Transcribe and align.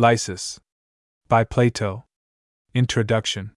Lysis. 0.00 0.58
By 1.28 1.44
Plato. 1.44 2.06
Introduction. 2.74 3.50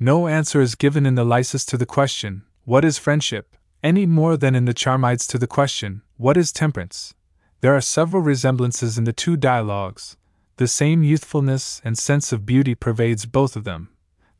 No 0.00 0.26
answer 0.26 0.60
is 0.60 0.74
given 0.74 1.06
in 1.06 1.14
the 1.14 1.22
Lysis 1.22 1.64
to 1.66 1.76
the 1.76 1.86
question, 1.86 2.42
What 2.64 2.84
is 2.84 2.98
friendship? 2.98 3.56
any 3.80 4.04
more 4.04 4.36
than 4.36 4.56
in 4.56 4.64
the 4.64 4.74
Charmides 4.74 5.24
to 5.28 5.38
the 5.38 5.46
question, 5.46 6.02
What 6.16 6.36
is 6.36 6.50
temperance? 6.50 7.14
There 7.60 7.76
are 7.76 7.80
several 7.80 8.22
resemblances 8.22 8.98
in 8.98 9.04
the 9.04 9.12
two 9.12 9.36
dialogues. 9.36 10.16
The 10.56 10.66
same 10.66 11.04
youthfulness 11.04 11.80
and 11.84 11.96
sense 11.96 12.32
of 12.32 12.44
beauty 12.44 12.74
pervades 12.74 13.24
both 13.24 13.54
of 13.54 13.62
them. 13.62 13.90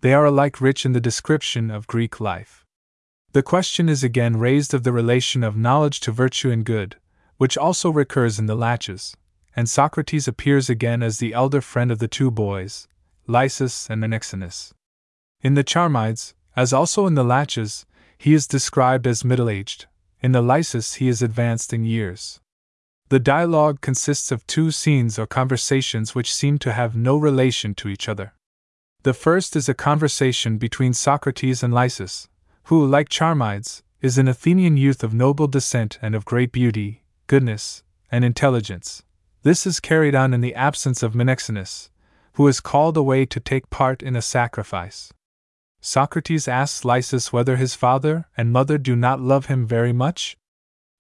They 0.01 0.15
are 0.15 0.25
alike 0.25 0.61
rich 0.61 0.85
in 0.85 0.93
the 0.93 1.01
description 1.01 1.71
of 1.71 1.87
Greek 1.87 2.19
life. 2.19 2.65
The 3.33 3.45
question 3.45 3.89
is 3.89 4.03
again 4.03 4.39
raised 4.39 4.75
of 4.75 4.83
the 4.83 4.91
relation 4.91 5.45
of 5.45 5.57
knowledge 5.57 6.01
to 6.01 6.11
virtue 6.11 6.51
and 6.51 6.65
good, 6.65 6.97
which 7.37 7.57
also 7.57 7.91
recurs 7.91 8.41
in 8.41 8.47
the 8.47 8.57
Laches, 8.57 9.15
and 9.59 9.69
Socrates 9.69 10.29
appears 10.29 10.71
again 10.71 11.03
as 11.03 11.19
the 11.19 11.35
elder 11.35 11.61
friend 11.61 11.91
of 11.91 11.99
the 11.99 12.07
two 12.07 12.31
boys, 12.31 12.87
Lysis 13.27 13.91
and 13.91 14.01
Menexenus. 14.01 14.73
In 15.41 15.55
the 15.55 15.65
Charmides, 15.65 16.33
as 16.55 16.73
also 16.73 17.09
in 17.09 17.17
the 17.17 17.25
Laches, 17.25 17.85
he 18.17 18.35
is 18.35 18.47
described 18.47 19.05
as 19.05 19.25
middle 19.25 19.51
aged, 19.51 19.87
in 20.21 20.31
the 20.31 20.43
Lysis, 20.43 20.95
he 20.95 21.09
is 21.09 21.23
advanced 21.23 21.73
in 21.73 21.85
years. 21.85 22.39
The 23.09 23.19
dialogue 23.19 23.81
consists 23.81 24.31
of 24.31 24.47
two 24.47 24.71
scenes 24.71 25.19
or 25.19 25.27
conversations 25.27 26.15
which 26.15 26.33
seem 26.33 26.59
to 26.59 26.73
have 26.73 26.95
no 26.95 27.17
relation 27.17 27.75
to 27.75 27.89
each 27.89 28.09
other. 28.09 28.35
The 29.03 29.13
first 29.13 29.57
is 29.57 29.69
a 29.69 29.75
conversation 29.75 30.59
between 30.59 30.93
Socrates 30.93 31.65
and 31.65 31.75
Lysis, 31.75 32.29
who, 32.67 32.87
like 32.87 33.09
Charmides, 33.09 33.83
is 34.01 34.19
an 34.19 34.29
Athenian 34.29 34.77
youth 34.77 35.03
of 35.03 35.13
noble 35.13 35.49
descent 35.49 35.99
and 36.01 36.15
of 36.15 36.25
great 36.25 36.53
beauty, 36.53 37.03
goodness, 37.27 37.83
and 38.09 38.25
intelligence. 38.25 39.03
This 39.43 39.67
is 39.67 39.81
carried 39.81 40.15
on 40.15 40.35
in 40.35 40.41
the 40.41 40.55
absence 40.55 41.03
of 41.03 41.15
Menexenus, 41.15 41.91
who 42.35 42.47
is 42.49 42.61
called 42.61 42.97
away 42.97 43.25
to 43.27 43.41
take 43.41 43.71
part 43.71 44.03
in 44.03 44.17
a 44.17 44.23
sacrifice. 44.23 45.13
Socrates 45.81 46.49
asks 46.49 46.85
Lysis 46.85 47.33
whether 47.33 47.57
his 47.57 47.75
father 47.75 48.27
and 48.37 48.53
mother 48.53 48.79
do 48.79 48.97
not 48.97 49.21
love 49.21 49.47
him 49.47 49.65
very 49.67 49.93
much? 49.93 50.37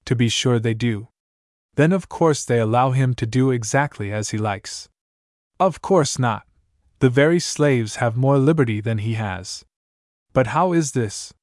To 0.05 0.15
be 0.15 0.29
sure 0.29 0.59
they 0.59 0.75
do. 0.75 1.09
Then, 1.75 1.93
of 1.93 2.09
course, 2.09 2.45
they 2.45 2.61
allow 2.61 2.93
him 2.93 3.15
to 3.15 3.27
do 3.27 3.51
exactly 3.51 4.13
as 4.13 4.31
he 4.31 4.39
likes. 4.39 4.89
Of 5.59 5.83
course 5.83 6.19
not. 6.19 6.45
The 7.01 7.11
very 7.11 7.41
slaves 7.41 7.97
have 7.97 8.17
more 8.17 8.39
liberty 8.39 8.81
than 8.81 8.99
he 8.99 9.15
has. 9.15 9.65
But 10.33 10.49
how 10.49 10.73
is 10.73 10.93
this? 10.93 11.35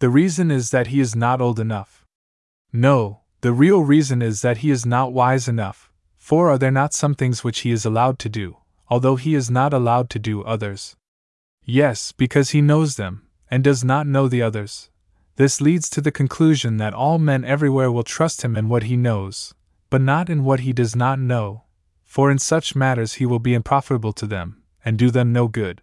The 0.00 0.08
reason 0.08 0.50
is 0.50 0.70
that 0.70 0.88
he 0.88 1.00
is 1.00 1.14
not 1.14 1.40
old 1.40 1.60
enough. 1.60 2.04
No, 2.72 3.20
the 3.40 3.52
real 3.52 3.82
reason 3.82 4.20
is 4.22 4.42
that 4.42 4.58
he 4.58 4.70
is 4.70 4.84
not 4.84 5.12
wise 5.12 5.48
enough, 5.48 5.92
for 6.24 6.50
are 6.50 6.56
there 6.56 6.70
not 6.70 6.94
some 6.94 7.14
things 7.14 7.44
which 7.44 7.58
he 7.60 7.70
is 7.70 7.84
allowed 7.84 8.18
to 8.18 8.30
do, 8.30 8.56
although 8.88 9.16
he 9.16 9.34
is 9.34 9.50
not 9.50 9.74
allowed 9.74 10.08
to 10.08 10.18
do 10.18 10.42
others? 10.44 10.96
Yes, 11.66 12.12
because 12.12 12.52
he 12.52 12.62
knows 12.62 12.96
them, 12.96 13.26
and 13.50 13.62
does 13.62 13.84
not 13.84 14.06
know 14.06 14.26
the 14.26 14.40
others. 14.40 14.88
This 15.36 15.60
leads 15.60 15.90
to 15.90 16.00
the 16.00 16.10
conclusion 16.10 16.78
that 16.78 16.94
all 16.94 17.18
men 17.18 17.44
everywhere 17.44 17.92
will 17.92 18.02
trust 18.04 18.40
him 18.40 18.56
in 18.56 18.70
what 18.70 18.84
he 18.84 18.96
knows, 18.96 19.52
but 19.90 20.00
not 20.00 20.30
in 20.30 20.44
what 20.44 20.60
he 20.60 20.72
does 20.72 20.96
not 20.96 21.18
know, 21.18 21.64
for 22.04 22.30
in 22.30 22.38
such 22.38 22.74
matters 22.74 23.14
he 23.14 23.26
will 23.26 23.38
be 23.38 23.52
unprofitable 23.52 24.14
to 24.14 24.26
them, 24.26 24.62
and 24.82 24.98
do 24.98 25.10
them 25.10 25.30
no 25.30 25.46
good. 25.46 25.82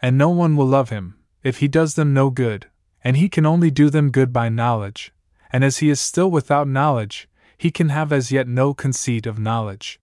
And 0.00 0.16
no 0.16 0.28
one 0.28 0.54
will 0.54 0.68
love 0.68 0.90
him, 0.90 1.18
if 1.42 1.58
he 1.58 1.66
does 1.66 1.96
them 1.96 2.14
no 2.14 2.30
good, 2.30 2.70
and 3.02 3.16
he 3.16 3.28
can 3.28 3.44
only 3.44 3.72
do 3.72 3.90
them 3.90 4.12
good 4.12 4.32
by 4.32 4.48
knowledge, 4.48 5.12
and 5.52 5.64
as 5.64 5.78
he 5.78 5.90
is 5.90 5.98
still 5.98 6.30
without 6.30 6.68
knowledge, 6.68 7.28
he 7.56 7.70
can 7.70 7.88
have 7.88 8.12
as 8.12 8.32
yet 8.32 8.48
no 8.48 8.74
conceit 8.74 9.26
of 9.26 9.38
knowledge. 9.38 9.98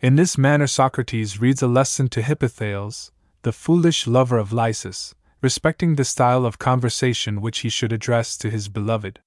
In 0.00 0.16
this 0.16 0.38
manner, 0.38 0.66
Socrates 0.66 1.40
reads 1.40 1.62
a 1.62 1.66
lesson 1.66 2.08
to 2.10 2.22
Hippothales, 2.22 3.10
the 3.42 3.52
foolish 3.52 4.06
lover 4.06 4.38
of 4.38 4.52
Lysis, 4.52 5.14
respecting 5.40 5.94
the 5.94 6.04
style 6.04 6.44
of 6.44 6.58
conversation 6.58 7.40
which 7.40 7.60
he 7.60 7.68
should 7.68 7.92
address 7.92 8.36
to 8.38 8.50
his 8.50 8.68
beloved. 8.68 9.20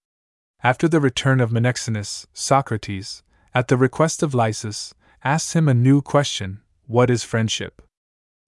After 0.64 0.88
the 0.88 1.00
return 1.00 1.42
of 1.42 1.52
Menexenus, 1.52 2.28
Socrates, 2.34 3.24
at 3.54 3.68
the 3.68 3.78
request 3.78 4.22
of 4.22 4.34
Lysis, 4.34 4.94
asks 5.24 5.54
him 5.54 5.68
a 5.68 5.74
new 5.74 6.02
question 6.02 6.62
What 6.88 7.10
is 7.10 7.24
friendship? 7.24 7.82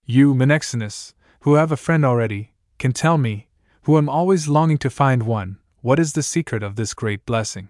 You, 0.05 0.33
Menexenus, 0.33 1.13
who 1.41 1.55
have 1.55 1.71
a 1.71 1.77
friend 1.77 2.05
already, 2.05 2.53
can 2.77 2.93
tell 2.93 3.17
me, 3.17 3.47
who 3.83 3.97
am 3.97 4.07
always 4.09 4.47
longing 4.47 4.77
to 4.79 4.89
find 4.89 5.23
one, 5.23 5.57
what 5.81 5.99
is 5.99 6.13
the 6.13 6.23
secret 6.23 6.63
of 6.63 6.75
this 6.75 6.93
great 6.93 7.25
blessing? 7.25 7.69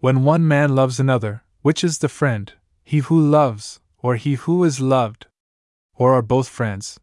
When 0.00 0.24
one 0.24 0.46
man 0.46 0.74
loves 0.74 1.00
another, 1.00 1.42
which 1.62 1.82
is 1.82 1.98
the 1.98 2.08
friend, 2.08 2.52
he 2.84 2.98
who 2.98 3.18
loves, 3.18 3.80
or 3.98 4.16
he 4.16 4.34
who 4.34 4.62
is 4.62 4.78
loved? 4.78 5.26
Or 5.94 6.12
are 6.12 6.22
both 6.22 6.48
friends? 6.48 7.00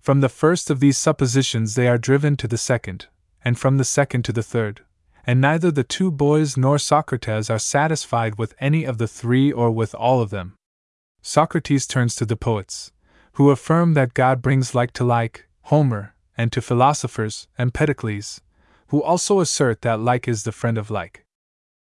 From 0.00 0.20
the 0.20 0.28
first 0.28 0.70
of 0.70 0.78
these 0.78 0.96
suppositions, 0.96 1.74
they 1.74 1.88
are 1.88 1.98
driven 1.98 2.36
to 2.36 2.46
the 2.46 2.56
second, 2.56 3.08
and 3.44 3.58
from 3.58 3.78
the 3.78 3.84
second 3.84 4.24
to 4.26 4.32
the 4.32 4.44
third, 4.44 4.82
and 5.26 5.40
neither 5.40 5.72
the 5.72 5.82
two 5.82 6.10
boys 6.10 6.56
nor 6.56 6.78
Socrates 6.78 7.50
are 7.50 7.58
satisfied 7.58 8.38
with 8.38 8.54
any 8.60 8.84
of 8.84 8.98
the 8.98 9.08
three 9.08 9.50
or 9.50 9.72
with 9.72 9.92
all 9.94 10.22
of 10.22 10.30
them. 10.30 10.54
Socrates 11.22 11.86
turns 11.86 12.14
to 12.14 12.24
the 12.24 12.36
poets, 12.36 12.92
who 13.32 13.50
affirm 13.50 13.94
that 13.94 14.14
God 14.14 14.40
brings 14.40 14.74
like 14.74 14.92
to 14.92 15.04
like, 15.04 15.48
Homer, 15.62 16.14
and 16.38 16.52
to 16.52 16.62
philosophers, 16.62 17.48
Empedocles, 17.58 18.40
who 18.88 19.02
also 19.02 19.40
assert 19.40 19.82
that 19.82 20.00
like 20.00 20.28
is 20.28 20.44
the 20.44 20.52
friend 20.52 20.78
of 20.78 20.90
like. 20.90 21.24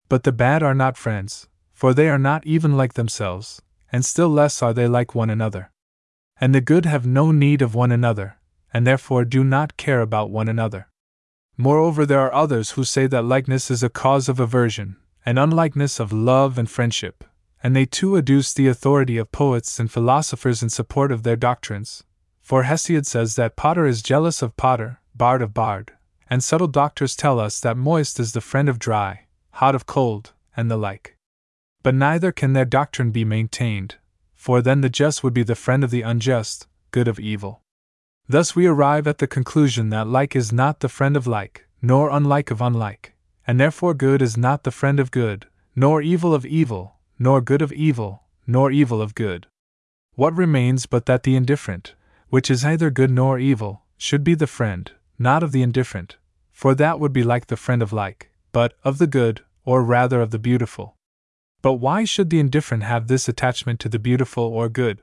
But 0.09 0.23
the 0.23 0.31
bad 0.31 0.63
are 0.63 0.75
not 0.75 0.97
friends, 0.97 1.47
for 1.73 1.93
they 1.93 2.09
are 2.09 2.17
not 2.17 2.45
even 2.45 2.77
like 2.77 2.93
themselves, 2.93 3.61
and 3.91 4.05
still 4.05 4.29
less 4.29 4.61
are 4.61 4.73
they 4.73 4.87
like 4.87 5.13
one 5.13 5.29
another. 5.29 5.71
And 6.39 6.55
the 6.55 6.61
good 6.61 6.85
have 6.85 7.05
no 7.05 7.31
need 7.31 7.61
of 7.61 7.75
one 7.75 7.91
another, 7.91 8.37
and 8.73 8.85
therefore 8.85 9.25
do 9.25 9.43
not 9.43 9.77
care 9.77 10.01
about 10.01 10.29
one 10.29 10.47
another. 10.47 10.87
Moreover, 11.57 12.05
there 12.05 12.19
are 12.19 12.33
others 12.33 12.71
who 12.71 12.83
say 12.83 13.07
that 13.07 13.25
likeness 13.25 13.71
is 13.71 13.83
a 13.83 13.89
cause 13.89 14.29
of 14.29 14.39
aversion, 14.39 14.97
and 15.25 15.37
unlikeness 15.37 15.99
of 15.99 16.13
love 16.13 16.57
and 16.57 16.69
friendship, 16.69 17.23
and 17.61 17.75
they 17.75 17.85
too 17.85 18.11
adduce 18.11 18.53
the 18.53 18.67
authority 18.67 19.17
of 19.17 19.31
poets 19.31 19.79
and 19.79 19.91
philosophers 19.91 20.63
in 20.63 20.69
support 20.69 21.11
of 21.11 21.23
their 21.23 21.35
doctrines. 21.35 22.03
For 22.41 22.63
Hesiod 22.63 23.05
says 23.05 23.35
that 23.35 23.57
potter 23.57 23.85
is 23.85 24.01
jealous 24.01 24.41
of 24.41 24.55
potter, 24.55 25.01
bard 25.13 25.41
of 25.41 25.53
bard, 25.53 25.93
and 26.29 26.43
subtle 26.43 26.67
doctors 26.67 27.15
tell 27.15 27.39
us 27.39 27.59
that 27.59 27.75
moist 27.75 28.19
is 28.19 28.31
the 28.33 28.41
friend 28.41 28.69
of 28.69 28.79
dry, 28.79 29.26
hot 29.57 29.73
of 29.73 29.87
cold, 29.87 30.33
and 30.55 30.69
the 30.69 30.77
like. 30.77 31.17
But 31.81 31.95
neither 31.95 32.31
can 32.31 32.53
their 32.53 32.63
doctrine 32.63 33.09
be 33.09 33.25
maintained, 33.25 33.95
for 34.35 34.61
then 34.61 34.81
the 34.81 34.89
just 34.89 35.23
would 35.23 35.33
be 35.33 35.41
the 35.41 35.55
friend 35.55 35.83
of 35.83 35.89
the 35.89 36.03
unjust, 36.03 36.67
good 36.91 37.07
of 37.07 37.19
evil. 37.19 37.61
Thus 38.29 38.55
we 38.55 38.67
arrive 38.67 39.07
at 39.07 39.17
the 39.17 39.25
conclusion 39.25 39.89
that 39.89 40.05
like 40.05 40.35
is 40.35 40.53
not 40.53 40.81
the 40.81 40.89
friend 40.89 41.17
of 41.17 41.25
like, 41.25 41.65
nor 41.81 42.11
unlike 42.11 42.51
of 42.51 42.61
unlike, 42.61 43.15
and 43.47 43.59
therefore 43.59 43.95
good 43.95 44.21
is 44.21 44.37
not 44.37 44.63
the 44.63 44.69
friend 44.69 44.99
of 44.99 45.09
good, 45.09 45.47
nor 45.75 46.03
evil 46.03 46.35
of 46.35 46.45
evil, 46.45 46.97
nor 47.17 47.41
good 47.41 47.63
of 47.63 47.73
evil, 47.73 48.23
nor 48.45 48.69
evil 48.69 49.01
of 49.01 49.15
good. 49.15 49.47
What 50.13 50.37
remains 50.37 50.85
but 50.85 51.07
that 51.07 51.23
the 51.23 51.35
indifferent, 51.35 51.95
which 52.29 52.51
is 52.51 52.63
neither 52.63 52.91
good 52.91 53.09
nor 53.09 53.39
evil, 53.39 53.81
should 53.97 54.23
be 54.23 54.35
the 54.35 54.45
friend, 54.45 54.91
not 55.17 55.41
of 55.41 55.51
the 55.51 55.63
indifferent, 55.63 56.17
for 56.51 56.75
that 56.75 56.99
would 56.99 57.11
be 57.11 57.23
like 57.23 57.47
the 57.47 57.57
friend 57.57 57.81
of 57.81 57.91
like, 57.91 58.29
but 58.51 58.73
of 58.83 58.97
the 58.97 59.07
good, 59.07 59.41
or 59.67 59.83
rather 59.83 60.21
of 60.21 60.31
the 60.31 60.39
beautiful. 60.39 60.95
But 61.61 61.73
why 61.73 62.05
should 62.05 62.29
the 62.29 62.39
indifferent 62.39 62.83
have 62.83 63.07
this 63.07 63.27
attachment 63.27 63.81
to 63.81 63.89
the 63.89 63.99
beautiful 63.99 64.45
or 64.45 64.69
good? 64.69 65.01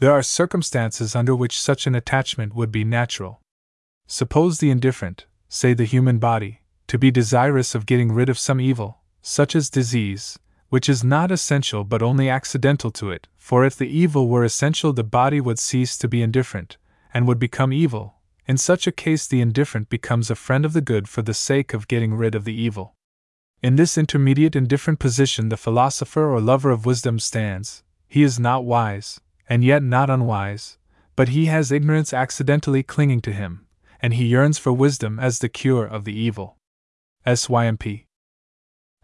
There 0.00 0.12
are 0.12 0.22
circumstances 0.22 1.16
under 1.16 1.34
which 1.34 1.58
such 1.58 1.86
an 1.86 1.94
attachment 1.94 2.54
would 2.54 2.70
be 2.70 2.84
natural. 2.84 3.40
Suppose 4.06 4.58
the 4.58 4.68
indifferent, 4.70 5.24
say 5.48 5.72
the 5.72 5.86
human 5.86 6.18
body, 6.18 6.60
to 6.88 6.98
be 6.98 7.10
desirous 7.10 7.74
of 7.74 7.86
getting 7.86 8.12
rid 8.12 8.28
of 8.28 8.38
some 8.38 8.60
evil, 8.60 8.98
such 9.22 9.56
as 9.56 9.70
disease, 9.70 10.38
which 10.68 10.90
is 10.90 11.02
not 11.02 11.32
essential 11.32 11.82
but 11.82 12.02
only 12.02 12.28
accidental 12.28 12.90
to 12.90 13.10
it, 13.10 13.28
for 13.38 13.64
if 13.64 13.76
the 13.76 13.88
evil 13.88 14.28
were 14.28 14.44
essential, 14.44 14.92
the 14.92 15.04
body 15.04 15.40
would 15.40 15.58
cease 15.58 15.96
to 15.96 16.06
be 16.06 16.20
indifferent, 16.20 16.76
and 17.14 17.26
would 17.26 17.38
become 17.38 17.72
evil. 17.72 18.16
In 18.46 18.58
such 18.58 18.86
a 18.86 18.92
case, 18.92 19.26
the 19.26 19.40
indifferent 19.40 19.88
becomes 19.88 20.30
a 20.30 20.34
friend 20.34 20.66
of 20.66 20.74
the 20.74 20.82
good 20.82 21.08
for 21.08 21.22
the 21.22 21.32
sake 21.32 21.72
of 21.72 21.88
getting 21.88 22.12
rid 22.12 22.34
of 22.34 22.44
the 22.44 22.54
evil. 22.54 22.95
In 23.66 23.74
this 23.74 23.98
intermediate 23.98 24.54
indifferent 24.54 25.00
position, 25.00 25.48
the 25.48 25.56
philosopher 25.56 26.30
or 26.30 26.40
lover 26.40 26.70
of 26.70 26.86
wisdom 26.86 27.18
stands. 27.18 27.82
He 28.06 28.22
is 28.22 28.38
not 28.38 28.64
wise, 28.64 29.20
and 29.48 29.64
yet 29.64 29.82
not 29.82 30.08
unwise, 30.08 30.78
but 31.16 31.30
he 31.30 31.46
has 31.46 31.72
ignorance 31.72 32.12
accidentally 32.12 32.84
clinging 32.84 33.22
to 33.22 33.32
him, 33.32 33.66
and 34.00 34.14
he 34.14 34.26
yearns 34.26 34.56
for 34.56 34.72
wisdom 34.72 35.18
as 35.18 35.40
the 35.40 35.48
cure 35.48 35.84
of 35.84 36.04
the 36.04 36.16
evil. 36.16 36.58
SYMP. 37.26 38.06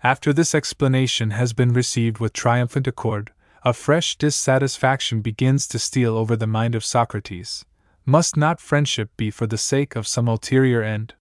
After 0.01 0.33
this 0.33 0.55
explanation 0.55 1.31
has 1.31 1.53
been 1.53 1.73
received 1.73 2.19
with 2.19 2.33
triumphant 2.33 2.87
accord, 2.87 3.33
a 3.65 3.73
fresh 3.73 4.15
dissatisfaction 4.15 5.23
begins 5.23 5.67
to 5.67 5.81
steal 5.81 6.17
over 6.17 6.37
the 6.37 6.47
mind 6.47 6.77
of 6.77 6.85
Socrates. 6.85 7.65
Must 8.07 8.37
not 8.37 8.61
friendship 8.61 9.11
be 9.17 9.33
for 9.33 9.49
the 9.49 9.59
sake 9.59 9.97
of 9.97 10.07
some 10.07 10.29
ulterior 10.29 10.85
end? 10.85 11.15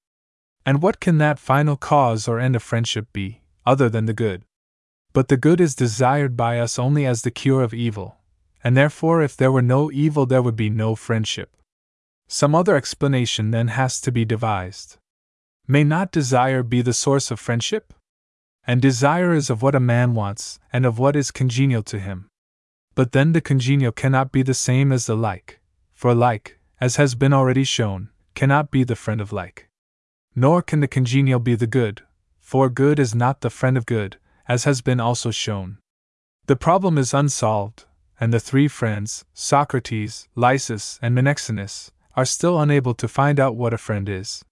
And 0.65 0.81
what 0.81 0.99
can 0.99 1.17
that 1.17 1.39
final 1.39 1.75
cause 1.75 2.27
or 2.27 2.39
end 2.39 2.55
of 2.55 2.63
friendship 2.63 3.07
be, 3.13 3.41
other 3.65 3.89
than 3.89 4.05
the 4.05 4.13
good? 4.13 4.43
But 5.13 5.27
the 5.27 5.37
good 5.37 5.59
is 5.59 5.75
desired 5.75 6.37
by 6.37 6.59
us 6.59 6.77
only 6.77 7.05
as 7.05 7.23
the 7.23 7.31
cure 7.31 7.63
of 7.63 7.73
evil, 7.73 8.17
and 8.63 8.77
therefore, 8.77 9.21
if 9.21 9.35
there 9.35 9.51
were 9.51 9.61
no 9.61 9.91
evil, 9.91 10.25
there 10.25 10.41
would 10.41 10.55
be 10.55 10.69
no 10.69 10.95
friendship. 10.95 11.57
Some 12.27 12.55
other 12.55 12.75
explanation 12.75 13.51
then 13.51 13.69
has 13.69 13.99
to 14.01 14.11
be 14.11 14.23
devised. 14.23 14.97
May 15.67 15.83
not 15.83 16.11
desire 16.11 16.63
be 16.63 16.81
the 16.81 16.93
source 16.93 17.31
of 17.31 17.39
friendship? 17.39 17.93
And 18.65 18.81
desire 18.81 19.33
is 19.33 19.49
of 19.49 19.61
what 19.61 19.75
a 19.75 19.79
man 19.79 20.13
wants, 20.13 20.59
and 20.71 20.85
of 20.85 20.99
what 20.99 21.15
is 21.15 21.31
congenial 21.31 21.83
to 21.83 21.99
him. 21.99 22.27
But 22.93 23.11
then 23.11 23.33
the 23.33 23.41
congenial 23.41 23.91
cannot 23.91 24.31
be 24.31 24.43
the 24.43 24.53
same 24.53 24.91
as 24.91 25.07
the 25.07 25.15
like, 25.15 25.59
for 25.91 26.13
like, 26.13 26.59
as 26.79 26.97
has 26.97 27.15
been 27.15 27.33
already 27.33 27.63
shown, 27.63 28.09
cannot 28.35 28.69
be 28.69 28.83
the 28.83 28.95
friend 28.95 29.19
of 29.19 29.33
like. 29.33 29.67
Nor 30.35 30.61
can 30.61 30.79
the 30.79 30.87
congenial 30.87 31.39
be 31.39 31.55
the 31.55 31.67
good, 31.67 32.03
for 32.39 32.69
good 32.69 32.99
is 32.99 33.13
not 33.13 33.41
the 33.41 33.49
friend 33.49 33.77
of 33.77 33.85
good, 33.85 34.17
as 34.47 34.63
has 34.63 34.81
been 34.81 34.99
also 34.99 35.31
shown. 35.31 35.77
The 36.47 36.55
problem 36.55 36.97
is 36.97 37.13
unsolved, 37.13 37.85
and 38.19 38.33
the 38.33 38.39
three 38.39 38.67
friends, 38.67 39.25
Socrates, 39.33 40.27
Lysis, 40.35 40.99
and 41.01 41.15
Menexenus, 41.15 41.91
are 42.15 42.25
still 42.25 42.59
unable 42.59 42.93
to 42.93 43.07
find 43.07 43.39
out 43.39 43.55
what 43.55 43.73
a 43.73 43.77
friend 43.77 44.07
is. 44.07 44.43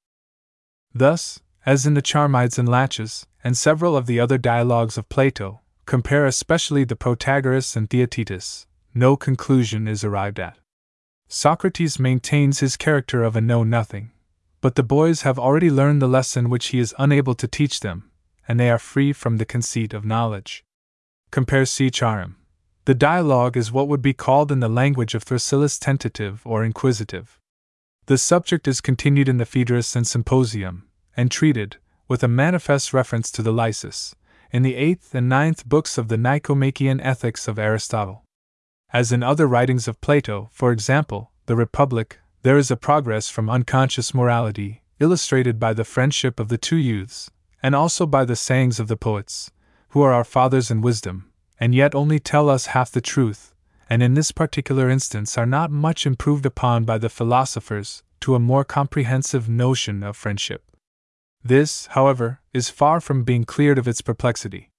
Thus, 0.94 1.40
as 1.66 1.86
in 1.86 1.94
the 1.94 2.02
Charmides 2.02 2.58
and 2.58 2.68
Laches, 2.68 3.28
and 3.44 3.58
several 3.58 3.96
of 3.96 4.06
the 4.06 4.20
other 4.20 4.38
dialogues 4.38 4.98
of 4.98 5.10
Plato, 5.10 5.62
compare 5.86 6.26
especially 6.26 6.84
the 6.84 6.96
Protagoras 6.96 7.76
and 7.76 7.90
Theaetetus, 7.90 8.66
no 8.94 9.16
conclusion 9.16 9.88
is 9.88 10.04
arrived 10.04 10.40
at. 10.40 10.58
Socrates 11.28 12.00
maintains 12.00 12.60
his 12.60 12.76
character 12.76 13.24
of 13.24 13.36
a 13.36 13.42
know 13.42 13.64
nothing, 13.64 14.12
but 14.62 14.76
the 14.76 14.84
boys 14.84 15.22
have 15.22 15.40
already 15.40 15.70
learned 15.70 16.02
the 16.02 16.08
lesson 16.08 16.50
which 16.50 16.68
he 16.68 16.80
is 16.80 16.96
unable 16.98 17.36
to 17.36 17.48
teach 17.48 17.80
them, 17.80 18.10
and 18.48 18.60
they 18.60 18.70
are 18.70 18.80
free 18.80 19.14
from 19.14 19.38
the 19.38 19.46
conceit 19.46 19.94
of 19.94 20.06
knowledge. 20.06 20.64
Compare 21.32 21.66
C. 21.66 21.90
Charim. 21.90 22.36
The 22.86 22.96
dialogue 22.96 23.56
is 23.56 23.72
what 23.72 23.88
would 23.88 24.02
be 24.02 24.14
called 24.14 24.52
in 24.52 24.62
the 24.62 24.68
language 24.68 25.14
of 25.14 25.24
Thrasyllus 25.24 25.78
tentative 25.78 26.42
or 26.46 26.64
inquisitive. 26.64 27.40
The 28.08 28.18
subject 28.18 28.68
is 28.68 28.82
continued 28.82 29.30
in 29.30 29.38
the 29.38 29.46
Phaedrus 29.46 29.96
and 29.96 30.08
Symposium, 30.08 30.88
and 31.16 31.30
treated, 31.30 31.78
with 32.08 32.24
a 32.24 32.28
manifest 32.28 32.92
reference 32.92 33.32
to 33.32 33.44
the 33.44 33.54
Lysis, 33.54 34.16
in 34.52 34.64
the 34.64 34.76
eighth 34.76 35.14
and 35.14 35.30
ninth 35.30 35.68
books 35.70 36.00
of 36.00 36.08
the 36.08 36.18
Nicomachean 36.18 37.00
Ethics 37.02 37.48
of 37.48 37.60
Aristotle. 37.60 38.24
As 38.92 39.12
in 39.12 39.22
other 39.22 39.46
writings 39.46 39.88
of 39.88 40.02
Plato, 40.02 40.50
for 40.52 40.72
example, 40.72 41.32
the 41.46 41.56
Republic, 41.56 42.20
there 42.42 42.58
is 42.58 42.72
a 42.72 42.78
progress 42.78 43.30
from 43.30 43.50
unconscious 43.50 44.14
morality, 44.14 44.82
illustrated 45.00 45.60
by 45.60 45.74
the 45.74 45.84
friendship 45.84 46.40
of 46.40 46.48
the 46.48 46.58
two 46.58 46.78
youths, 46.78 47.30
and 47.62 47.76
also 47.76 48.06
by 48.06 48.24
the 48.24 48.36
sayings 48.36 48.80
of 48.80 48.88
the 48.88 48.98
poets, 48.98 49.52
who 49.90 50.02
are 50.02 50.14
our 50.14 50.24
fathers 50.24 50.72
in 50.72 50.82
wisdom, 50.82 51.30
and 51.60 51.76
yet 51.76 51.94
only 51.94 52.20
tell 52.20 52.50
us 52.50 52.68
half 52.68 52.92
the 52.92 53.02
truth, 53.02 53.54
and 53.90 54.02
in 54.02 54.14
this 54.14 54.32
particular 54.32 54.90
instance 54.90 55.38
are 55.38 55.46
not 55.46 55.72
much 55.72 56.06
improved 56.06 56.46
upon 56.46 56.86
by 56.86 56.98
the 56.98 57.10
philosophers 57.10 58.04
to 58.22 58.36
a 58.36 58.40
more 58.40 58.64
comprehensive 58.64 59.50
notion 59.50 60.04
of 60.04 60.16
friendship. 60.16 60.64
This, 61.44 61.88
however, 61.88 62.42
is 62.54 62.70
far 62.70 63.00
from 63.00 63.24
being 63.24 63.46
cleared 63.46 63.78
of 63.78 63.88
its 63.88 64.02
perplexity. 64.02 64.70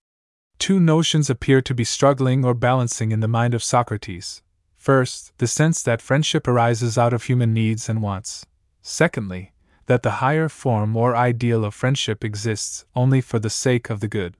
Two 0.59 0.79
notions 0.79 1.31
appear 1.31 1.63
to 1.63 1.75
be 1.75 1.85
struggling 1.85 2.45
or 2.45 2.55
balancing 2.55 3.13
in 3.13 3.21
the 3.21 3.29
mind 3.29 3.55
of 3.55 3.63
Socrates. 3.63 4.43
First, 4.81 5.37
the 5.37 5.47
sense 5.47 5.83
that 5.83 6.01
friendship 6.01 6.49
arises 6.49 6.97
out 6.97 7.13
of 7.13 7.25
human 7.25 7.53
needs 7.53 7.87
and 7.91 8.01
wants. 8.01 8.47
Secondly, 8.81 9.53
that 9.85 10.03
the 10.03 10.23
higher 10.23 10.49
form 10.49 10.97
or 10.97 11.15
ideal 11.15 11.67
of 11.67 11.75
friendship 11.75 12.25
exists 12.25 12.87
only 12.97 13.21
for 13.21 13.39
the 13.39 13.51
sake 13.51 13.91
of 13.91 14.01
the 14.01 14.09
good. 14.09 14.39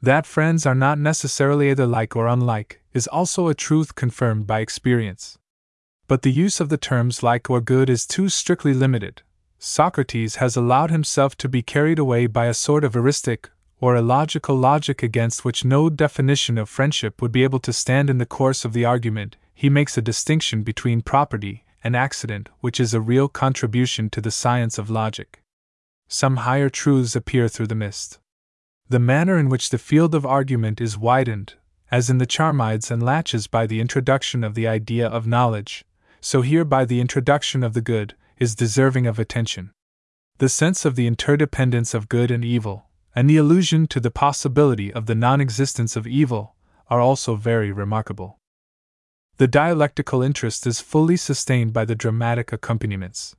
That 0.00 0.24
friends 0.24 0.64
are 0.64 0.74
not 0.74 0.98
necessarily 0.98 1.68
either 1.68 1.86
like 1.86 2.16
or 2.16 2.26
unlike 2.26 2.80
is 2.94 3.06
also 3.06 3.48
a 3.48 3.54
truth 3.54 3.94
confirmed 3.94 4.46
by 4.46 4.60
experience. 4.60 5.36
But 6.08 6.22
the 6.22 6.32
use 6.32 6.58
of 6.58 6.70
the 6.70 6.78
terms 6.78 7.22
like 7.22 7.50
or 7.50 7.60
good 7.60 7.90
is 7.90 8.06
too 8.06 8.30
strictly 8.30 8.72
limited, 8.72 9.20
Socrates 9.58 10.36
has 10.36 10.56
allowed 10.56 10.90
himself 10.90 11.36
to 11.36 11.50
be 11.50 11.60
carried 11.60 11.98
away 11.98 12.26
by 12.26 12.46
a 12.46 12.54
sort 12.54 12.82
of 12.82 12.94
heuristic 12.94 13.50
or 13.78 13.94
illogical 13.94 14.56
logic 14.56 15.02
against 15.02 15.44
which 15.44 15.66
no 15.66 15.90
definition 15.90 16.56
of 16.56 16.70
friendship 16.70 17.20
would 17.20 17.32
be 17.32 17.44
able 17.44 17.60
to 17.60 17.74
stand 17.74 18.08
in 18.08 18.16
the 18.16 18.24
course 18.24 18.64
of 18.64 18.72
the 18.72 18.86
argument. 18.86 19.36
He 19.58 19.70
makes 19.70 19.96
a 19.96 20.02
distinction 20.02 20.62
between 20.62 21.00
property 21.00 21.64
and 21.82 21.96
accident, 21.96 22.50
which 22.60 22.78
is 22.78 22.92
a 22.92 23.00
real 23.00 23.26
contribution 23.26 24.10
to 24.10 24.20
the 24.20 24.30
science 24.30 24.76
of 24.76 24.90
logic. 24.90 25.42
Some 26.08 26.36
higher 26.36 26.68
truths 26.68 27.16
appear 27.16 27.48
through 27.48 27.68
the 27.68 27.74
mist. 27.74 28.18
The 28.90 28.98
manner 28.98 29.38
in 29.38 29.48
which 29.48 29.70
the 29.70 29.78
field 29.78 30.14
of 30.14 30.26
argument 30.26 30.78
is 30.78 30.98
widened, 30.98 31.54
as 31.90 32.10
in 32.10 32.18
the 32.18 32.26
Charmides 32.26 32.90
and 32.90 33.02
Laches 33.02 33.46
by 33.46 33.66
the 33.66 33.80
introduction 33.80 34.44
of 34.44 34.54
the 34.54 34.68
idea 34.68 35.08
of 35.08 35.26
knowledge, 35.26 35.86
so 36.20 36.42
here 36.42 36.66
by 36.66 36.84
the 36.84 37.00
introduction 37.00 37.62
of 37.62 37.72
the 37.72 37.80
good, 37.80 38.14
is 38.36 38.54
deserving 38.54 39.06
of 39.06 39.18
attention. 39.18 39.70
The 40.36 40.50
sense 40.50 40.84
of 40.84 40.96
the 40.96 41.06
interdependence 41.06 41.94
of 41.94 42.10
good 42.10 42.30
and 42.30 42.44
evil, 42.44 42.90
and 43.14 43.28
the 43.30 43.38
allusion 43.38 43.86
to 43.86 44.00
the 44.00 44.10
possibility 44.10 44.92
of 44.92 45.06
the 45.06 45.14
non 45.14 45.40
existence 45.40 45.96
of 45.96 46.06
evil, 46.06 46.56
are 46.90 47.00
also 47.00 47.36
very 47.36 47.72
remarkable. 47.72 48.38
The 49.38 49.46
dialectical 49.46 50.22
interest 50.22 50.66
is 50.66 50.80
fully 50.80 51.18
sustained 51.18 51.74
by 51.74 51.84
the 51.84 51.94
dramatic 51.94 52.54
accompaniments. 52.54 53.36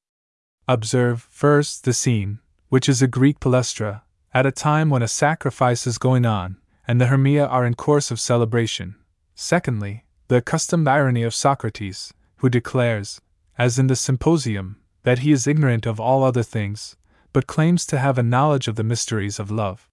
Observe, 0.68 1.28
first, 1.32 1.86
the 1.86 1.94
scene, 1.94 2.38
which 2.70 2.88
is 2.88 3.02
a 3.02 3.08
Greek 3.08 3.40
palaestra, 3.40 4.04
at 4.32 4.46
a 4.46 4.52
time 4.52 4.92
when 4.92 5.02
a 5.02 5.08
sacrifice 5.08 5.88
is 5.88 5.98
going 5.98 6.24
on, 6.24 6.58
and 6.88 7.02
the 7.02 7.08
Hermaea 7.08 7.48
are 7.48 7.66
in 7.66 7.74
course 7.74 8.12
of 8.12 8.20
celebration. 8.20 8.96
Secondly, 9.34 10.06
the 10.28 10.36
accustomed 10.36 10.88
irony 10.88 11.24
of 11.24 11.34
Socrates, 11.34 12.14
who 12.38 12.50
declares, 12.50 13.20
as 13.58 13.80
in 13.80 13.88
the 13.88 13.96
Symposium, 13.96 14.78
that 15.02 15.20
he 15.20 15.32
is 15.32 15.48
ignorant 15.48 15.88
of 15.88 16.00
all 16.00 16.24
other 16.24 16.44
things, 16.44 16.96
but 17.34 17.48
claims 17.48 17.88
to 17.88 17.98
have 17.98 18.20
a 18.20 18.24
knowledge 18.24 18.68
of 18.68 18.76
the 18.76 18.84
mysteries 18.84 19.40
of 19.40 19.50
love. 19.50 19.90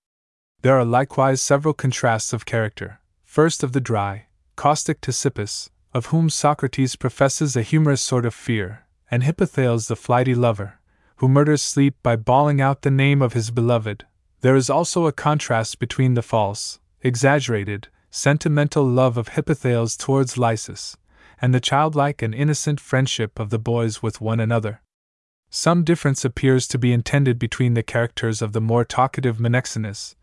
There 0.61 0.79
are 0.79 0.85
likewise 0.85 1.41
several 1.41 1.73
contrasts 1.73 2.35
of 2.35 2.45
character. 2.45 3.01
First, 3.23 3.63
of 3.63 3.73
the 3.73 3.81
dry, 3.81 4.27
caustic 4.55 5.01
Ctesippus, 5.01 5.71
of 5.95 6.07
whom 6.07 6.29
Socrates 6.29 6.97
professes 6.97 7.57
a 7.57 7.63
humorous 7.63 8.03
sort 8.03 8.27
of 8.27 8.35
fear, 8.35 8.85
and 9.11 9.23
Hippothales 9.23 9.87
the 9.87 9.97
flighty 9.97 10.35
lover, 10.35 10.81
who 11.17 11.29
murders 11.29 11.63
sleep 11.63 11.95
by 12.03 12.17
bawling 12.17 12.61
out 12.61 12.83
the 12.83 12.91
name 12.91 13.23
of 13.23 13.33
his 13.33 13.53
beloved. 13.53 14.05
There 14.41 14.57
is 14.57 14.69
also 14.69 15.07
a 15.07 15.13
contrast 15.13 15.79
between 15.79 16.15
the 16.15 16.23
false, 16.23 16.81
exaggerated, 17.03 17.89
sentimental 18.11 18.85
love 18.85 19.17
of 19.17 19.31
Hippothales 19.31 19.97
towards 19.97 20.37
Lysis, 20.37 20.97
and 21.41 21.55
the 21.55 21.61
childlike 21.61 22.23
and 22.23 22.35
innocent 22.35 22.81
friendship 22.81 23.39
of 23.39 23.51
the 23.51 23.59
boys 23.59 24.03
with 24.03 24.21
one 24.21 24.41
another. 24.41 24.81
Some 25.51 25.85
difference 25.85 26.25
appears 26.25 26.67
to 26.69 26.79
be 26.79 26.93
intended 26.93 27.39
between 27.39 27.75
the 27.75 27.83
characters 27.83 28.43
of 28.43 28.53
the 28.53 28.61
more 28.61 28.85
talkative 28.85 29.39
Menexenus 29.39 30.17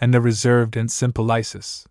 and 0.00 0.14
the 0.14 0.20
reserved 0.20 0.76
and 0.76 0.90
simple 0.90 1.24
Lysis. 1.24 1.87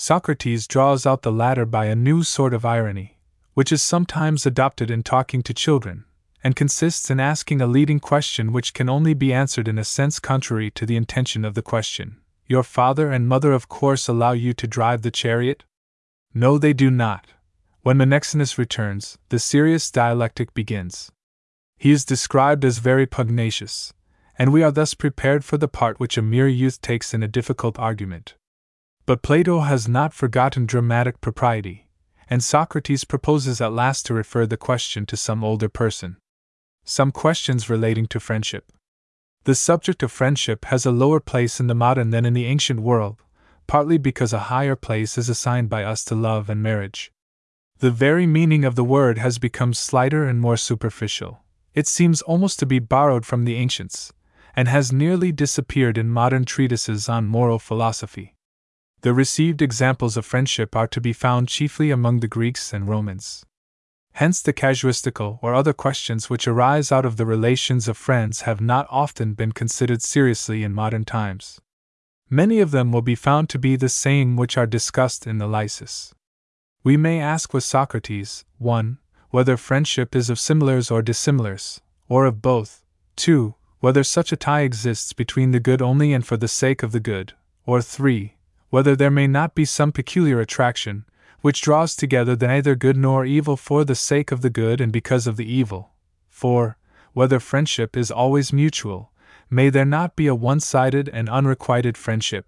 Socrates 0.00 0.68
draws 0.68 1.06
out 1.06 1.22
the 1.22 1.32
latter 1.32 1.66
by 1.66 1.86
a 1.86 1.96
new 1.96 2.22
sort 2.22 2.54
of 2.54 2.64
irony, 2.64 3.18
which 3.54 3.72
is 3.72 3.82
sometimes 3.82 4.46
adopted 4.46 4.92
in 4.92 5.02
talking 5.02 5.42
to 5.42 5.52
children, 5.52 6.04
and 6.44 6.54
consists 6.54 7.10
in 7.10 7.18
asking 7.18 7.60
a 7.60 7.66
leading 7.66 7.98
question 7.98 8.52
which 8.52 8.74
can 8.74 8.88
only 8.88 9.12
be 9.12 9.32
answered 9.32 9.66
in 9.66 9.76
a 9.76 9.82
sense 9.82 10.20
contrary 10.20 10.70
to 10.70 10.86
the 10.86 10.94
intention 10.94 11.44
of 11.44 11.54
the 11.54 11.62
question. 11.62 12.16
Your 12.46 12.62
father 12.62 13.10
and 13.10 13.26
mother, 13.26 13.52
of 13.52 13.68
course, 13.68 14.06
allow 14.06 14.30
you 14.30 14.52
to 14.52 14.68
drive 14.68 15.02
the 15.02 15.10
chariot? 15.10 15.64
No, 16.32 16.58
they 16.58 16.72
do 16.72 16.92
not. 16.92 17.26
When 17.82 17.98
Menexenus 17.98 18.56
returns, 18.56 19.18
the 19.30 19.40
serious 19.40 19.90
dialectic 19.90 20.54
begins. 20.54 21.10
He 21.76 21.90
is 21.90 22.04
described 22.04 22.64
as 22.64 22.78
very 22.78 23.04
pugnacious, 23.04 23.92
and 24.38 24.52
we 24.52 24.62
are 24.62 24.70
thus 24.70 24.94
prepared 24.94 25.44
for 25.44 25.56
the 25.56 25.66
part 25.66 25.98
which 25.98 26.16
a 26.16 26.22
mere 26.22 26.46
youth 26.46 26.80
takes 26.80 27.12
in 27.12 27.24
a 27.24 27.28
difficult 27.28 27.76
argument. 27.80 28.36
But 29.08 29.22
Plato 29.22 29.60
has 29.60 29.88
not 29.88 30.12
forgotten 30.12 30.66
dramatic 30.66 31.22
propriety, 31.22 31.88
and 32.28 32.44
Socrates 32.44 33.04
proposes 33.04 33.58
at 33.58 33.72
last 33.72 34.04
to 34.04 34.12
refer 34.12 34.44
the 34.44 34.58
question 34.58 35.06
to 35.06 35.16
some 35.16 35.42
older 35.42 35.70
person. 35.70 36.18
Some 36.84 37.10
questions 37.10 37.70
relating 37.70 38.04
to 38.08 38.20
friendship. 38.20 38.70
The 39.44 39.54
subject 39.54 40.02
of 40.02 40.12
friendship 40.12 40.66
has 40.66 40.84
a 40.84 40.90
lower 40.90 41.20
place 41.20 41.58
in 41.58 41.68
the 41.68 41.74
modern 41.74 42.10
than 42.10 42.26
in 42.26 42.34
the 42.34 42.44
ancient 42.44 42.80
world, 42.80 43.22
partly 43.66 43.96
because 43.96 44.34
a 44.34 44.50
higher 44.52 44.76
place 44.76 45.16
is 45.16 45.30
assigned 45.30 45.70
by 45.70 45.84
us 45.84 46.04
to 46.04 46.14
love 46.14 46.50
and 46.50 46.62
marriage. 46.62 47.10
The 47.78 47.90
very 47.90 48.26
meaning 48.26 48.66
of 48.66 48.74
the 48.74 48.84
word 48.84 49.16
has 49.16 49.38
become 49.38 49.72
slighter 49.72 50.24
and 50.28 50.38
more 50.38 50.58
superficial 50.58 51.42
it 51.72 51.86
seems 51.86 52.20
almost 52.20 52.58
to 52.58 52.66
be 52.66 52.78
borrowed 52.78 53.24
from 53.24 53.46
the 53.46 53.54
ancients, 53.54 54.12
and 54.54 54.68
has 54.68 54.92
nearly 54.92 55.32
disappeared 55.32 55.96
in 55.96 56.10
modern 56.10 56.44
treatises 56.44 57.08
on 57.08 57.26
moral 57.26 57.58
philosophy. 57.58 58.34
The 59.02 59.14
received 59.14 59.62
examples 59.62 60.16
of 60.16 60.26
friendship 60.26 60.74
are 60.74 60.88
to 60.88 61.00
be 61.00 61.12
found 61.12 61.46
chiefly 61.46 61.92
among 61.92 62.18
the 62.18 62.26
Greeks 62.26 62.72
and 62.72 62.88
Romans. 62.88 63.46
Hence, 64.14 64.42
the 64.42 64.52
casuistical 64.52 65.38
or 65.40 65.54
other 65.54 65.72
questions 65.72 66.28
which 66.28 66.48
arise 66.48 66.90
out 66.90 67.04
of 67.04 67.16
the 67.16 67.24
relations 67.24 67.86
of 67.86 67.96
friends 67.96 68.40
have 68.40 68.60
not 68.60 68.88
often 68.90 69.34
been 69.34 69.52
considered 69.52 70.02
seriously 70.02 70.64
in 70.64 70.74
modern 70.74 71.04
times. 71.04 71.60
Many 72.28 72.58
of 72.58 72.72
them 72.72 72.90
will 72.90 73.02
be 73.02 73.14
found 73.14 73.48
to 73.50 73.58
be 73.58 73.76
the 73.76 73.88
same 73.88 74.36
which 74.36 74.58
are 74.58 74.66
discussed 74.66 75.28
in 75.28 75.38
the 75.38 75.46
Lysis. 75.46 76.12
We 76.82 76.96
may 76.96 77.20
ask 77.20 77.54
with 77.54 77.62
Socrates 77.62 78.44
1. 78.58 78.98
Whether 79.30 79.56
friendship 79.56 80.16
is 80.16 80.28
of 80.28 80.40
similars 80.40 80.90
or 80.90 81.02
dissimilars, 81.02 81.80
or 82.08 82.24
of 82.24 82.42
both, 82.42 82.82
2. 83.14 83.54
Whether 83.78 84.02
such 84.02 84.32
a 84.32 84.36
tie 84.36 84.62
exists 84.62 85.12
between 85.12 85.52
the 85.52 85.60
good 85.60 85.80
only 85.80 86.12
and 86.12 86.26
for 86.26 86.36
the 86.36 86.48
sake 86.48 86.82
of 86.82 86.90
the 86.90 86.98
good, 86.98 87.34
or 87.64 87.80
3. 87.80 88.34
Whether 88.70 88.94
there 88.94 89.10
may 89.10 89.26
not 89.26 89.54
be 89.54 89.64
some 89.64 89.92
peculiar 89.92 90.40
attraction, 90.40 91.04
which 91.40 91.62
draws 91.62 91.94
together 91.94 92.36
the 92.36 92.48
neither 92.48 92.74
good 92.74 92.96
nor 92.96 93.24
evil 93.24 93.56
for 93.56 93.84
the 93.84 93.94
sake 93.94 94.32
of 94.32 94.40
the 94.40 94.50
good 94.50 94.80
and 94.80 94.92
because 94.92 95.26
of 95.26 95.36
the 95.36 95.50
evil. 95.50 95.92
For, 96.28 96.76
Whether 97.12 97.40
friendship 97.40 97.96
is 97.96 98.10
always 98.10 98.52
mutual, 98.52 99.12
may 99.50 99.70
there 99.70 99.84
not 99.84 100.16
be 100.16 100.26
a 100.26 100.34
one 100.34 100.60
sided 100.60 101.08
and 101.08 101.28
unrequited 101.28 101.96
friendship? 101.96 102.46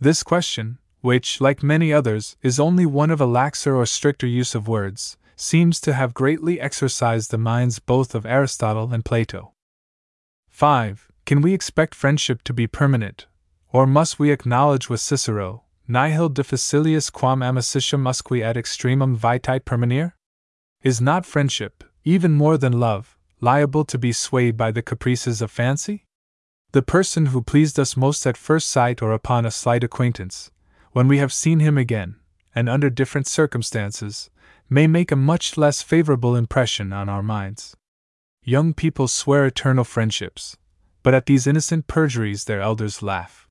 This 0.00 0.22
question, 0.22 0.78
which, 1.00 1.40
like 1.40 1.62
many 1.62 1.92
others, 1.92 2.36
is 2.42 2.60
only 2.60 2.86
one 2.86 3.10
of 3.10 3.20
a 3.20 3.26
laxer 3.26 3.74
or 3.74 3.86
stricter 3.86 4.26
use 4.26 4.54
of 4.54 4.68
words, 4.68 5.16
seems 5.36 5.80
to 5.80 5.92
have 5.92 6.14
greatly 6.14 6.60
exercised 6.60 7.30
the 7.30 7.38
minds 7.38 7.80
both 7.80 8.14
of 8.14 8.24
Aristotle 8.24 8.92
and 8.92 9.04
Plato. 9.04 9.52
5. 10.48 11.10
Can 11.26 11.40
we 11.40 11.52
expect 11.52 11.94
friendship 11.94 12.42
to 12.44 12.52
be 12.52 12.66
permanent, 12.66 13.26
or 13.72 13.86
must 13.86 14.18
we 14.18 14.30
acknowledge 14.30 14.90
with 14.90 15.00
Cicero, 15.00 15.64
nihil 15.88 16.28
difficilius 16.28 17.10
quam 17.10 17.40
amicitiam 17.40 18.06
usque 18.06 18.42
ad 18.42 18.56
extremum 18.56 19.16
vitae 19.16 19.58
permanere? 19.58 20.12
Is 20.82 21.00
not 21.00 21.24
friendship, 21.24 21.82
even 22.04 22.32
more 22.32 22.58
than 22.58 22.78
love, 22.78 23.16
liable 23.40 23.84
to 23.86 23.98
be 23.98 24.12
swayed 24.12 24.56
by 24.56 24.70
the 24.70 24.82
caprices 24.82 25.40
of 25.40 25.50
fancy? 25.50 26.04
The 26.72 26.82
person 26.82 27.26
who 27.26 27.42
pleased 27.42 27.78
us 27.80 27.96
most 27.96 28.26
at 28.26 28.36
first 28.36 28.70
sight 28.70 29.00
or 29.00 29.12
upon 29.12 29.46
a 29.46 29.50
slight 29.50 29.84
acquaintance, 29.84 30.50
when 30.92 31.08
we 31.08 31.18
have 31.18 31.32
seen 31.32 31.60
him 31.60 31.78
again, 31.78 32.16
and 32.54 32.68
under 32.68 32.90
different 32.90 33.26
circumstances, 33.26 34.30
may 34.68 34.86
make 34.86 35.10
a 35.10 35.16
much 35.16 35.56
less 35.56 35.82
favorable 35.82 36.36
impression 36.36 36.92
on 36.92 37.08
our 37.08 37.22
minds. 37.22 37.76
Young 38.44 38.74
people 38.74 39.08
swear 39.08 39.46
eternal 39.46 39.84
friendships, 39.84 40.56
but 41.02 41.14
at 41.14 41.26
these 41.26 41.46
innocent 41.46 41.86
perjuries 41.86 42.44
their 42.44 42.60
elders 42.60 43.02
laugh. 43.02 43.41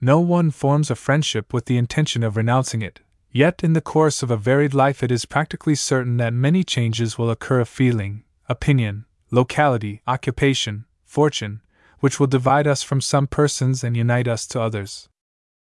No 0.00 0.20
one 0.20 0.50
forms 0.50 0.90
a 0.90 0.94
friendship 0.94 1.52
with 1.52 1.64
the 1.64 1.76
intention 1.76 2.22
of 2.22 2.36
renouncing 2.36 2.82
it, 2.82 3.00
yet 3.32 3.64
in 3.64 3.72
the 3.72 3.80
course 3.80 4.22
of 4.22 4.30
a 4.30 4.36
varied 4.36 4.72
life 4.72 5.02
it 5.02 5.10
is 5.10 5.24
practically 5.24 5.74
certain 5.74 6.18
that 6.18 6.32
many 6.32 6.62
changes 6.62 7.18
will 7.18 7.30
occur 7.30 7.60
of 7.60 7.68
feeling, 7.68 8.22
opinion, 8.48 9.06
locality, 9.30 10.00
occupation, 10.06 10.84
fortune, 11.04 11.60
which 11.98 12.20
will 12.20 12.28
divide 12.28 12.66
us 12.66 12.82
from 12.82 13.00
some 13.00 13.26
persons 13.26 13.82
and 13.82 13.96
unite 13.96 14.28
us 14.28 14.46
to 14.46 14.60
others. 14.60 15.08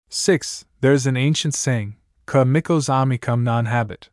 6. 0.10 0.66
There 0.80 0.94
is 0.94 1.06
an 1.06 1.18
ancient 1.18 1.54
saying, 1.54 1.98
Ca 2.26 2.42
amicos 2.42 2.88
amicum 2.88 3.44
non 3.44 3.66
habet. 3.66 4.08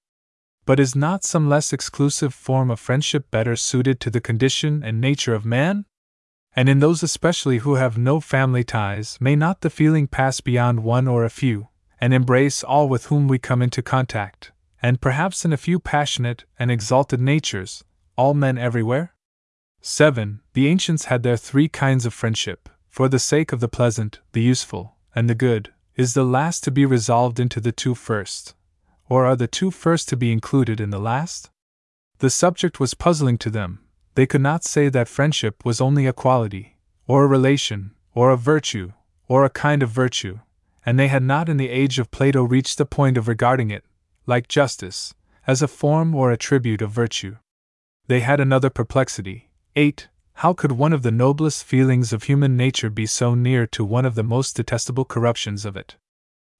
But 0.67 0.81
is 0.81 0.97
not 0.97 1.25
some 1.25 1.49
less 1.49 1.73
exclusive 1.73 2.35
form 2.35 2.71
of 2.71 2.81
friendship 2.81 3.31
better 3.31 3.57
suited 3.57 4.01
to 4.01 4.11
the 4.11 4.21
condition 4.21 4.83
and 4.83 5.01
nature 5.01 5.35
of 5.35 5.45
man? 5.45 5.87
And 6.59 6.69
in 6.69 6.81
those 6.81 7.05
especially 7.05 7.59
who 7.59 7.77
have 7.77 7.97
no 7.97 8.19
family 8.19 8.65
ties, 8.65 9.17
may 9.21 9.37
not 9.37 9.61
the 9.61 9.71
feeling 9.71 10.09
pass 10.09 10.41
beyond 10.41 10.83
one 10.83 11.07
or 11.07 11.25
a 11.25 11.31
few, 11.31 11.69
and 12.01 12.13
embrace 12.13 12.65
all 12.65 12.89
with 12.89 13.07
whom 13.07 13.29
we 13.29 13.39
come 13.39 13.63
into 13.63 13.81
contact, 13.81 14.51
and 14.83 15.01
perhaps 15.01 15.45
in 15.45 15.53
a 15.53 15.57
few 15.57 15.79
passionate 15.79 16.47
and 16.59 16.73
exalted 16.73 17.21
natures, 17.21 17.85
all 18.17 18.35
men 18.35 18.59
everywhere? 18.59 19.15
7. 19.83 20.41
The 20.55 20.67
ancients 20.67 21.05
had 21.05 21.23
their 21.23 21.37
three 21.37 21.69
kinds 21.69 22.05
of 22.05 22.13
friendship, 22.13 22.69
for 22.91 23.09
the 23.09 23.21
sake 23.21 23.53
of 23.53 23.61
the 23.61 23.69
pleasant, 23.69 24.19
the 24.33 24.43
useful, 24.43 24.97
and 25.15 25.31
the 25.31 25.37
good. 25.37 25.73
Is 25.95 26.15
the 26.15 26.25
last 26.25 26.65
to 26.65 26.73
be 26.73 26.85
resolved 26.85 27.39
into 27.39 27.61
the 27.61 27.71
two 27.71 27.95
first? 27.95 28.57
Or 29.09 29.27
are 29.27 29.37
the 29.37 29.47
two 29.47 29.71
first 29.71 30.09
to 30.09 30.17
be 30.17 30.33
included 30.33 30.81
in 30.81 30.91
the 30.91 30.99
last? 30.99 31.51
The 32.19 32.31
subject 32.31 32.81
was 32.81 32.95
puzzling 32.95 33.39
to 33.39 33.49
them, 33.49 33.79
they 34.19 34.27
could 34.27 34.41
not 34.41 34.65
say 34.65 34.89
that 34.89 35.07
friendship 35.07 35.65
was 35.65 35.81
only 35.81 36.05
a 36.05 36.13
quality, 36.13 36.77
or 37.07 37.23
a 37.23 37.29
relation, 37.29 37.93
or 38.17 38.33
a 38.33 38.37
virtue, 38.37 38.91
or 39.29 39.45
a 39.45 39.49
kind 39.49 39.81
of 39.81 39.91
virtue, 39.91 40.41
and 40.85 40.99
they 40.99 41.07
had 41.07 41.23
not 41.23 41.49
in 41.49 41.57
the 41.57 41.69
age 41.69 42.01
of 42.01 42.11
Plato 42.11 42.43
reached 42.43 42.79
the 42.79 42.85
point 42.85 43.17
of 43.17 43.29
regarding 43.29 43.71
it, 43.71 43.85
like 44.27 44.49
justice, 44.49 45.15
as 45.47 45.63
a 45.63 45.69
form 45.69 46.17
or 46.17 46.33
attribute 46.33 46.83
of 46.83 46.91
virtue. 46.91 47.37
They 48.09 48.19
had 48.19 48.41
another 48.41 48.71
perplexity. 48.71 49.51
8. 49.77 50.09
How 50.43 50.53
could 50.53 50.73
one 50.73 50.93
of 50.93 51.03
the 51.03 51.13
noblest 51.13 51.63
feelings 51.63 52.13
of 52.13 52.25
human 52.25 52.57
nature 52.57 52.91
be 52.91 53.07
so 53.07 53.37
near 53.37 53.69
to 53.69 53.85
one 53.85 54.05
of 54.05 54.17
the 54.17 54.25
most 54.25 54.57
detestable 54.57 55.05
corruptions 55.05 55.65
of 55.65 55.77
it? 55.77 55.95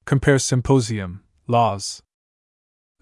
Compare 0.05 0.39
Symposium, 0.39 1.25
Laws. 1.49 2.05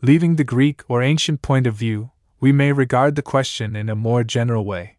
Leaving 0.01 0.37
the 0.37 0.45
Greek 0.45 0.83
or 0.89 1.03
ancient 1.03 1.43
point 1.43 1.67
of 1.67 1.75
view, 1.75 2.13
we 2.39 2.53
may 2.53 2.71
regard 2.71 3.15
the 3.15 3.23
question 3.23 3.75
in 3.75 3.89
a 3.89 3.97
more 3.97 4.23
general 4.23 4.65
way. 4.65 4.99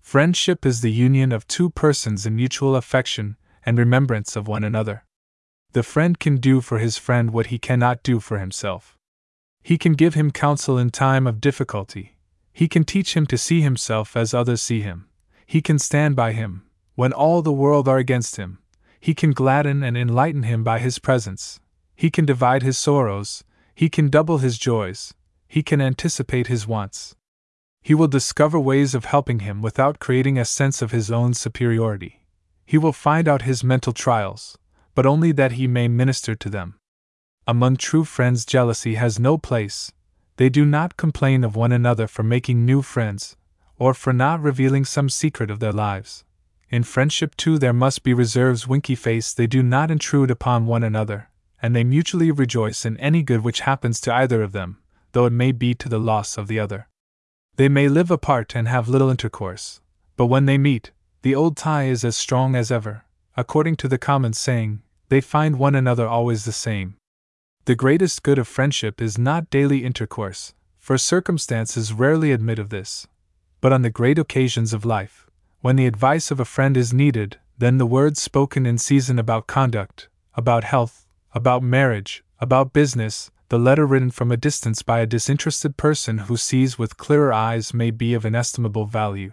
Friendship 0.00 0.66
is 0.66 0.80
the 0.80 0.92
union 0.92 1.30
of 1.30 1.46
two 1.46 1.70
persons 1.70 2.26
in 2.26 2.34
mutual 2.34 2.74
affection 2.74 3.36
and 3.64 3.78
remembrance 3.78 4.34
of 4.36 4.48
one 4.48 4.64
another. 4.64 5.04
The 5.72 5.84
friend 5.84 6.18
can 6.18 6.38
do 6.38 6.60
for 6.60 6.78
his 6.78 6.98
friend 6.98 7.30
what 7.30 7.46
he 7.46 7.58
cannot 7.58 8.02
do 8.02 8.20
for 8.20 8.38
himself. 8.38 8.98
He 9.62 9.78
can 9.78 9.94
give 9.94 10.14
him 10.14 10.30
counsel 10.30 10.76
in 10.76 10.90
time 10.90 11.26
of 11.26 11.40
difficulty. 11.40 12.16
He 12.52 12.68
can 12.68 12.84
teach 12.84 13.16
him 13.16 13.26
to 13.26 13.38
see 13.38 13.60
himself 13.60 14.16
as 14.16 14.34
others 14.34 14.62
see 14.62 14.82
him. 14.82 15.08
He 15.46 15.62
can 15.62 15.78
stand 15.78 16.16
by 16.16 16.32
him 16.32 16.64
when 16.96 17.12
all 17.12 17.40
the 17.40 17.52
world 17.52 17.88
are 17.88 17.98
against 17.98 18.36
him. 18.36 18.58
He 19.00 19.14
can 19.14 19.32
gladden 19.32 19.82
and 19.82 19.96
enlighten 19.96 20.42
him 20.42 20.62
by 20.64 20.80
his 20.80 20.98
presence. 20.98 21.60
He 21.96 22.10
can 22.10 22.24
divide 22.24 22.62
his 22.62 22.78
sorrows. 22.78 23.44
He 23.74 23.88
can 23.88 24.08
double 24.08 24.38
his 24.38 24.58
joys 24.58 25.14
he 25.46 25.62
can 25.62 25.80
anticipate 25.80 26.46
his 26.46 26.66
wants. 26.66 27.14
He 27.82 27.94
will 27.94 28.08
discover 28.08 28.58
ways 28.58 28.94
of 28.94 29.04
helping 29.04 29.40
him 29.40 29.60
without 29.60 29.98
creating 29.98 30.38
a 30.38 30.44
sense 30.44 30.80
of 30.80 30.90
his 30.90 31.10
own 31.10 31.34
superiority. 31.34 32.24
He 32.64 32.78
will 32.78 32.92
find 32.92 33.28
out 33.28 33.42
his 33.42 33.62
mental 33.62 33.92
trials, 33.92 34.56
but 34.94 35.04
only 35.04 35.32
that 35.32 35.52
he 35.52 35.66
may 35.66 35.88
minister 35.88 36.34
to 36.34 36.48
them. 36.48 36.76
Among 37.46 37.76
true 37.76 38.04
friends, 38.04 38.46
jealousy 38.46 38.94
has 38.94 39.18
no 39.18 39.36
place. 39.36 39.92
They 40.36 40.48
do 40.48 40.64
not 40.64 40.96
complain 40.96 41.44
of 41.44 41.56
one 41.56 41.72
another 41.72 42.06
for 42.06 42.22
making 42.22 42.64
new 42.64 42.80
friends, 42.80 43.36
or 43.76 43.92
for 43.92 44.12
not 44.12 44.42
revealing 44.42 44.84
some 44.84 45.10
secret 45.10 45.50
of 45.50 45.60
their 45.60 45.72
lives. 45.72 46.24
In 46.70 46.84
friendship, 46.84 47.36
too, 47.36 47.58
there 47.58 47.74
must 47.74 48.02
be 48.02 48.14
reserves, 48.14 48.66
winky 48.66 48.94
face, 48.94 49.34
they 49.34 49.46
do 49.46 49.62
not 49.62 49.90
intrude 49.90 50.30
upon 50.30 50.66
one 50.66 50.82
another, 50.82 51.28
and 51.60 51.76
they 51.76 51.84
mutually 51.84 52.30
rejoice 52.30 52.86
in 52.86 52.96
any 52.96 53.22
good 53.22 53.44
which 53.44 53.60
happens 53.60 54.00
to 54.00 54.14
either 54.14 54.42
of 54.42 54.52
them, 54.52 54.78
though 55.14 55.24
it 55.26 55.32
may 55.32 55.52
be 55.52 55.74
to 55.74 55.88
the 55.88 55.98
loss 55.98 56.36
of 56.36 56.46
the 56.46 56.60
other. 56.60 56.88
They 57.56 57.68
may 57.68 57.88
live 57.88 58.10
apart 58.10 58.54
and 58.54 58.68
have 58.68 58.88
little 58.88 59.08
intercourse, 59.08 59.80
but 60.16 60.26
when 60.26 60.44
they 60.44 60.58
meet, 60.58 60.90
the 61.22 61.34
old 61.34 61.56
tie 61.56 61.84
is 61.84 62.04
as 62.04 62.16
strong 62.16 62.54
as 62.54 62.70
ever. 62.70 63.04
According 63.36 63.76
to 63.76 63.88
the 63.88 63.96
common 63.96 64.32
saying, 64.32 64.82
they 65.08 65.20
find 65.20 65.58
one 65.58 65.74
another 65.74 66.06
always 66.06 66.44
the 66.44 66.52
same. 66.52 66.96
The 67.64 67.74
greatest 67.74 68.22
good 68.22 68.38
of 68.38 68.48
friendship 68.48 69.00
is 69.00 69.16
not 69.16 69.50
daily 69.50 69.84
intercourse, 69.84 70.52
for 70.78 70.98
circumstances 70.98 71.92
rarely 71.92 72.30
admit 72.30 72.58
of 72.58 72.68
this. 72.68 73.06
But 73.60 73.72
on 73.72 73.82
the 73.82 73.90
great 73.90 74.18
occasions 74.18 74.74
of 74.74 74.84
life, 74.84 75.30
when 75.60 75.76
the 75.76 75.86
advice 75.86 76.30
of 76.30 76.40
a 76.40 76.44
friend 76.44 76.76
is 76.76 76.92
needed, 76.92 77.38
then 77.56 77.78
the 77.78 77.86
words 77.86 78.20
spoken 78.20 78.66
in 78.66 78.76
season 78.78 79.18
about 79.18 79.46
conduct, 79.46 80.08
about 80.34 80.64
health, 80.64 81.06
about 81.32 81.62
marriage, 81.62 82.24
about 82.40 82.72
business, 82.72 83.30
the 83.54 83.58
letter 83.60 83.86
written 83.86 84.10
from 84.10 84.32
a 84.32 84.36
distance 84.36 84.82
by 84.82 84.98
a 84.98 85.06
disinterested 85.06 85.76
person 85.76 86.18
who 86.26 86.36
sees 86.36 86.76
with 86.76 86.96
clearer 86.96 87.32
eyes 87.32 87.72
may 87.72 87.92
be 87.92 88.12
of 88.12 88.24
inestimable 88.24 88.84
value. 88.84 89.30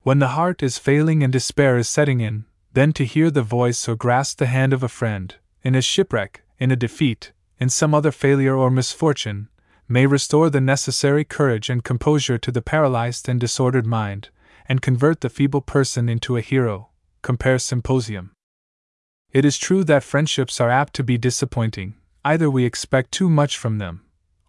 When 0.00 0.20
the 0.20 0.28
heart 0.28 0.62
is 0.62 0.78
failing 0.78 1.22
and 1.22 1.30
despair 1.30 1.76
is 1.76 1.86
setting 1.86 2.22
in, 2.22 2.46
then 2.72 2.94
to 2.94 3.04
hear 3.04 3.30
the 3.30 3.42
voice 3.42 3.86
or 3.86 3.94
grasp 3.94 4.38
the 4.38 4.46
hand 4.46 4.72
of 4.72 4.82
a 4.82 4.88
friend, 4.88 5.34
in 5.62 5.74
a 5.74 5.82
shipwreck, 5.82 6.40
in 6.58 6.70
a 6.70 6.76
defeat, 6.76 7.32
in 7.60 7.68
some 7.68 7.92
other 7.92 8.10
failure 8.10 8.56
or 8.56 8.70
misfortune, 8.70 9.50
may 9.86 10.06
restore 10.06 10.48
the 10.48 10.58
necessary 10.58 11.22
courage 11.22 11.68
and 11.68 11.84
composure 11.84 12.38
to 12.38 12.50
the 12.50 12.62
paralyzed 12.62 13.28
and 13.28 13.38
disordered 13.38 13.84
mind, 13.84 14.30
and 14.66 14.80
convert 14.80 15.20
the 15.20 15.28
feeble 15.28 15.60
person 15.60 16.08
into 16.08 16.38
a 16.38 16.40
hero. 16.40 16.88
Compare 17.20 17.58
Symposium. 17.58 18.30
It 19.30 19.44
is 19.44 19.58
true 19.58 19.84
that 19.84 20.02
friendships 20.02 20.58
are 20.58 20.70
apt 20.70 20.94
to 20.94 21.04
be 21.04 21.18
disappointing, 21.18 21.96
Either 22.24 22.50
we 22.50 22.64
expect 22.64 23.10
too 23.10 23.28
much 23.28 23.58
from 23.58 23.78
them, 23.78 24.02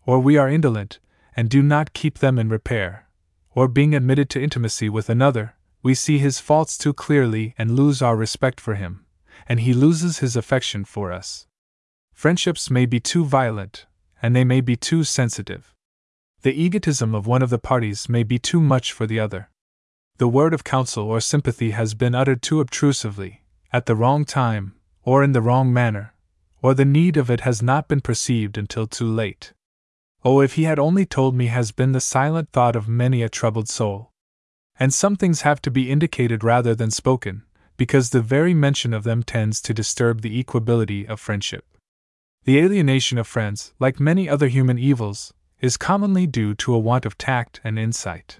or 0.05 0.19
we 0.19 0.37
are 0.37 0.49
indolent 0.49 0.99
and 1.35 1.49
do 1.49 1.63
not 1.63 1.93
keep 1.93 2.19
them 2.19 2.37
in 2.37 2.49
repair, 2.49 3.07
or 3.51 3.67
being 3.67 3.95
admitted 3.95 4.29
to 4.29 4.41
intimacy 4.41 4.89
with 4.89 5.09
another, 5.09 5.55
we 5.81 5.93
see 5.93 6.19
his 6.19 6.39
faults 6.39 6.77
too 6.77 6.93
clearly 6.93 7.55
and 7.57 7.75
lose 7.75 8.01
our 8.01 8.15
respect 8.15 8.61
for 8.61 8.75
him, 8.75 9.05
and 9.47 9.61
he 9.61 9.73
loses 9.73 10.19
his 10.19 10.35
affection 10.35 10.85
for 10.85 11.11
us. 11.11 11.47
Friendships 12.13 12.69
may 12.69 12.85
be 12.85 12.99
too 12.99 13.25
violent, 13.25 13.85
and 14.21 14.35
they 14.35 14.43
may 14.43 14.61
be 14.61 14.75
too 14.75 15.03
sensitive. 15.03 15.73
The 16.43 16.53
egotism 16.53 17.15
of 17.15 17.25
one 17.25 17.41
of 17.41 17.49
the 17.49 17.57
parties 17.57 18.07
may 18.07 18.23
be 18.23 18.37
too 18.37 18.61
much 18.61 18.91
for 18.91 19.07
the 19.07 19.19
other. 19.19 19.49
The 20.17 20.27
word 20.27 20.53
of 20.53 20.63
counsel 20.63 21.05
or 21.05 21.19
sympathy 21.19 21.71
has 21.71 21.95
been 21.95 22.13
uttered 22.13 22.41
too 22.41 22.61
obtrusively, 22.61 23.41
at 23.71 23.87
the 23.87 23.95
wrong 23.95 24.25
time, 24.25 24.75
or 25.01 25.23
in 25.23 25.31
the 25.31 25.41
wrong 25.41 25.73
manner, 25.73 26.12
or 26.63 26.73
the 26.73 26.85
need 26.85 27.17
of 27.17 27.29
it 27.29 27.41
has 27.41 27.61
not 27.61 27.89
been 27.89 28.01
perceived 28.01 28.57
until 28.57 28.87
too 28.87 29.05
late. 29.05 29.53
Oh, 30.23 30.39
if 30.39 30.53
he 30.53 30.63
had 30.63 30.79
only 30.79 31.05
told 31.05 31.35
me, 31.35 31.47
has 31.47 31.73
been 31.73 31.91
the 31.91 31.99
silent 31.99 32.49
thought 32.51 32.77
of 32.77 32.87
many 32.87 33.21
a 33.21 33.27
troubled 33.27 33.67
soul. 33.67 34.11
And 34.79 34.93
some 34.93 35.17
things 35.17 35.41
have 35.41 35.61
to 35.63 35.69
be 35.69 35.91
indicated 35.91 36.41
rather 36.43 36.73
than 36.73 36.89
spoken, 36.89 37.43
because 37.75 38.09
the 38.09 38.21
very 38.21 38.53
mention 38.53 38.93
of 38.93 39.03
them 39.03 39.23
tends 39.23 39.61
to 39.61 39.73
disturb 39.73 40.21
the 40.21 40.41
equability 40.41 41.05
of 41.05 41.19
friendship. 41.19 41.65
The 42.45 42.59
alienation 42.59 43.17
of 43.17 43.27
friends, 43.27 43.73
like 43.77 43.99
many 43.99 44.29
other 44.29 44.47
human 44.47 44.79
evils, 44.79 45.33
is 45.59 45.75
commonly 45.75 46.25
due 46.25 46.55
to 46.55 46.73
a 46.73 46.79
want 46.79 47.05
of 47.05 47.17
tact 47.17 47.59
and 47.63 47.77
insight. 47.77 48.39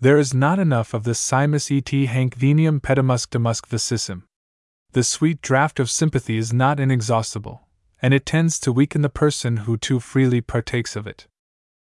There 0.00 0.18
is 0.18 0.34
not 0.34 0.58
enough 0.58 0.92
of 0.92 1.04
the 1.04 1.14
simus 1.14 1.70
et 1.70 2.08
hanc 2.08 2.36
venium 2.36 2.80
pedimusc 2.80 3.28
demusc 3.28 3.68
vicissum. 3.68 4.24
The 4.94 5.02
sweet 5.02 5.42
draught 5.42 5.80
of 5.80 5.90
sympathy 5.90 6.38
is 6.38 6.52
not 6.52 6.78
inexhaustible, 6.78 7.66
and 8.00 8.14
it 8.14 8.24
tends 8.24 8.60
to 8.60 8.70
weaken 8.70 9.02
the 9.02 9.08
person 9.08 9.56
who 9.66 9.76
too 9.76 9.98
freely 9.98 10.40
partakes 10.40 10.94
of 10.94 11.04
it. 11.04 11.26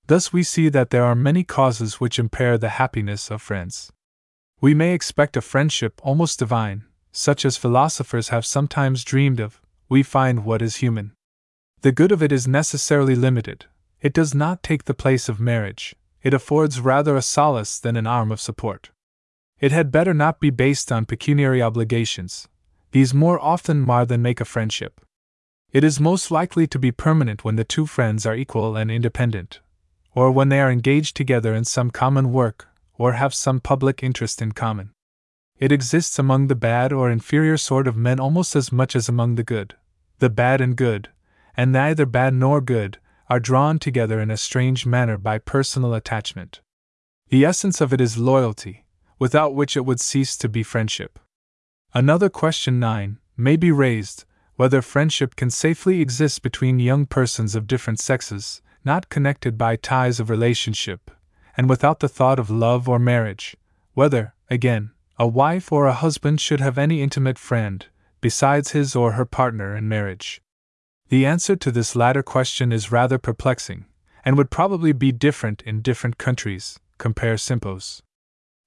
Thus, 0.08 0.34
we 0.34 0.42
see 0.42 0.70
that 0.70 0.90
there 0.90 1.04
are 1.04 1.14
many 1.14 1.44
causes 1.44 2.00
which 2.00 2.18
impair 2.18 2.58
the 2.58 2.82
happiness 2.82 3.30
of 3.30 3.44
friends. 3.44 3.92
We 4.60 4.74
may 4.74 4.96
expect 4.96 5.38
a 5.38 5.42
friendship 5.42 6.02
almost 6.04 6.40
divine, 6.40 6.86
such 7.12 7.46
as 7.46 7.58
philosophers 7.58 8.30
have 8.30 8.44
sometimes 8.44 9.04
dreamed 9.04 9.40
of, 9.40 9.62
we 9.88 10.02
find 10.02 10.44
what 10.44 10.64
is 10.64 10.78
human. 10.78 11.14
The 11.82 11.92
good 11.92 12.12
of 12.12 12.24
it 12.24 12.32
is 12.32 12.48
necessarily 12.48 13.14
limited, 13.14 13.68
it 14.02 14.14
does 14.14 14.34
not 14.34 14.64
take 14.64 14.86
the 14.86 14.96
place 14.96 15.30
of 15.30 15.40
marriage, 15.40 15.96
it 16.24 16.34
affords 16.34 16.80
rather 16.80 17.16
a 17.16 17.22
solace 17.22 17.78
than 17.78 17.98
an 17.98 18.08
arm 18.08 18.32
of 18.32 18.42
support. 18.42 18.90
It 19.60 19.72
had 19.72 19.92
better 19.92 20.16
not 20.16 20.40
be 20.40 20.50
based 20.50 20.92
on 20.92 21.06
pecuniary 21.06 21.62
obligations, 21.62 22.48
these 22.96 23.14
more 23.14 23.38
often 23.42 23.82
mar 23.82 24.06
than 24.06 24.22
make 24.22 24.40
a 24.40 24.46
friendship. 24.46 25.02
It 25.74 25.84
is 25.84 26.00
most 26.00 26.32
likely 26.32 26.66
to 26.68 26.80
be 26.80 26.94
permanent 26.94 27.44
when 27.44 27.58
the 27.58 27.66
two 27.66 27.86
friends 27.86 28.26
are 28.26 28.38
equal 28.38 28.78
and 28.78 28.90
independent, 28.90 29.60
or 30.14 30.32
when 30.32 30.48
they 30.48 30.62
are 30.62 30.72
engaged 30.72 31.14
together 31.14 31.54
in 31.54 31.66
some 31.66 31.92
common 31.92 32.32
work 32.32 32.70
or 32.98 33.12
have 33.12 33.34
some 33.34 33.60
public 33.60 34.02
interest 34.02 34.42
in 34.42 34.54
common. 34.54 34.92
It 35.60 35.74
exists 35.74 36.18
among 36.18 36.48
the 36.48 36.56
bad 36.56 36.94
or 36.94 37.12
inferior 37.12 37.58
sort 37.58 37.86
of 37.86 37.98
men 37.98 38.18
almost 38.18 38.56
as 38.56 38.72
much 38.72 38.96
as 38.96 39.10
among 39.10 39.36
the 39.36 39.44
good. 39.44 39.76
The 40.20 40.30
bad 40.30 40.62
and 40.62 40.78
good, 40.78 41.10
and 41.58 41.74
neither 41.74 42.06
bad 42.06 42.34
nor 42.34 42.62
good, 42.62 43.00
are 43.30 43.42
drawn 43.42 43.78
together 43.78 44.22
in 44.22 44.32
a 44.32 44.38
strange 44.38 44.86
manner 44.86 45.18
by 45.18 45.40
personal 45.40 45.94
attachment. 45.94 46.62
The 47.28 47.44
essence 47.44 47.82
of 47.82 47.92
it 47.92 48.00
is 48.00 48.18
loyalty, 48.18 48.86
without 49.20 49.54
which 49.54 49.76
it 49.76 49.86
would 49.86 50.00
cease 50.00 50.38
to 50.38 50.48
be 50.48 50.64
friendship. 50.64 51.20
Another 51.98 52.28
question 52.28 52.78
9 52.78 53.20
may 53.38 53.56
be 53.56 53.72
raised 53.72 54.26
whether 54.58 54.82
friendship 54.82 55.38
can 55.38 55.50
safely 55.50 56.02
exist 56.02 56.42
between 56.42 56.78
young 56.78 57.06
persons 57.06 57.56
of 57.56 57.68
different 57.68 58.02
sexes, 58.02 58.62
not 58.84 59.08
connected 59.08 59.58
by 59.58 59.78
ties 59.78 60.20
of 60.20 60.30
relationship, 60.30 61.10
and 61.56 61.70
without 61.70 62.02
the 62.02 62.10
thought 62.10 62.38
of 62.38 62.50
love 62.50 62.90
or 62.90 63.00
marriage, 63.00 63.56
whether, 63.94 64.34
again, 64.50 64.92
a 65.18 65.26
wife 65.26 65.72
or 65.72 65.88
a 65.88 65.94
husband 65.94 66.42
should 66.42 66.60
have 66.60 66.78
any 66.78 67.02
intimate 67.02 67.40
friend, 67.40 67.86
besides 68.20 68.72
his 68.72 68.94
or 68.94 69.14
her 69.14 69.24
partner 69.24 69.74
in 69.74 69.88
marriage. 69.88 70.42
The 71.08 71.26
answer 71.26 71.56
to 71.56 71.72
this 71.72 71.96
latter 71.96 72.24
question 72.24 72.74
is 72.74 72.92
rather 72.92 73.18
perplexing, 73.18 73.86
and 74.26 74.38
would 74.38 74.52
probably 74.52 74.92
be 74.92 75.14
different 75.14 75.62
in 75.62 75.82
different 75.82 76.18
countries. 76.18 76.78
Compare 76.98 77.36
Simpos. 77.36 78.02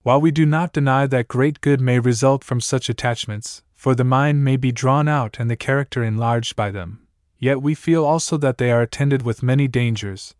While 0.09 0.23
we 0.23 0.31
do 0.31 0.47
not 0.47 0.73
deny 0.73 1.07
that 1.07 1.29
great 1.29 1.61
good 1.61 1.83
may 1.83 1.99
result 1.99 2.43
from 2.43 2.63
such 2.63 2.89
attachments, 2.89 3.63
for 3.75 3.95
the 3.95 4.05
mind 4.05 4.43
may 4.43 4.57
be 4.57 4.73
drawn 4.73 5.07
out 5.07 5.39
and 5.39 5.51
the 5.51 5.55
character 5.55 6.03
enlarged 6.03 6.57
by 6.57 6.71
them, 6.71 7.07
yet 7.39 7.61
we 7.61 7.75
feel 7.75 8.07
also 8.07 8.39
that 8.39 8.57
they 8.57 8.71
are 8.73 8.81
attended 8.81 9.21
with 9.21 9.43
many 9.43 9.69
dangers, 9.69 10.35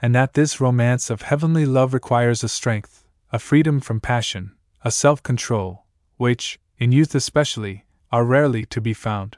and 0.00 0.12
that 0.12 0.34
this 0.34 0.60
romance 0.60 1.08
of 1.08 1.22
heavenly 1.22 1.64
love 1.64 1.94
requires 1.94 2.42
a 2.42 2.48
strength, 2.48 3.04
a 3.30 3.38
freedom 3.38 3.78
from 3.78 4.00
passion, 4.00 4.56
a 4.84 4.90
self 4.90 5.22
control, 5.22 5.84
which, 6.16 6.58
in 6.78 6.90
youth 6.90 7.14
especially, 7.14 7.84
are 8.10 8.24
rarely 8.24 8.66
to 8.66 8.80
be 8.80 8.92
found. 8.92 9.36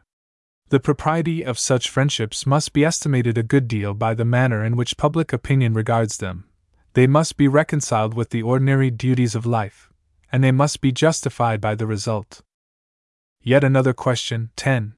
The 0.70 0.80
propriety 0.80 1.44
of 1.44 1.58
such 1.58 1.90
friendships 1.90 2.46
must 2.46 2.72
be 2.72 2.86
estimated 2.86 3.36
a 3.36 3.42
good 3.42 3.68
deal 3.68 3.92
by 3.92 4.14
the 4.14 4.24
manner 4.24 4.64
in 4.64 4.76
which 4.76 4.96
public 4.96 5.30
opinion 5.30 5.74
regards 5.74 6.16
them. 6.16 6.48
They 6.94 7.08
must 7.08 7.36
be 7.36 7.48
reconciled 7.48 8.14
with 8.14 8.30
the 8.30 8.42
ordinary 8.42 8.90
duties 8.90 9.34
of 9.34 9.44
life, 9.44 9.90
and 10.30 10.42
they 10.42 10.52
must 10.52 10.80
be 10.80 10.92
justified 10.92 11.60
by 11.60 11.74
the 11.74 11.86
result. 11.86 12.40
Yet 13.42 13.64
another 13.64 13.92
question 13.92 14.50
10. 14.56 14.94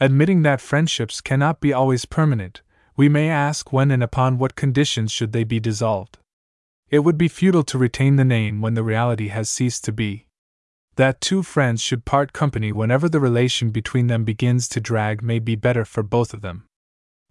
Admitting 0.00 0.42
that 0.42 0.60
friendships 0.60 1.20
cannot 1.20 1.60
be 1.60 1.72
always 1.72 2.04
permanent, 2.04 2.62
we 2.96 3.08
may 3.08 3.30
ask 3.30 3.72
when 3.72 3.92
and 3.92 4.02
upon 4.02 4.38
what 4.38 4.56
conditions 4.56 5.12
should 5.12 5.32
they 5.32 5.44
be 5.44 5.60
dissolved. 5.60 6.18
It 6.90 7.00
would 7.00 7.16
be 7.16 7.28
futile 7.28 7.62
to 7.64 7.78
retain 7.78 8.16
the 8.16 8.24
name 8.24 8.60
when 8.60 8.74
the 8.74 8.82
reality 8.82 9.28
has 9.28 9.48
ceased 9.48 9.84
to 9.84 9.92
be. 9.92 10.26
That 10.96 11.20
two 11.20 11.44
friends 11.44 11.80
should 11.80 12.04
part 12.04 12.32
company 12.32 12.72
whenever 12.72 13.08
the 13.08 13.20
relation 13.20 13.70
between 13.70 14.08
them 14.08 14.24
begins 14.24 14.68
to 14.70 14.80
drag 14.80 15.22
may 15.22 15.38
be 15.38 15.54
better 15.54 15.84
for 15.84 16.02
both 16.02 16.34
of 16.34 16.40
them. 16.40 16.66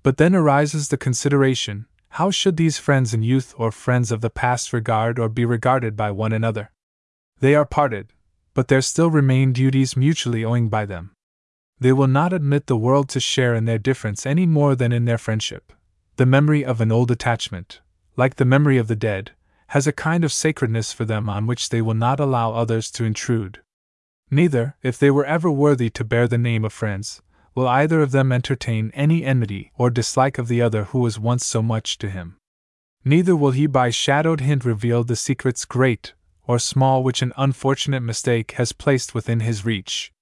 But 0.04 0.16
then 0.16 0.34
arises 0.34 0.88
the 0.88 0.98
consideration 0.98 1.86
how 2.12 2.32
should 2.32 2.58
these 2.58 2.78
friends 2.78 3.14
in 3.14 3.24
youth 3.24 3.54
or 3.58 3.72
friends 3.72 4.12
of 4.12 4.22
the 4.22 4.30
past 4.30 4.74
regard 4.74 5.20
or 5.20 5.30
be 5.30 5.46
regarded 5.46 5.96
by 5.96 6.12
one 6.12 6.34
another? 6.34 6.72
They 7.40 7.56
are 7.56 7.66
parted, 7.66 8.14
but 8.54 8.68
there 8.68 8.82
still 8.82 9.10
remain 9.10 9.54
duties 9.54 9.96
mutually 9.96 10.44
owing 10.44 10.70
by 10.70 10.86
them. 10.86 11.12
They 11.80 11.94
will 11.94 12.08
not 12.08 12.34
admit 12.34 12.68
the 12.68 12.76
world 12.76 13.08
to 13.10 13.20
share 13.20 13.56
in 13.56 13.66
their 13.66 13.78
difference 13.78 14.26
any 14.26 14.46
more 14.46 14.76
than 14.76 14.92
in 14.92 15.06
their 15.06 15.18
friendship. 15.18 15.72
The 16.18 16.26
memory 16.26 16.66
of 16.66 16.82
an 16.82 16.92
old 16.92 17.10
attachment, 17.10 17.80
like 18.18 18.36
the 18.36 18.44
memory 18.44 18.78
of 18.78 18.90
the 18.90 18.98
dead, 18.98 19.32
has 19.68 19.88
a 19.88 19.94
kind 19.94 20.26
of 20.26 20.34
sacredness 20.34 20.92
for 20.92 21.06
them 21.06 21.30
on 21.30 21.48
which 21.48 21.70
they 21.70 21.82
will 21.82 21.94
not 21.94 22.20
allow 22.20 22.52
others 22.52 22.92
to 22.92 23.06
intrude. 23.06 23.62
Neither, 24.30 24.76
if 24.84 25.00
they 25.00 25.10
were 25.10 25.26
ever 25.26 25.50
worthy 25.50 25.90
to 25.92 26.04
bear 26.04 26.28
the 26.28 26.38
name 26.38 26.66
of 26.66 26.74
friends, 26.74 27.22
will 27.60 27.68
either 27.68 28.02
of 28.02 28.12
them 28.12 28.32
entertain 28.32 28.90
any 28.94 29.26
enmity 29.26 29.70
or 29.78 29.90
dislike 29.90 30.38
of 30.38 30.48
the 30.48 30.62
other 30.62 30.86
who 30.86 31.00
was 31.00 31.20
once 31.20 31.46
so 31.46 31.62
much 31.62 31.98
to 31.98 32.10
him. 32.10 32.38
Neither 33.04 33.36
will 33.36 33.52
he 33.52 33.68
by 33.68 33.90
shadowed 33.90 34.40
hint 34.40 34.64
reveal 34.64 35.04
the 35.04 35.18
secrets 35.18 35.66
great 35.66 36.14
or 36.48 36.58
small 36.58 37.04
which 37.04 37.22
an 37.22 37.34
unfortunate 37.36 38.00
mistake 38.00 38.54
has 38.54 38.72
placed 38.72 39.14
within 39.14 39.42
his 39.42 39.66
reach. 39.66 40.14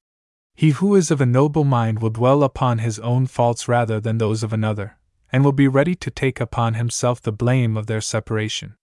He 0.56 0.72
who 0.72 0.96
is 0.96 1.12
of 1.12 1.22
a 1.22 1.28
noble 1.28 1.64
mind 1.64 2.02
will 2.02 2.10
dwell 2.10 2.42
upon 2.42 2.80
his 2.80 2.98
own 2.98 3.28
faults 3.28 3.68
rather 3.68 4.00
than 4.00 4.18
those 4.18 4.42
of 4.42 4.52
another, 4.52 4.98
and 5.32 5.46
will 5.46 5.52
be 5.52 5.68
ready 5.68 5.94
to 5.94 6.10
take 6.10 6.42
upon 6.42 6.74
himself 6.74 7.22
the 7.22 7.32
blame 7.32 7.78
of 7.78 7.86
their 7.86 8.02
separation. 8.02 8.74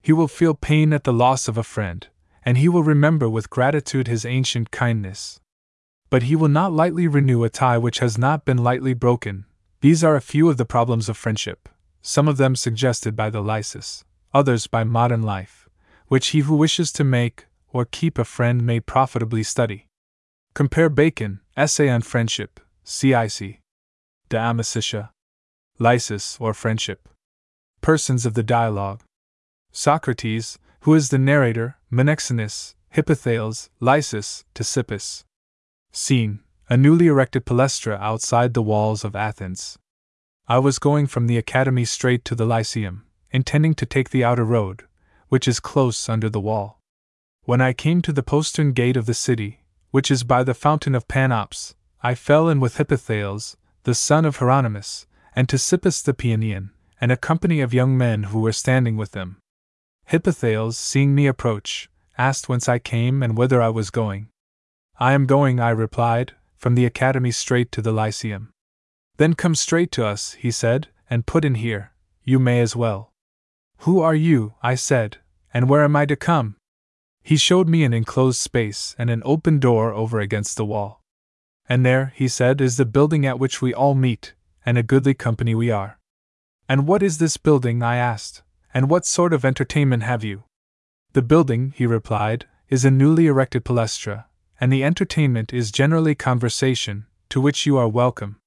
He 0.00 0.12
will 0.12 0.28
feel 0.28 0.54
pain 0.54 0.92
at 0.92 1.02
the 1.02 1.12
loss 1.12 1.48
of 1.48 1.58
a 1.58 1.64
friend, 1.64 2.06
and 2.44 2.58
he 2.58 2.68
will 2.68 2.84
remember 2.84 3.28
with 3.28 3.50
gratitude 3.50 4.06
his 4.06 4.24
ancient 4.24 4.70
kindness. 4.70 5.40
But 6.10 6.24
he 6.24 6.36
will 6.36 6.48
not 6.48 6.72
lightly 6.72 7.06
renew 7.06 7.44
a 7.44 7.50
tie 7.50 7.78
which 7.78 7.98
has 7.98 8.16
not 8.16 8.44
been 8.44 8.58
lightly 8.58 8.94
broken. 8.94 9.44
These 9.80 10.02
are 10.02 10.16
a 10.16 10.20
few 10.20 10.48
of 10.48 10.56
the 10.56 10.64
problems 10.64 11.08
of 11.08 11.16
friendship, 11.16 11.68
some 12.02 12.28
of 12.28 12.36
them 12.36 12.56
suggested 12.56 13.14
by 13.14 13.30
the 13.30 13.42
lysis, 13.42 14.04
others 14.32 14.66
by 14.66 14.84
modern 14.84 15.22
life, 15.22 15.68
which 16.06 16.28
he 16.28 16.40
who 16.40 16.56
wishes 16.56 16.90
to 16.92 17.04
make 17.04 17.46
or 17.72 17.84
keep 17.84 18.18
a 18.18 18.24
friend 18.24 18.64
may 18.64 18.80
profitably 18.80 19.42
study. 19.42 19.86
Compare 20.54 20.88
Bacon, 20.88 21.40
Essay 21.56 21.88
on 21.88 22.02
Friendship, 22.02 22.60
CIC. 22.84 23.60
De 24.30 24.36
Amicitia. 24.36 25.10
Lysis, 25.78 26.36
or 26.40 26.52
Friendship. 26.54 27.08
Persons 27.80 28.26
of 28.26 28.34
the 28.34 28.42
Dialogue. 28.42 29.02
Socrates, 29.70 30.58
who 30.80 30.94
is 30.94 31.10
the 31.10 31.18
narrator, 31.18 31.76
Menexenus, 31.92 32.74
Hippothales, 32.94 33.68
Lysis, 33.80 34.44
Ctesippus. 34.54 35.24
Scene 35.92 36.40
A 36.68 36.76
newly 36.76 37.06
erected 37.06 37.44
palaestra 37.44 37.98
outside 37.98 38.54
the 38.54 38.62
walls 38.62 39.04
of 39.04 39.16
Athens. 39.16 39.78
I 40.46 40.58
was 40.58 40.78
going 40.78 41.06
from 41.06 41.26
the 41.26 41.36
academy 41.36 41.84
straight 41.84 42.24
to 42.26 42.34
the 42.34 42.46
Lyceum, 42.46 43.04
intending 43.30 43.74
to 43.74 43.86
take 43.86 44.10
the 44.10 44.24
outer 44.24 44.44
road, 44.44 44.84
which 45.28 45.48
is 45.48 45.60
close 45.60 46.08
under 46.08 46.28
the 46.28 46.40
wall. 46.40 46.80
When 47.44 47.60
I 47.60 47.72
came 47.72 48.02
to 48.02 48.12
the 48.12 48.22
postern 48.22 48.72
gate 48.72 48.96
of 48.96 49.06
the 49.06 49.14
city, 49.14 49.64
which 49.90 50.10
is 50.10 50.24
by 50.24 50.44
the 50.44 50.54
fountain 50.54 50.94
of 50.94 51.08
Panops, 51.08 51.74
I 52.02 52.14
fell 52.14 52.48
in 52.48 52.60
with 52.60 52.76
Hippothales, 52.76 53.56
the 53.84 53.94
son 53.94 54.24
of 54.24 54.36
Hieronymus, 54.36 55.06
and 55.34 55.48
Ctesippus 55.48 56.02
the 56.02 56.14
Paeanian, 56.14 56.70
and 57.00 57.10
a 57.10 57.16
company 57.16 57.60
of 57.60 57.74
young 57.74 57.96
men 57.96 58.24
who 58.24 58.40
were 58.40 58.52
standing 58.52 58.96
with 58.96 59.12
them. 59.12 59.38
Hippothales, 60.10 60.74
seeing 60.76 61.14
me 61.14 61.26
approach, 61.26 61.90
asked 62.16 62.48
whence 62.48 62.68
I 62.68 62.78
came 62.78 63.22
and 63.22 63.36
whither 63.36 63.62
I 63.62 63.68
was 63.68 63.90
going. 63.90 64.28
I 65.00 65.12
am 65.12 65.26
going, 65.26 65.60
I 65.60 65.70
replied, 65.70 66.32
from 66.56 66.74
the 66.74 66.84
academy 66.84 67.30
straight 67.30 67.70
to 67.72 67.80
the 67.80 67.92
Lyceum. 67.92 68.50
Then 69.16 69.34
come 69.34 69.54
straight 69.54 69.92
to 69.92 70.04
us, 70.04 70.32
he 70.32 70.50
said, 70.50 70.88
and 71.08 71.24
put 71.24 71.44
in 71.44 71.54
here. 71.54 71.92
You 72.24 72.40
may 72.40 72.60
as 72.60 72.74
well. 72.74 73.12
Who 73.78 74.00
are 74.00 74.14
you? 74.14 74.54
I 74.60 74.74
said, 74.74 75.18
and 75.54 75.68
where 75.68 75.84
am 75.84 75.94
I 75.94 76.04
to 76.06 76.16
come? 76.16 76.56
He 77.22 77.36
showed 77.36 77.68
me 77.68 77.84
an 77.84 77.92
enclosed 77.92 78.40
space 78.40 78.96
and 78.98 79.08
an 79.08 79.22
open 79.24 79.60
door 79.60 79.92
over 79.92 80.18
against 80.18 80.56
the 80.56 80.64
wall. 80.64 81.00
And 81.68 81.86
there, 81.86 82.12
he 82.16 82.26
said, 82.26 82.60
is 82.60 82.76
the 82.76 82.84
building 82.84 83.24
at 83.24 83.38
which 83.38 83.62
we 83.62 83.72
all 83.72 83.94
meet, 83.94 84.34
and 84.66 84.76
a 84.76 84.82
goodly 84.82 85.14
company 85.14 85.54
we 85.54 85.70
are. 85.70 85.98
And 86.68 86.88
what 86.88 87.04
is 87.04 87.18
this 87.18 87.36
building? 87.36 87.82
I 87.84 87.96
asked. 87.96 88.42
And 88.74 88.90
what 88.90 89.06
sort 89.06 89.32
of 89.32 89.44
entertainment 89.44 90.02
have 90.02 90.24
you? 90.24 90.44
The 91.12 91.22
building, 91.22 91.72
he 91.76 91.86
replied, 91.86 92.46
is 92.68 92.84
a 92.84 92.90
newly 92.90 93.26
erected 93.26 93.64
palestra, 93.64 94.24
and 94.60 94.72
the 94.72 94.84
entertainment 94.84 95.52
is 95.52 95.70
generally 95.70 96.14
conversation, 96.14 97.06
to 97.28 97.40
which 97.40 97.66
you 97.66 97.76
are 97.76 97.88
welcome. 97.88 98.40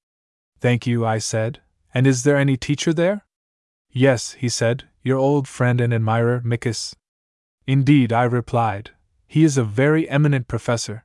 Thank 0.60 0.86
you, 0.86 1.06
I 1.06 1.18
said. 1.18 1.60
And 1.94 2.06
is 2.06 2.22
there 2.22 2.36
any 2.36 2.56
teacher 2.56 2.92
there? 2.92 3.24
Yes, 3.90 4.32
he 4.32 4.48
said, 4.48 4.84
your 5.02 5.18
old 5.18 5.46
friend 5.46 5.80
and 5.80 5.92
admirer, 5.92 6.40
Miccus. 6.44 6.94
Indeed, 7.66 8.12
I 8.12 8.24
replied. 8.24 8.90
He 9.26 9.44
is 9.44 9.58
a 9.58 9.64
very 9.64 10.08
eminent 10.08 10.48
professor. 10.48 11.04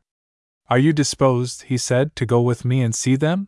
Are 0.69 0.77
you 0.77 0.93
disposed, 0.93 1.63
he 1.63 1.77
said, 1.77 2.15
to 2.15 2.25
go 2.25 2.41
with 2.41 2.65
me 2.65 2.81
and 2.81 2.93
see 2.93 3.15
them? 3.15 3.47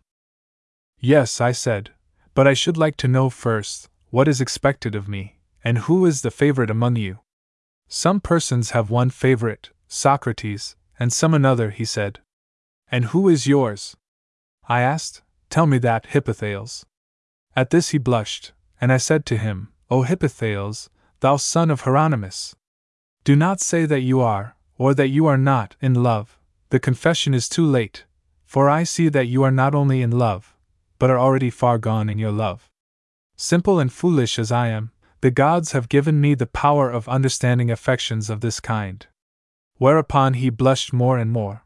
Yes, 0.99 1.41
I 1.41 1.51
said, 1.51 1.91
but 2.33 2.47
I 2.47 2.53
should 2.53 2.77
like 2.77 2.97
to 2.97 3.07
know 3.07 3.29
first 3.29 3.89
what 4.09 4.27
is 4.27 4.41
expected 4.41 4.95
of 4.95 5.07
me, 5.07 5.39
and 5.63 5.79
who 5.79 6.05
is 6.05 6.21
the 6.21 6.31
favorite 6.31 6.69
among 6.69 6.95
you. 6.95 7.19
Some 7.87 8.19
persons 8.19 8.71
have 8.71 8.89
one 8.89 9.09
favorite, 9.09 9.69
Socrates, 9.87 10.75
and 10.99 11.13
some 11.13 11.33
another, 11.33 11.69
he 11.69 11.85
said. 11.85 12.19
And 12.91 13.05
who 13.05 13.29
is 13.29 13.47
yours? 13.47 13.95
I 14.67 14.81
asked. 14.81 15.21
Tell 15.49 15.65
me 15.65 15.79
that, 15.79 16.07
Hippothales. 16.07 16.85
At 17.55 17.71
this 17.71 17.89
he 17.89 17.97
blushed, 17.97 18.51
and 18.79 18.91
I 18.91 18.97
said 18.97 19.25
to 19.27 19.37
him, 19.37 19.69
O 19.89 20.03
Hippothales, 20.03 20.89
thou 21.21 21.37
son 21.37 21.71
of 21.71 21.81
Hieronymus! 21.81 22.55
Do 23.23 23.35
not 23.35 23.59
say 23.61 23.85
that 23.85 24.01
you 24.01 24.21
are, 24.21 24.55
or 24.77 24.93
that 24.93 25.07
you 25.07 25.25
are 25.25 25.37
not, 25.37 25.75
in 25.81 25.95
love, 26.03 26.37
the 26.69 26.79
confession 26.79 27.33
is 27.33 27.49
too 27.49 27.65
late, 27.65 28.05
for 28.45 28.69
I 28.69 28.83
see 28.83 29.09
that 29.09 29.27
you 29.27 29.43
are 29.43 29.51
not 29.51 29.73
only 29.73 30.01
in 30.01 30.11
love, 30.11 30.55
but 30.99 31.09
are 31.09 31.17
already 31.17 31.49
far 31.49 31.77
gone 31.77 32.09
in 32.09 32.19
your 32.19 32.31
love. 32.31 32.69
Simple 33.35 33.79
and 33.79 33.91
foolish 33.91 34.37
as 34.37 34.51
I 34.51 34.67
am, 34.67 34.91
the 35.21 35.31
gods 35.31 35.71
have 35.71 35.89
given 35.89 36.21
me 36.21 36.35
the 36.35 36.45
power 36.45 36.89
of 36.89 37.09
understanding 37.09 37.71
affections 37.71 38.29
of 38.29 38.41
this 38.41 38.59
kind. 38.59 39.07
Whereupon 39.79 40.35
he 40.35 40.49
blushed 40.49 40.93
more 40.93 41.17
and 41.17 41.31
more. 41.31 41.63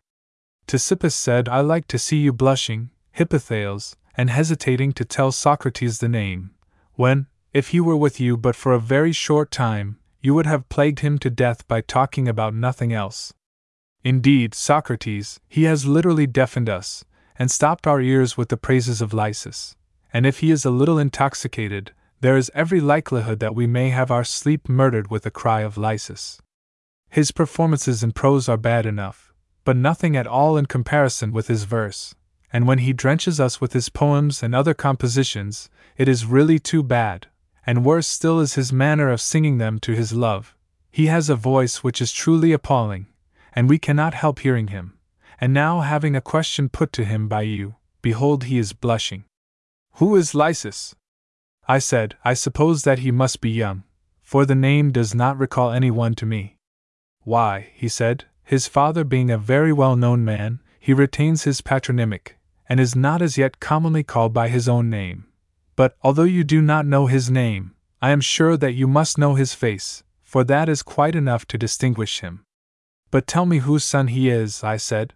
Ctesippus 0.67 1.13
said, 1.13 1.49
I 1.49 1.62
like 1.62 1.88
to 1.88 1.99
see 1.99 2.17
you 2.17 2.32
blushing, 2.32 2.91
Hippothales, 3.17 3.95
and 4.15 4.30
hesitating 4.30 4.93
to 4.93 5.04
tell 5.04 5.32
Socrates 5.32 5.97
the 5.97 6.08
name, 6.08 6.52
when, 6.93 7.26
if 7.54 7.69
he 7.69 7.80
were 7.80 7.97
with 7.97 8.19
you 8.19 8.38
but 8.38 8.56
for 8.56 8.71
a 8.71 8.80
very 8.80 9.12
short 9.12 9.49
time, 9.49 9.97
you 10.21 10.36
would 10.36 10.45
have 10.45 10.69
plagued 10.69 10.99
him 10.99 11.17
to 11.19 11.30
death 11.32 11.67
by 11.67 11.82
talking 11.82 12.28
about 12.28 12.54
nothing 12.54 12.93
else. 12.93 13.34
Indeed, 14.04 14.54
Socrates, 14.54 15.39
he 15.49 15.63
has 15.63 15.88
literally 15.88 16.28
deafened 16.28 16.69
us, 16.69 17.04
and 17.39 17.49
stopped 17.49 17.88
our 17.88 17.99
ears 17.99 18.38
with 18.38 18.49
the 18.49 18.58
praises 18.58 19.02
of 19.02 19.12
Lysis. 19.12 19.76
And 20.13 20.28
if 20.28 20.39
he 20.39 20.52
is 20.52 20.65
a 20.65 20.69
little 20.69 20.99
intoxicated, 20.99 21.93
there 22.21 22.38
is 22.38 22.52
every 22.54 22.80
likelihood 22.80 23.39
that 23.39 23.56
we 23.56 23.65
may 23.65 23.89
have 23.89 24.12
our 24.12 24.23
sleep 24.23 24.69
murdered 24.69 25.10
with 25.10 25.26
a 25.26 25.32
cry 25.32 25.62
of 25.62 25.78
Lysis. 25.78 26.39
His 27.13 27.30
performances 27.30 28.02
in 28.02 28.12
prose 28.12 28.49
are 28.49 28.58
bad 28.58 28.88
enough, 28.88 29.36
but 29.65 29.78
nothing 29.78 30.17
at 30.17 30.26
all 30.26 30.58
in 30.58 30.65
comparison 30.65 31.32
with 31.32 31.47
his 31.47 31.63
verse, 31.63 32.15
and 32.52 32.65
when 32.65 32.80
he 32.80 32.91
drenches 32.91 33.39
us 33.39 33.62
with 33.62 33.73
his 33.73 33.88
poems 33.88 34.41
and 34.41 34.56
other 34.56 34.73
compositions, 34.73 35.69
it 35.95 36.08
is 36.08 36.26
really 36.26 36.58
too 36.58 36.82
bad, 36.82 37.28
and 37.67 37.86
worse 37.86 38.08
still 38.08 38.39
is 38.39 38.56
his 38.56 38.73
manner 38.73 39.12
of 39.12 39.21
singing 39.21 39.60
them 39.60 39.78
to 39.82 39.91
his 39.91 40.13
love. 40.13 40.56
He 40.89 41.06
has 41.06 41.30
a 41.30 41.36
voice 41.36 41.84
which 41.84 42.02
is 42.02 42.12
truly 42.12 42.52
appalling, 42.52 43.06
and 43.56 43.69
we 43.69 43.78
cannot 43.78 44.15
help 44.15 44.39
hearing 44.39 44.69
him. 44.69 44.97
And 45.39 45.54
now, 45.54 45.82
having 45.82 46.15
a 46.15 46.19
question 46.19 46.67
put 46.67 46.91
to 46.93 47.06
him 47.06 47.28
by 47.28 47.43
you, 47.43 47.76
behold, 48.02 48.45
he 48.45 48.58
is 48.58 48.73
blushing. 48.73 49.26
Who 49.97 50.15
is 50.15 50.34
Lysis? 50.34 50.95
I 51.67 51.78
said, 51.78 52.17
I 52.26 52.34
suppose 52.34 52.82
that 52.86 52.99
he 53.06 53.12
must 53.12 53.39
be 53.39 53.52
young, 53.52 53.84
for 54.23 54.47
the 54.47 54.56
name 54.56 54.91
does 54.91 55.13
not 55.13 55.38
recall 55.38 55.69
anyone 55.69 56.15
to 56.15 56.26
me. 56.26 56.58
Why, 57.23 57.71
he 57.73 57.88
said, 57.88 58.25
his 58.43 58.67
father 58.67 59.03
being 59.03 59.31
a 59.31 59.38
very 59.38 59.71
well 59.71 59.95
known 59.95 60.25
man, 60.25 60.62
he 60.79 60.93
retains 60.93 61.43
his 61.43 61.62
patronymic, 61.62 62.38
and 62.67 62.79
is 62.79 62.95
not 62.95 63.21
as 63.21 63.38
yet 63.38 63.59
commonly 63.59 64.03
called 64.03 64.33
by 64.33 64.49
his 64.49 64.67
own 64.67 64.89
name. 64.89 65.25
But, 65.75 65.95
although 66.01 66.23
you 66.23 66.43
do 66.43 66.62
not 66.62 66.86
know 66.86 67.07
his 67.07 67.29
name, 67.31 67.73
I 68.01 68.12
am 68.12 68.21
sure 68.21 68.57
that 68.57 68.73
you 68.73 68.88
must 68.88 69.17
know 69.17 69.36
his 69.36 69.53
face, 69.53 70.03
for 70.21 70.43
that 70.43 70.67
is 70.67 70.83
quite 70.83 71.15
enough 71.15 71.45
to 71.47 71.57
distinguish 71.57 72.19
him. 72.19 72.43
But 73.12 73.27
tell 73.27 73.45
me 73.45 73.59
whose 73.59 73.86
son 73.86 74.07
he 74.07 74.29
is, 74.29 74.63
I 74.63 74.77
said. 74.77 75.13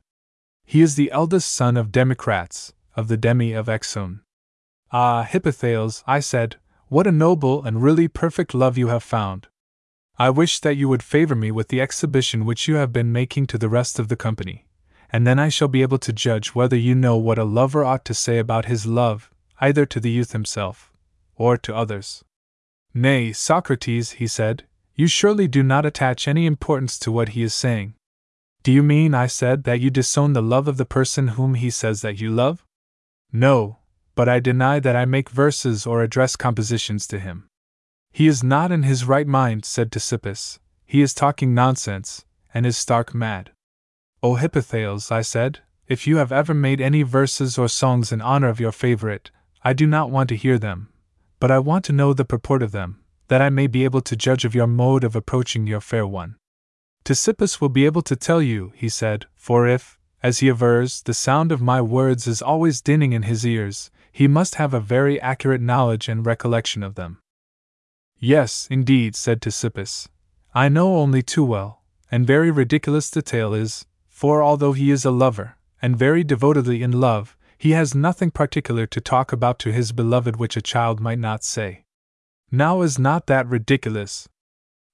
He 0.63 0.81
is 0.81 0.95
the 0.95 1.11
eldest 1.11 1.51
son 1.51 1.75
of 1.75 1.91
Democrates, 1.91 2.73
of 2.95 3.07
the 3.07 3.17
Demi 3.17 3.51
of 3.53 3.67
Aexone. 3.67 4.21
Ah, 4.91 5.25
Hippothales, 5.25 6.03
I 6.07 6.21
said, 6.21 6.55
what 6.87 7.07
a 7.07 7.11
noble 7.11 7.63
and 7.63 7.83
really 7.83 8.07
perfect 8.07 8.53
love 8.53 8.77
you 8.77 8.87
have 8.87 9.03
found. 9.03 9.47
I 10.19 10.29
wish 10.29 10.59
that 10.61 10.77
you 10.77 10.89
would 10.89 11.03
favor 11.03 11.35
me 11.35 11.51
with 11.51 11.67
the 11.67 11.79
exhibition 11.79 12.45
which 12.45 12.67
you 12.67 12.75
have 12.75 12.91
been 12.91 13.11
making 13.11 13.47
to 13.47 13.57
the 13.57 13.69
rest 13.69 13.99
of 13.99 14.07
the 14.07 14.15
company, 14.15 14.65
and 15.11 15.27
then 15.27 15.37
I 15.39 15.49
shall 15.49 15.67
be 15.67 15.83
able 15.83 15.99
to 15.99 16.11
judge 16.11 16.55
whether 16.55 16.75
you 16.75 16.95
know 16.95 17.17
what 17.17 17.37
a 17.37 17.43
lover 17.43 17.83
ought 17.83 18.03
to 18.05 18.13
say 18.13 18.39
about 18.39 18.65
his 18.65 18.85
love 18.85 19.29
either 19.59 19.85
to 19.85 19.99
the 19.99 20.11
youth 20.11 20.33
himself, 20.33 20.91
or 21.35 21.57
to 21.57 21.75
others. 21.75 22.23
Nay, 22.93 23.33
Socrates, 23.33 24.11
he 24.11 24.27
said, 24.27 24.65
you 24.95 25.07
surely 25.07 25.47
do 25.47 25.61
not 25.61 25.85
attach 25.85 26.27
any 26.27 26.45
importance 26.45 26.97
to 26.99 27.11
what 27.11 27.29
he 27.29 27.43
is 27.43 27.53
saying. 27.53 27.93
Do 28.63 28.71
you 28.71 28.81
mean, 28.83 29.13
I 29.13 29.27
said, 29.27 29.63
that 29.63 29.79
you 29.79 29.89
disown 29.89 30.33
the 30.33 30.41
love 30.41 30.67
of 30.67 30.77
the 30.77 30.85
person 30.85 31.29
whom 31.29 31.53
he 31.53 31.69
says 31.69 32.01
that 32.01 32.19
you 32.19 32.31
love? 32.31 32.65
No, 33.31 33.79
but 34.15 34.27
I 34.27 34.39
deny 34.39 34.79
that 34.79 34.95
I 34.95 35.05
make 35.05 35.29
verses 35.29 35.85
or 35.85 36.01
address 36.01 36.35
compositions 36.35 37.05
to 37.07 37.19
him. 37.19 37.49
He 38.17 38.25
is 38.25 38.43
not 38.43 38.71
in 38.71 38.81
his 38.81 39.05
right 39.05 39.27
mind, 39.27 39.63
said 39.63 39.91
Ctesippus. 39.91 40.57
He 40.87 41.03
is 41.03 41.13
talking 41.13 41.53
nonsense, 41.53 42.25
and 42.51 42.65
is 42.65 42.75
stark 42.75 43.13
mad. 43.13 43.51
O 44.23 44.37
Hippothales, 44.37 45.11
I 45.11 45.21
said, 45.21 45.59
if 45.87 46.07
you 46.07 46.17
have 46.17 46.31
ever 46.31 46.55
made 46.55 46.81
any 46.81 47.03
verses 47.03 47.59
or 47.59 47.69
songs 47.69 48.11
in 48.11 48.19
honor 48.19 48.47
of 48.47 48.59
your 48.59 48.71
favorite, 48.71 49.29
I 49.63 49.73
do 49.73 49.85
not 49.85 50.09
want 50.09 50.29
to 50.29 50.35
hear 50.35 50.57
them, 50.57 50.89
but 51.39 51.51
I 51.51 51.59
want 51.59 51.85
to 51.85 51.93
know 51.93 52.11
the 52.11 52.25
purport 52.25 52.63
of 52.63 52.71
them, 52.71 53.03
that 53.27 53.39
I 53.39 53.51
may 53.51 53.67
be 53.67 53.83
able 53.83 54.01
to 54.01 54.15
judge 54.15 54.45
of 54.45 54.55
your 54.55 54.65
mode 54.65 55.03
of 55.03 55.15
approaching 55.15 55.67
your 55.67 55.79
fair 55.79 56.07
one. 56.07 56.37
Ctesippus 57.05 57.61
will 57.61 57.69
be 57.69 57.85
able 57.85 58.01
to 58.01 58.15
tell 58.15 58.41
you, 58.41 58.73
he 58.75 58.89
said, 58.89 59.27
for 59.35 59.67
if, 59.67 59.99
as 60.23 60.39
he 60.39 60.49
avers, 60.49 61.03
the 61.03 61.13
sound 61.13 61.51
of 61.51 61.61
my 61.61 61.83
words 61.83 62.25
is 62.25 62.41
always 62.41 62.81
dinning 62.81 63.13
in 63.13 63.29
his 63.29 63.45
ears, 63.45 63.91
he 64.11 64.27
must 64.27 64.55
have 64.55 64.73
a 64.73 64.79
very 64.79 65.21
accurate 65.21 65.61
knowledge 65.61 66.09
and 66.09 66.25
recollection 66.25 66.81
of 66.81 66.95
them. 66.95 67.19
Yes, 68.19 68.67
indeed, 68.71 69.15
said 69.15 69.41
Ctesippus. 69.41 70.07
I 70.53 70.69
know 70.69 70.97
only 70.97 71.21
too 71.21 71.43
well, 71.43 71.83
and 72.11 72.25
very 72.25 72.49
ridiculous 72.49 73.09
the 73.09 73.21
tale 73.21 73.53
is, 73.53 73.85
for 74.07 74.41
although 74.41 74.73
he 74.73 74.89
is 74.89 75.05
a 75.05 75.11
lover, 75.11 75.57
and 75.81 75.95
very 75.95 76.23
devotedly 76.23 76.81
in 76.81 76.99
love, 76.99 77.37
he 77.57 77.71
has 77.71 77.93
nothing 77.93 78.31
particular 78.31 78.85
to 78.87 79.01
talk 79.01 79.31
about 79.31 79.59
to 79.59 79.71
his 79.71 79.91
beloved 79.91 80.37
which 80.37 80.57
a 80.57 80.61
child 80.61 80.99
might 80.99 81.19
not 81.19 81.43
say. 81.43 81.83
Now 82.51 82.81
is 82.81 82.97
not 82.97 83.27
that 83.27 83.47
ridiculous? 83.47 84.27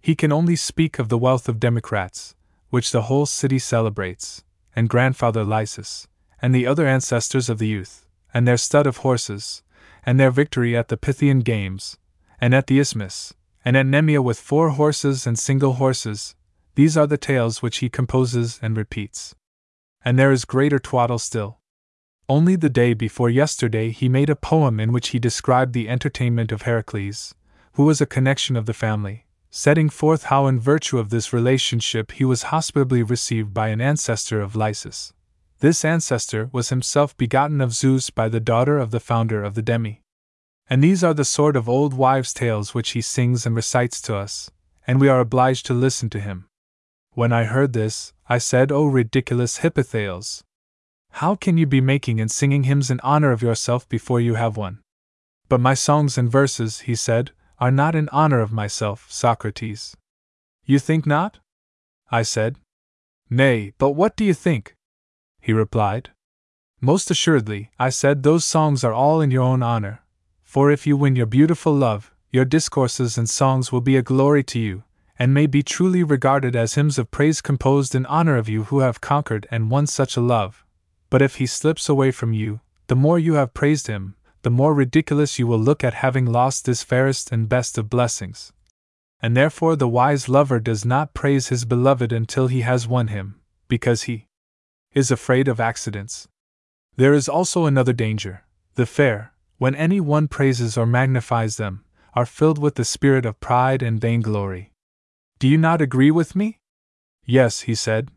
He 0.02 0.16
can 0.16 0.32
only 0.32 0.56
speak 0.56 1.00
of 1.00 1.10
the 1.10 1.18
wealth 1.18 1.48
of 1.48 1.60
Democrates, 1.60 2.36
which 2.70 2.92
the 2.92 3.04
whole 3.04 3.26
city 3.26 3.60
celebrates, 3.60 4.44
and 4.76 4.90
grandfather 4.90 5.44
Lysis, 5.44 6.08
and 6.42 6.54
the 6.54 6.68
other 6.68 6.88
ancestors 6.88 7.50
of 7.50 7.58
the 7.58 7.68
youth, 7.68 8.06
and 8.34 8.48
their 8.48 8.58
stud 8.58 8.88
of 8.88 8.98
horses, 8.98 9.64
and 10.06 10.20
their 10.20 10.32
victory 10.32 10.76
at 10.76 10.90
the 10.90 10.98
Pythian 10.98 11.40
Games, 11.40 11.98
and 12.44 12.54
at 12.54 12.68
the 12.68 12.78
Isthmus, 12.78 13.34
and 13.64 13.78
at 13.78 13.86
Nemea 13.86 14.22
with 14.22 14.38
four 14.38 14.72
horses 14.72 15.26
and 15.26 15.40
single 15.40 15.76
horses. 15.76 16.36
These 16.76 16.98
are 16.98 17.08
the 17.08 17.18
tales 17.18 17.62
which 17.62 17.78
he 17.78 17.88
composes 17.88 18.60
and 18.62 18.76
repeats. 18.76 19.34
And 20.04 20.20
there 20.20 20.34
is 20.34 20.44
greater 20.44 20.78
twaddle 20.78 21.20
still. 21.20 21.60
Only 22.28 22.58
the 22.58 22.68
day 22.70 22.94
before 22.96 23.30
yesterday 23.30 23.92
he 23.92 24.10
made 24.10 24.30
a 24.30 24.36
poem 24.36 24.82
in 24.82 24.92
which 24.92 25.12
he 25.12 25.20
described 25.20 25.72
the 25.72 25.88
entertainment 25.88 26.52
of 26.52 26.64
Heracles, 26.64 27.34
who 27.76 27.86
was 27.86 28.02
a 28.02 28.06
connection 28.06 28.58
of 28.58 28.66
the 28.66 28.74
family, 28.74 29.26
setting 29.50 29.88
forth 29.88 30.24
how, 30.24 30.46
in 30.48 30.60
virtue 30.60 31.00
of 31.00 31.12
this 31.12 31.32
relationship, 31.32 32.12
he 32.12 32.26
was 32.26 32.52
hospitably 32.52 33.04
received 33.04 33.54
by 33.54 33.70
an 33.70 33.80
ancestor 33.80 34.42
of 34.42 34.54
Lysis. 34.54 35.14
This 35.62 35.86
ancestor 35.86 36.50
was 36.52 36.68
himself 36.68 37.16
begotten 37.16 37.62
of 37.62 37.74
Zeus 37.74 38.10
by 38.10 38.28
the 38.28 38.42
daughter 38.42 38.80
of 38.80 38.92
the 38.92 39.00
founder 39.00 39.46
of 39.46 39.54
the 39.56 39.62
Demi. 39.62 40.03
And 40.74 40.84
these 40.84 41.04
are 41.04 41.14
the 41.14 41.24
sort 41.24 41.56
of 41.56 41.70
old 41.70 41.94
wives' 41.94 42.34
tales 42.34 42.74
which 42.74 42.94
he 42.94 43.02
sings 43.02 43.46
and 43.46 43.56
recites 43.56 44.02
to 44.02 44.16
us, 44.16 44.50
and 44.88 45.00
we 45.00 45.08
are 45.08 45.20
obliged 45.20 45.68
to 45.68 45.74
listen 45.76 46.10
to 46.10 46.20
him. 46.20 46.48
When 47.12 47.32
I 47.32 47.44
heard 47.44 47.74
this, 47.74 48.12
I 48.28 48.40
said, 48.40 48.72
O 48.72 48.86
ridiculous 48.88 49.60
Hippothales! 49.60 50.42
How 51.12 51.36
can 51.36 51.60
you 51.60 51.68
be 51.68 51.80
making 51.80 52.20
and 52.20 52.32
singing 52.32 52.64
hymns 52.64 52.90
in 52.90 53.00
honor 53.02 53.32
of 53.32 53.44
yourself 53.44 53.88
before 53.88 54.20
you 54.20 54.34
have 54.34 54.58
one? 54.58 54.80
But 55.48 55.62
my 55.62 55.76
songs 55.76 56.18
and 56.18 56.28
verses, 56.28 56.80
he 56.80 56.96
said, 56.96 57.30
are 57.60 57.70
not 57.70 57.94
in 57.94 58.10
honor 58.10 58.40
of 58.40 58.52
myself, 58.52 59.06
Socrates. 59.12 59.96
You 60.66 60.80
think 60.80 61.06
not? 61.06 61.38
I 62.10 62.24
said. 62.24 62.56
Nay, 63.30 63.74
but 63.78 63.92
what 63.92 64.16
do 64.16 64.26
you 64.26 64.34
think? 64.34 64.76
He 65.40 65.54
replied. 65.54 66.10
Most 66.82 67.12
assuredly, 67.12 67.70
I 67.78 67.90
said, 67.90 68.24
those 68.24 68.44
songs 68.44 68.84
are 68.84 68.92
all 68.92 69.22
in 69.22 69.30
your 69.30 69.44
own 69.44 69.62
honor, 69.62 70.03
For 70.54 70.70
if 70.70 70.86
you 70.86 70.96
win 70.96 71.16
your 71.16 71.26
beautiful 71.26 71.74
love, 71.74 72.14
your 72.30 72.46
discourses 72.46 73.18
and 73.18 73.28
songs 73.28 73.72
will 73.72 73.82
be 73.82 73.98
a 73.98 74.04
glory 74.04 74.44
to 74.44 74.60
you, 74.60 74.84
and 75.18 75.34
may 75.34 75.48
be 75.48 75.64
truly 75.64 76.04
regarded 76.04 76.56
as 76.56 76.76
hymns 76.76 77.00
of 77.00 77.10
praise 77.10 77.42
composed 77.42 77.96
in 77.96 78.06
honor 78.06 78.38
of 78.38 78.48
you 78.48 78.66
who 78.66 78.82
have 78.82 79.02
conquered 79.02 79.48
and 79.50 79.72
won 79.72 79.88
such 79.88 80.16
a 80.16 80.22
love. 80.22 80.64
But 81.10 81.24
if 81.24 81.38
he 81.38 81.48
slips 81.48 81.90
away 81.90 82.12
from 82.12 82.34
you, 82.34 82.60
the 82.86 82.96
more 82.96 83.18
you 83.18 83.34
have 83.34 83.56
praised 83.56 83.88
him, 83.88 84.14
the 84.44 84.52
more 84.52 84.76
ridiculous 84.76 85.40
you 85.40 85.48
will 85.48 85.58
look 85.58 85.84
at 85.84 85.96
having 85.96 86.28
lost 86.28 86.66
this 86.66 86.84
fairest 86.84 87.32
and 87.32 87.50
best 87.50 87.80
of 87.80 87.90
blessings. 87.90 88.54
And 89.24 89.36
therefore 89.36 89.76
the 89.76 89.90
wise 89.90 90.30
lover 90.30 90.60
does 90.60 90.86
not 90.86 91.16
praise 91.16 91.48
his 91.48 91.66
beloved 91.66 92.14
until 92.14 92.46
he 92.46 92.62
has 92.62 92.88
won 92.88 93.08
him, 93.08 93.42
because 93.68 94.04
he 94.04 94.28
is 94.94 95.10
afraid 95.10 95.48
of 95.48 95.60
accidents. 95.60 96.28
There 96.96 97.16
is 97.16 97.28
also 97.28 97.66
another 97.66 97.92
danger. 97.92 98.44
The 98.76 98.86
fair, 98.86 99.33
when 99.64 99.76
any 99.76 100.02
one 100.02 100.28
praises 100.28 100.78
or 100.78 100.86
magnifies 100.86 101.56
them, 101.56 101.86
are 102.16 102.26
filled 102.26 102.58
with 102.58 102.76
the 102.76 102.84
spirit 102.84 103.26
of 103.26 103.40
pride 103.40 103.82
and 103.82 104.02
vainglory. 104.02 104.74
Do 105.40 105.48
you 105.48 105.58
not 105.58 105.82
agree 105.82 106.12
with 106.12 106.36
me? 106.36 106.60
Yes, 107.26 107.62
he 107.62 107.74
said. 107.74 108.12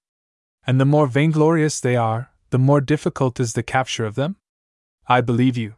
And 0.66 0.80
the 0.80 0.84
more 0.84 1.06
vainglorious 1.06 1.78
they 1.78 1.94
are, 1.94 2.32
the 2.50 2.58
more 2.58 2.80
difficult 2.80 3.38
is 3.38 3.52
the 3.52 3.62
capture 3.62 4.04
of 4.04 4.16
them? 4.16 4.34
I 5.06 5.20
believe 5.20 5.56
you. 5.56 5.74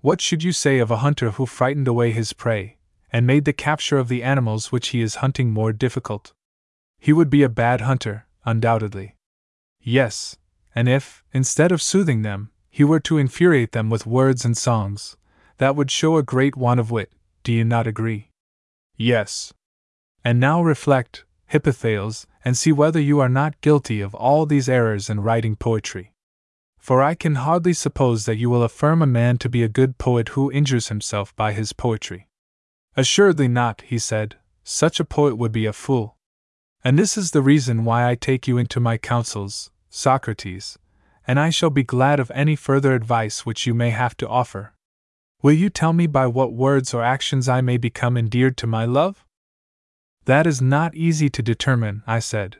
What 0.00 0.22
should 0.22 0.42
you 0.42 0.52
say 0.52 0.78
of 0.78 0.90
a 0.90 1.02
hunter 1.04 1.32
who 1.32 1.44
frightened 1.44 1.86
away 1.86 2.10
his 2.10 2.32
prey, 2.32 2.78
and 3.12 3.26
made 3.26 3.44
the 3.44 3.52
capture 3.52 3.98
of 3.98 4.08
the 4.08 4.22
animals 4.22 4.72
which 4.72 4.88
he 4.88 5.02
is 5.02 5.16
hunting 5.16 5.50
more 5.50 5.74
difficult? 5.74 6.32
He 6.98 7.12
would 7.12 7.28
be 7.28 7.42
a 7.42 7.50
bad 7.50 7.82
hunter, 7.82 8.26
undoubtedly. 8.46 9.16
Yes, 9.82 10.38
and 10.74 10.88
if, 10.88 11.22
instead 11.34 11.72
of 11.72 11.82
soothing 11.82 12.22
them, 12.22 12.52
he 12.74 12.82
were 12.82 12.98
to 12.98 13.18
infuriate 13.18 13.70
them 13.70 13.88
with 13.88 14.04
words 14.04 14.44
and 14.44 14.56
songs, 14.56 15.16
that 15.58 15.76
would 15.76 15.92
show 15.92 16.16
a 16.16 16.24
great 16.24 16.56
want 16.56 16.80
of 16.80 16.90
wit, 16.90 17.12
do 17.44 17.52
you 17.52 17.62
not 17.62 17.86
agree? 17.86 18.30
Yes. 18.96 19.54
And 20.24 20.40
now 20.40 20.60
reflect, 20.60 21.22
Hippothales, 21.52 22.26
and 22.44 22.56
see 22.56 22.72
whether 22.72 22.98
you 22.98 23.20
are 23.20 23.28
not 23.28 23.60
guilty 23.60 24.00
of 24.00 24.12
all 24.12 24.44
these 24.44 24.68
errors 24.68 25.08
in 25.08 25.20
writing 25.20 25.54
poetry. 25.54 26.14
For 26.76 27.00
I 27.00 27.14
can 27.14 27.36
hardly 27.36 27.74
suppose 27.74 28.24
that 28.24 28.38
you 28.38 28.50
will 28.50 28.64
affirm 28.64 29.02
a 29.02 29.06
man 29.06 29.38
to 29.38 29.48
be 29.48 29.62
a 29.62 29.68
good 29.68 29.96
poet 29.96 30.30
who 30.30 30.50
injures 30.50 30.88
himself 30.88 31.32
by 31.36 31.52
his 31.52 31.72
poetry. 31.72 32.26
Assuredly 32.96 33.46
not, 33.46 33.82
he 33.82 34.00
said, 34.00 34.34
such 34.64 34.98
a 34.98 35.04
poet 35.04 35.36
would 35.36 35.52
be 35.52 35.66
a 35.66 35.72
fool. 35.72 36.16
And 36.82 36.98
this 36.98 37.16
is 37.16 37.30
the 37.30 37.40
reason 37.40 37.84
why 37.84 38.10
I 38.10 38.16
take 38.16 38.48
you 38.48 38.58
into 38.58 38.80
my 38.80 38.98
counsels, 38.98 39.70
Socrates, 39.90 40.76
and 41.26 41.40
I 41.40 41.50
shall 41.50 41.70
be 41.70 41.82
glad 41.82 42.20
of 42.20 42.30
any 42.34 42.56
further 42.56 42.94
advice 42.94 43.46
which 43.46 43.66
you 43.66 43.74
may 43.74 43.90
have 43.90 44.16
to 44.18 44.28
offer. 44.28 44.74
Will 45.42 45.52
you 45.52 45.70
tell 45.70 45.92
me 45.92 46.06
by 46.06 46.26
what 46.26 46.52
words 46.52 46.94
or 46.94 47.02
actions 47.02 47.48
I 47.48 47.60
may 47.60 47.76
become 47.76 48.16
endeared 48.16 48.56
to 48.58 48.66
my 48.66 48.84
love? 48.84 49.24
That 50.24 50.46
is 50.46 50.62
not 50.62 50.94
easy 50.94 51.28
to 51.28 51.42
determine, 51.42 52.02
I 52.06 52.18
said, 52.18 52.56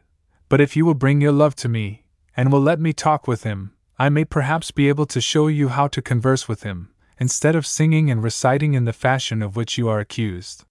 but 0.48 0.60
if 0.60 0.76
you 0.76 0.84
will 0.84 0.94
bring 0.94 1.20
your 1.20 1.32
love 1.32 1.54
to 1.56 1.68
me, 1.68 2.04
and 2.36 2.52
will 2.52 2.60
let 2.60 2.80
me 2.80 2.92
talk 2.92 3.26
with 3.26 3.42
him, 3.44 3.72
I 3.98 4.08
may 4.08 4.24
perhaps 4.24 4.70
be 4.70 4.88
able 4.88 5.06
to 5.06 5.20
show 5.20 5.46
you 5.46 5.68
how 5.68 5.88
to 5.88 6.02
converse 6.02 6.48
with 6.48 6.62
him, 6.62 6.90
instead 7.18 7.56
of 7.56 7.66
singing 7.66 8.10
and 8.10 8.22
reciting 8.22 8.74
in 8.74 8.84
the 8.84 8.92
fashion 8.92 9.40
of 9.40 9.56
which 9.56 9.78
you 9.78 9.88
are 9.88 10.00
accused. 10.00 10.64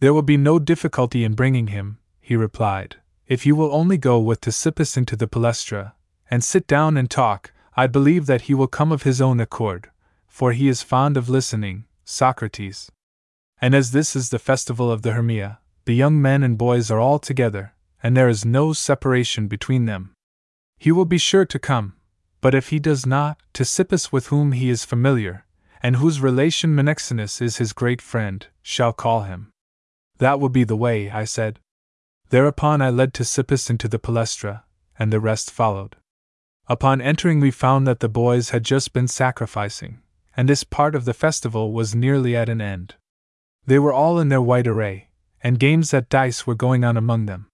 There 0.00 0.14
will 0.14 0.22
be 0.22 0.36
no 0.36 0.58
difficulty 0.58 1.24
in 1.24 1.34
bringing 1.34 1.68
him, 1.68 1.98
he 2.20 2.36
replied, 2.36 2.96
if 3.26 3.44
you 3.44 3.56
will 3.56 3.74
only 3.74 3.96
go 3.96 4.18
with 4.18 4.40
Ctesippus 4.40 4.96
into 4.96 5.16
the 5.16 5.26
Palestra, 5.28 5.92
and 6.30 6.44
sit 6.44 6.66
down 6.66 6.96
and 6.96 7.10
talk, 7.10 7.52
I 7.76 7.86
believe 7.86 8.26
that 8.26 8.42
he 8.42 8.54
will 8.54 8.68
come 8.68 8.92
of 8.92 9.02
his 9.02 9.20
own 9.20 9.40
accord, 9.40 9.90
for 10.26 10.52
he 10.52 10.68
is 10.68 10.82
fond 10.82 11.16
of 11.16 11.28
listening, 11.28 11.86
Socrates. 12.04 12.90
And 13.60 13.74
as 13.74 13.90
this 13.90 14.14
is 14.14 14.30
the 14.30 14.38
festival 14.38 14.90
of 14.90 15.02
the 15.02 15.12
Hermaea, 15.12 15.58
the 15.84 15.94
young 15.94 16.22
men 16.22 16.42
and 16.42 16.56
boys 16.56 16.90
are 16.90 17.00
all 17.00 17.18
together, 17.18 17.74
and 18.02 18.16
there 18.16 18.28
is 18.28 18.44
no 18.44 18.72
separation 18.72 19.48
between 19.48 19.86
them. 19.86 20.14
He 20.78 20.92
will 20.92 21.04
be 21.04 21.18
sure 21.18 21.44
to 21.44 21.58
come, 21.58 21.94
but 22.40 22.54
if 22.54 22.68
he 22.68 22.78
does 22.78 23.04
not, 23.04 23.38
Ctesippus, 23.52 24.12
with 24.12 24.28
whom 24.28 24.52
he 24.52 24.70
is 24.70 24.84
familiar, 24.84 25.44
and 25.82 25.96
whose 25.96 26.20
relation 26.20 26.74
Menexenus 26.74 27.42
is 27.42 27.56
his 27.56 27.72
great 27.72 28.00
friend, 28.00 28.46
shall 28.62 28.92
call 28.92 29.22
him. 29.22 29.50
That 30.18 30.40
will 30.40 30.48
be 30.48 30.64
the 30.64 30.76
way, 30.76 31.10
I 31.10 31.24
said. 31.24 31.58
Thereupon 32.30 32.80
I 32.80 32.90
led 32.90 33.12
Ctesippus 33.12 33.68
into 33.68 33.88
the 33.88 33.98
palestra, 33.98 34.62
and 34.98 35.12
the 35.12 35.20
rest 35.20 35.50
followed. 35.50 35.96
Upon 36.70 37.00
entering, 37.00 37.40
we 37.40 37.50
found 37.50 37.84
that 37.88 37.98
the 37.98 38.08
boys 38.08 38.50
had 38.50 38.62
just 38.62 38.92
been 38.92 39.08
sacrificing, 39.08 39.98
and 40.36 40.48
this 40.48 40.62
part 40.62 40.94
of 40.94 41.04
the 41.04 41.12
festival 41.12 41.72
was 41.72 41.96
nearly 41.96 42.36
at 42.36 42.48
an 42.48 42.60
end. 42.60 42.94
They 43.66 43.80
were 43.80 43.92
all 43.92 44.20
in 44.20 44.28
their 44.28 44.40
white 44.40 44.68
array, 44.68 45.08
and 45.42 45.58
games 45.58 45.92
at 45.92 46.08
dice 46.08 46.46
were 46.46 46.54
going 46.54 46.84
on 46.84 46.96
among 46.96 47.26
them. 47.26 47.48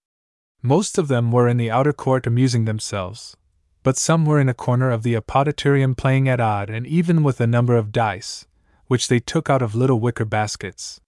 Most 0.61 0.99
of 0.99 1.07
them 1.07 1.31
were 1.31 1.47
in 1.47 1.57
the 1.57 1.71
outer 1.71 1.93
court 1.93 2.27
amusing 2.27 2.65
themselves, 2.65 3.35
but 3.81 3.97
some 3.97 4.23
were 4.23 4.39
in 4.39 4.49
a 4.49 4.53
corner 4.53 4.91
of 4.91 5.01
the 5.01 5.15
apodyterium 5.15 5.97
playing 5.97 6.29
at 6.29 6.39
odd 6.39 6.69
and 6.69 6.85
even 6.85 7.23
with 7.23 7.41
a 7.41 7.47
number 7.47 7.75
of 7.75 7.91
dice, 7.91 8.45
which 8.85 9.07
they 9.07 9.19
took 9.19 9.49
out 9.49 9.63
of 9.63 9.73
little 9.73 9.99
wicker 9.99 10.25
baskets. 10.25 11.01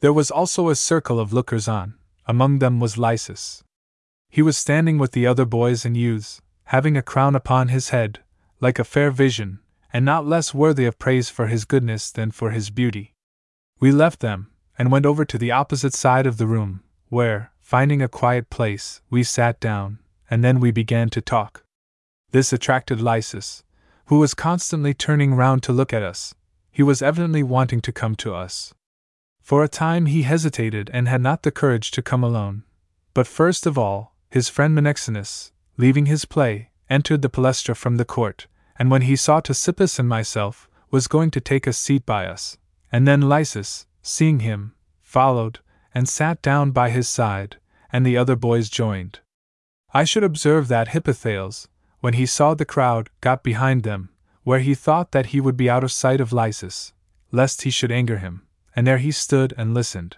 There 0.00 0.12
was 0.12 0.30
also 0.30 0.68
a 0.68 0.76
circle 0.76 1.18
of 1.18 1.32
lookers 1.32 1.66
on, 1.66 1.94
among 2.26 2.58
them 2.58 2.78
was 2.78 2.98
Lysis. 2.98 3.64
He 4.28 4.42
was 4.42 4.58
standing 4.58 4.98
with 4.98 5.12
the 5.12 5.26
other 5.26 5.46
boys 5.46 5.86
and 5.86 5.96
youths, 5.96 6.42
having 6.68 6.98
a 6.98 7.02
crown 7.02 7.34
upon 7.34 7.68
his 7.68 7.88
head, 7.88 8.18
like 8.60 8.78
a 8.78 8.84
fair 8.84 9.10
vision, 9.10 9.58
and 9.90 10.04
not 10.04 10.26
less 10.26 10.52
worthy 10.52 10.84
of 10.84 10.98
praise 10.98 11.30
for 11.30 11.46
his 11.46 11.64
goodness 11.64 12.10
than 12.10 12.30
for 12.30 12.50
his 12.50 12.68
beauty. 12.68 13.14
We 13.80 13.90
left 13.90 14.20
them, 14.20 14.50
and 14.78 14.92
went 14.92 15.06
over 15.06 15.24
to 15.24 15.38
the 15.38 15.50
opposite 15.50 15.94
side 15.94 16.26
of 16.26 16.36
the 16.36 16.46
room, 16.46 16.82
where, 17.08 17.52
finding 17.58 18.02
a 18.02 18.08
quiet 18.08 18.50
place, 18.50 19.00
we 19.08 19.22
sat 19.22 19.58
down, 19.60 19.98
and 20.30 20.44
then 20.44 20.60
we 20.60 20.70
began 20.70 21.08
to 21.10 21.22
talk. 21.22 21.64
This 22.32 22.52
attracted 22.52 23.00
Lysis, 23.00 23.64
who 24.06 24.18
was 24.18 24.34
constantly 24.34 24.92
turning 24.92 25.34
round 25.34 25.62
to 25.62 25.72
look 25.72 25.94
at 25.94 26.02
us. 26.02 26.34
He 26.70 26.82
was 26.82 27.00
evidently 27.00 27.42
wanting 27.42 27.80
to 27.80 27.92
come 27.92 28.14
to 28.16 28.34
us. 28.34 28.74
For 29.40 29.64
a 29.64 29.68
time 29.68 30.04
he 30.04 30.22
hesitated 30.22 30.90
and 30.92 31.08
had 31.08 31.22
not 31.22 31.44
the 31.44 31.50
courage 31.50 31.90
to 31.92 32.02
come 32.02 32.22
alone. 32.22 32.64
But 33.14 33.26
first 33.26 33.64
of 33.64 33.78
all, 33.78 34.14
his 34.28 34.50
friend 34.50 34.76
Menexenus, 34.76 35.50
leaving 35.78 36.06
his 36.06 36.26
play, 36.26 36.68
entered 36.90 37.22
the 37.22 37.30
palestra 37.30 37.74
from 37.74 37.96
the 37.96 38.04
court, 38.04 38.46
and 38.78 38.90
when 38.90 39.02
he 39.02 39.16
saw 39.16 39.40
Ctesippus 39.40 39.98
and 39.98 40.08
myself, 40.08 40.68
was 40.90 41.08
going 41.08 41.30
to 41.30 41.40
take 41.40 41.66
a 41.66 41.72
seat 41.72 42.04
by 42.04 42.26
us. 42.26 42.58
And 42.92 43.06
then 43.06 43.22
Lysis, 43.22 43.86
seeing 44.02 44.40
him, 44.40 44.74
followed, 45.00 45.60
and 45.94 46.08
sat 46.08 46.42
down 46.42 46.72
by 46.72 46.90
his 46.90 47.08
side, 47.08 47.56
and 47.92 48.04
the 48.04 48.16
other 48.16 48.36
boys 48.36 48.68
joined. 48.68 49.20
I 49.94 50.04
should 50.04 50.24
observe 50.24 50.68
that 50.68 50.88
Hippothales, 50.88 51.68
when 52.00 52.14
he 52.14 52.26
saw 52.26 52.54
the 52.54 52.64
crowd, 52.64 53.10
got 53.20 53.42
behind 53.42 53.82
them, 53.82 54.10
where 54.42 54.60
he 54.60 54.74
thought 54.74 55.12
that 55.12 55.26
he 55.26 55.40
would 55.40 55.56
be 55.56 55.70
out 55.70 55.84
of 55.84 55.92
sight 55.92 56.20
of 56.20 56.32
Lysis, 56.32 56.92
lest 57.30 57.62
he 57.62 57.70
should 57.70 57.92
anger 57.92 58.18
him, 58.18 58.46
and 58.74 58.86
there 58.86 58.98
he 58.98 59.10
stood 59.10 59.54
and 59.56 59.74
listened. 59.74 60.16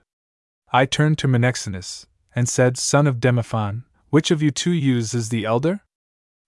I 0.73 0.87
turned 0.87 1.19
to 1.19 1.29
Menexenus, 1.29 2.07
and 2.35 2.49
said, 2.49 2.79
Son 2.79 3.07
of 3.07 3.19
Demophon, 3.19 3.85
which 4.11 4.31
of 4.31 4.43
you 4.43 4.51
two 4.51 4.73
is 4.73 5.29
the 5.31 5.45
elder? 5.45 5.81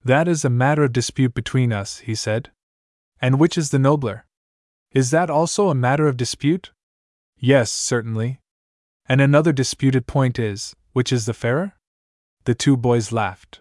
That 0.05 0.29
is 0.29 0.45
a 0.45 0.51
matter 0.51 0.85
of 0.85 0.93
dispute 0.93 1.33
between 1.33 1.73
us, 1.73 1.99
he 1.99 2.15
said. 2.15 2.51
And 3.21 3.39
which 3.39 3.57
is 3.57 3.71
the 3.71 3.79
nobler? 3.79 4.27
Is 4.91 5.11
that 5.13 5.31
also 5.31 5.69
a 5.69 5.75
matter 5.75 6.09
of 6.09 6.17
dispute? 6.17 6.73
Yes, 7.39 7.71
certainly. 7.71 8.41
And 9.09 9.21
another 9.21 9.53
disputed 9.53 10.07
point 10.07 10.39
is, 10.39 10.75
which 10.93 11.13
is 11.13 11.27
the 11.27 11.35
fairer? 11.35 11.75
The 12.45 12.55
two 12.55 12.77
boys 12.77 13.13
laughed. 13.13 13.61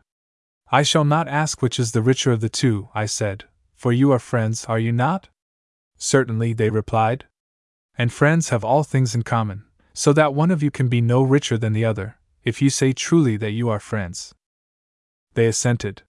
I 0.72 0.84
shall 0.84 1.06
not 1.06 1.28
ask 1.28 1.62
which 1.62 1.80
is 1.80 1.92
the 1.92 2.02
richer 2.02 2.32
of 2.32 2.42
the 2.42 2.50
two, 2.50 2.90
I 2.96 3.06
said, 3.06 3.46
for 3.76 3.92
you 3.92 4.12
are 4.12 4.20
friends, 4.20 4.66
are 4.66 4.80
you 4.80 4.92
not? 4.92 5.30
Certainly, 5.98 6.54
they 6.54 6.70
replied. 6.70 7.26
And 7.98 8.12
friends 8.12 8.50
have 8.50 8.64
all 8.64 8.84
things 8.84 9.14
in 9.14 9.24
common, 9.24 9.66
so 9.94 10.14
that 10.14 10.34
one 10.34 10.50
of 10.50 10.64
you 10.64 10.72
can 10.72 10.88
be 10.88 11.02
no 11.02 11.22
richer 11.22 11.58
than 11.58 11.74
the 11.74 11.86
other, 11.86 12.18
if 12.44 12.62
you 12.62 12.70
say 12.70 12.94
truly 12.94 13.38
that 13.38 13.52
you 13.52 13.70
are 13.70 13.80
friends. 13.80 14.34
They 15.34 15.46
assented. 15.46 16.04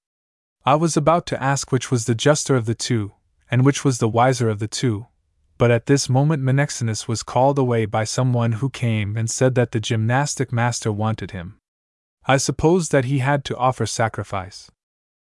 I 0.65 0.75
was 0.77 0.97
about 0.97 1.27
to 1.27 1.43
ask 1.43 1.73
which 1.73 1.91
was 1.91 2.07
the 2.07 2.15
juster 2.15 2.57
of 2.57 2.67
the 2.67 2.75
two, 2.75 3.13
and 3.51 3.65
which 3.65 3.85
was 3.85 3.99
the 3.99 4.09
wiser 4.09 4.49
of 4.49 4.59
the 4.59 4.69
two, 4.69 5.07
but 5.59 5.71
at 5.71 5.87
this 5.87 6.09
moment 6.09 6.43
Menexenus 6.43 7.07
was 7.07 7.23
called 7.23 7.59
away 7.59 7.85
by 7.85 8.05
some 8.05 8.33
one 8.33 8.53
who 8.53 8.71
came 8.71 9.17
and 9.17 9.31
said 9.31 9.55
that 9.55 9.73
the 9.73 9.81
gymnastic 9.81 10.53
master 10.53 10.91
wanted 10.91 11.33
him. 11.33 11.59
I 12.25 12.37
supposed 12.37 12.93
that 12.93 13.05
he 13.05 13.19
had 13.19 13.45
to 13.47 13.57
offer 13.57 13.87
sacrifice. 13.87 14.71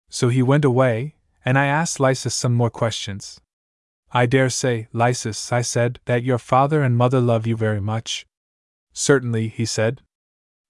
So 0.10 0.30
he 0.30 0.42
went 0.42 0.66
away, 0.66 1.16
and 1.44 1.58
I 1.58 1.66
asked 1.66 2.00
Lysis 2.00 2.36
some 2.36 2.54
more 2.54 2.70
questions. 2.70 3.42
I 4.12 4.28
dare 4.28 4.50
say, 4.50 4.88
Lysis, 4.94 5.52
I 5.52 5.62
said, 5.62 6.00
that 6.06 6.24
your 6.24 6.38
father 6.38 6.84
and 6.84 6.96
mother 6.96 7.20
love 7.20 7.48
you 7.48 7.58
very 7.58 7.82
much. 7.82 8.26
Certainly, 8.94 9.48
he 9.48 9.66
said. 9.66 10.02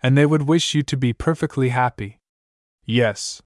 And 0.04 0.18
they 0.18 0.26
would 0.26 0.44
wish 0.44 0.76
you 0.76 0.84
to 0.84 0.98
be 0.98 1.14
perfectly 1.14 1.70
happy. 1.70 2.20
Yes. 2.86 3.42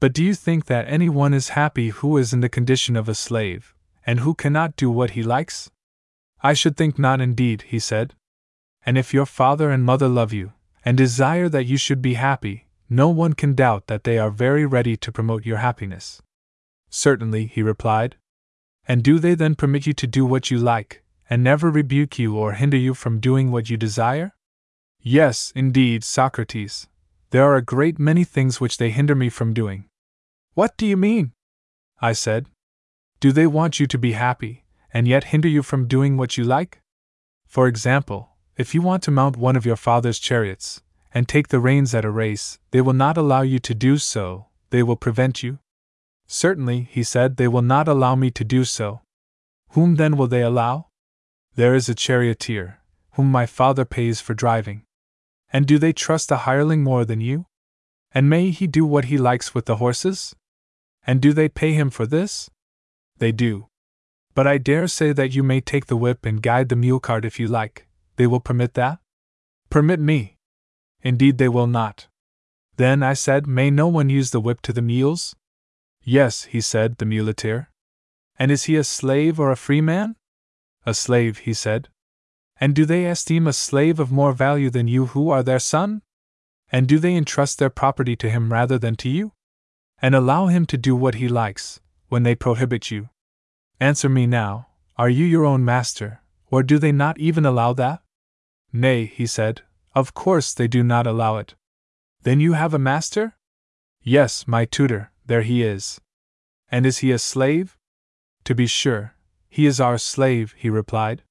But 0.00 0.14
do 0.14 0.24
you 0.24 0.34
think 0.34 0.64
that 0.66 0.88
anyone 0.88 1.34
is 1.34 1.50
happy 1.50 1.90
who 1.90 2.16
is 2.16 2.32
in 2.32 2.40
the 2.40 2.48
condition 2.48 2.96
of 2.96 3.08
a 3.08 3.14
slave, 3.14 3.74
and 4.04 4.20
who 4.20 4.34
cannot 4.34 4.74
do 4.74 4.90
what 4.90 5.10
he 5.10 5.22
likes? 5.22 5.70
I 6.42 6.54
should 6.54 6.76
think 6.76 6.98
not 6.98 7.20
indeed, 7.20 7.62
he 7.68 7.78
said. 7.78 8.14
And 8.84 8.98
if 8.98 9.14
your 9.14 9.26
father 9.26 9.70
and 9.70 9.84
mother 9.84 10.08
love 10.08 10.32
you, 10.32 10.52
and 10.84 10.96
desire 10.96 11.48
that 11.50 11.66
you 11.66 11.76
should 11.76 12.02
be 12.02 12.14
happy, 12.14 12.66
no 12.88 13.08
one 13.08 13.34
can 13.34 13.54
doubt 13.54 13.86
that 13.86 14.04
they 14.04 14.18
are 14.18 14.30
very 14.30 14.66
ready 14.66 14.96
to 14.96 15.12
promote 15.12 15.46
your 15.46 15.58
happiness. 15.58 16.20
Certainly, 16.90 17.46
he 17.46 17.62
replied. 17.62 18.16
And 18.88 19.04
do 19.04 19.18
they 19.18 19.34
then 19.34 19.54
permit 19.54 19.86
you 19.86 19.92
to 19.92 20.06
do 20.06 20.26
what 20.26 20.50
you 20.50 20.58
like, 20.58 21.02
and 21.30 21.44
never 21.44 21.70
rebuke 21.70 22.18
you 22.18 22.36
or 22.36 22.54
hinder 22.54 22.76
you 22.76 22.94
from 22.94 23.20
doing 23.20 23.52
what 23.52 23.70
you 23.70 23.76
desire? 23.76 24.32
Yes, 25.04 25.52
indeed, 25.56 26.04
Socrates. 26.04 26.86
There 27.30 27.42
are 27.44 27.56
a 27.56 27.62
great 27.62 27.98
many 27.98 28.22
things 28.22 28.60
which 28.60 28.76
they 28.76 28.90
hinder 28.90 29.16
me 29.16 29.28
from 29.28 29.52
doing. 29.52 29.86
What 30.54 30.76
do 30.76 30.86
you 30.86 30.96
mean? 30.96 31.32
I 32.00 32.12
said. 32.12 32.46
Do 33.18 33.32
they 33.32 33.46
want 33.46 33.80
you 33.80 33.86
to 33.88 33.98
be 33.98 34.12
happy, 34.12 34.64
and 34.94 35.08
yet 35.08 35.24
hinder 35.24 35.48
you 35.48 35.62
from 35.62 35.88
doing 35.88 36.16
what 36.16 36.38
you 36.38 36.44
like? 36.44 36.80
For 37.46 37.66
example, 37.66 38.36
if 38.56 38.74
you 38.74 38.82
want 38.82 39.02
to 39.04 39.10
mount 39.10 39.36
one 39.36 39.56
of 39.56 39.66
your 39.66 39.76
father's 39.76 40.20
chariots, 40.20 40.82
and 41.12 41.28
take 41.28 41.48
the 41.48 41.60
reins 41.60 41.94
at 41.94 42.04
a 42.04 42.10
race, 42.10 42.58
they 42.70 42.80
will 42.80 42.92
not 42.92 43.16
allow 43.16 43.42
you 43.42 43.58
to 43.58 43.74
do 43.74 43.98
so, 43.98 44.46
they 44.70 44.82
will 44.82 44.96
prevent 44.96 45.42
you. 45.42 45.58
Certainly, 46.28 46.88
he 46.90 47.02
said, 47.02 47.36
they 47.36 47.48
will 47.48 47.62
not 47.62 47.88
allow 47.88 48.14
me 48.14 48.30
to 48.30 48.44
do 48.44 48.64
so. 48.64 49.00
Whom 49.70 49.96
then 49.96 50.16
will 50.16 50.28
they 50.28 50.42
allow? 50.42 50.86
There 51.56 51.74
is 51.74 51.88
a 51.88 51.94
charioteer, 51.94 52.78
whom 53.12 53.30
my 53.30 53.46
father 53.46 53.84
pays 53.84 54.20
for 54.20 54.34
driving. 54.34 54.84
And 55.52 55.66
do 55.66 55.78
they 55.78 55.92
trust 55.92 56.32
a 56.32 56.38
hireling 56.38 56.82
more 56.82 57.04
than 57.04 57.20
you? 57.20 57.46
And 58.12 58.30
may 58.30 58.50
he 58.50 58.66
do 58.66 58.84
what 58.84 59.06
he 59.06 59.18
likes 59.18 59.54
with 59.54 59.66
the 59.66 59.76
horses? 59.76 60.34
And 61.06 61.20
do 61.20 61.32
they 61.32 61.48
pay 61.48 61.72
him 61.72 61.90
for 61.90 62.06
this? 62.06 62.50
They 63.18 63.32
do. 63.32 63.66
But 64.34 64.46
I 64.46 64.58
dare 64.58 64.88
say 64.88 65.12
that 65.12 65.34
you 65.34 65.42
may 65.42 65.60
take 65.60 65.86
the 65.86 65.96
whip 65.96 66.24
and 66.24 66.42
guide 66.42 66.68
the 66.68 66.76
mule 66.76 67.00
cart 67.00 67.24
if 67.24 67.38
you 67.38 67.48
like. 67.48 67.86
They 68.16 68.26
will 68.26 68.40
permit 68.40 68.74
that? 68.74 68.98
Permit 69.68 70.00
me. 70.00 70.36
Indeed, 71.02 71.38
they 71.38 71.48
will 71.48 71.66
not. 71.66 72.08
Then, 72.76 73.02
I 73.02 73.12
said, 73.12 73.46
may 73.46 73.70
no 73.70 73.88
one 73.88 74.08
use 74.08 74.30
the 74.30 74.40
whip 74.40 74.62
to 74.62 74.72
the 74.72 74.80
mules? 74.80 75.36
Yes, 76.02 76.44
he 76.44 76.60
said, 76.60 76.96
the 76.96 77.04
muleteer. 77.04 77.66
And 78.38 78.50
is 78.50 78.64
he 78.64 78.76
a 78.76 78.84
slave 78.84 79.38
or 79.38 79.50
a 79.50 79.56
free 79.56 79.80
man? 79.80 80.16
A 80.86 80.94
slave, 80.94 81.38
he 81.38 81.52
said. 81.52 81.88
And 82.62 82.76
do 82.76 82.84
they 82.84 83.06
esteem 83.06 83.48
a 83.48 83.52
slave 83.52 83.98
of 83.98 84.12
more 84.12 84.32
value 84.32 84.70
than 84.70 84.86
you 84.86 85.06
who 85.06 85.30
are 85.30 85.42
their 85.42 85.58
son? 85.58 86.00
And 86.70 86.86
do 86.86 87.00
they 87.00 87.16
entrust 87.16 87.58
their 87.58 87.68
property 87.68 88.14
to 88.14 88.30
him 88.30 88.52
rather 88.52 88.78
than 88.78 88.94
to 89.02 89.08
you? 89.08 89.32
And 90.00 90.14
allow 90.14 90.46
him 90.46 90.66
to 90.66 90.78
do 90.78 90.94
what 90.94 91.16
he 91.16 91.26
likes, 91.26 91.80
when 92.08 92.22
they 92.22 92.36
prohibit 92.36 92.88
you? 92.88 93.08
Answer 93.80 94.08
me 94.08 94.28
now 94.28 94.68
are 94.96 95.08
you 95.08 95.24
your 95.24 95.44
own 95.44 95.64
master, 95.64 96.20
or 96.52 96.62
do 96.62 96.78
they 96.78 96.92
not 96.92 97.18
even 97.18 97.44
allow 97.44 97.72
that? 97.72 98.00
Nay, 98.72 99.06
he 99.06 99.26
said, 99.26 99.62
of 99.92 100.14
course 100.14 100.54
they 100.54 100.68
do 100.68 100.84
not 100.84 101.04
allow 101.04 101.38
it. 101.38 101.56
Then 102.22 102.38
you 102.38 102.52
have 102.52 102.74
a 102.74 102.78
master? 102.78 103.34
Yes, 104.04 104.46
my 104.46 104.66
tutor, 104.66 105.10
there 105.26 105.42
he 105.42 105.64
is. 105.64 106.00
And 106.70 106.86
is 106.86 106.98
he 106.98 107.10
a 107.10 107.18
slave? 107.18 107.76
To 108.44 108.54
be 108.54 108.68
sure, 108.68 109.16
he 109.48 109.66
is 109.66 109.80
our 109.80 109.98
slave, 109.98 110.54
he 110.56 110.70
replied. 110.70 111.24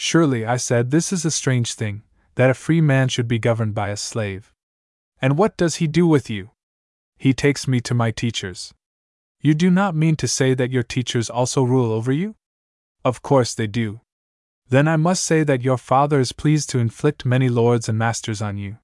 Surely, 0.00 0.46
I 0.46 0.58
said, 0.58 0.92
this 0.92 1.12
is 1.12 1.24
a 1.24 1.30
strange 1.30 1.74
thing, 1.74 2.02
that 2.36 2.50
a 2.50 2.54
free 2.54 2.80
man 2.80 3.08
should 3.08 3.26
be 3.26 3.40
governed 3.40 3.74
by 3.74 3.88
a 3.88 3.96
slave. 3.96 4.54
And 5.20 5.36
what 5.36 5.56
does 5.56 5.76
he 5.76 5.88
do 5.88 6.06
with 6.06 6.30
you? 6.30 6.52
He 7.16 7.34
takes 7.34 7.66
me 7.66 7.80
to 7.80 7.94
my 7.94 8.12
teachers. 8.12 8.72
You 9.40 9.54
do 9.54 9.70
not 9.70 9.96
mean 9.96 10.14
to 10.16 10.28
say 10.28 10.54
that 10.54 10.70
your 10.70 10.84
teachers 10.84 11.28
also 11.28 11.64
rule 11.64 11.90
over 11.90 12.12
you? 12.12 12.36
Of 13.04 13.22
course 13.22 13.54
they 13.54 13.66
do. 13.66 14.00
Then 14.68 14.86
I 14.86 14.94
must 14.96 15.24
say 15.24 15.42
that 15.42 15.62
your 15.62 15.76
father 15.76 16.20
is 16.20 16.30
pleased 16.30 16.70
to 16.70 16.78
inflict 16.78 17.26
many 17.26 17.48
lords 17.48 17.88
and 17.88 17.98
masters 17.98 18.40
on 18.40 18.56
you. 18.56 18.78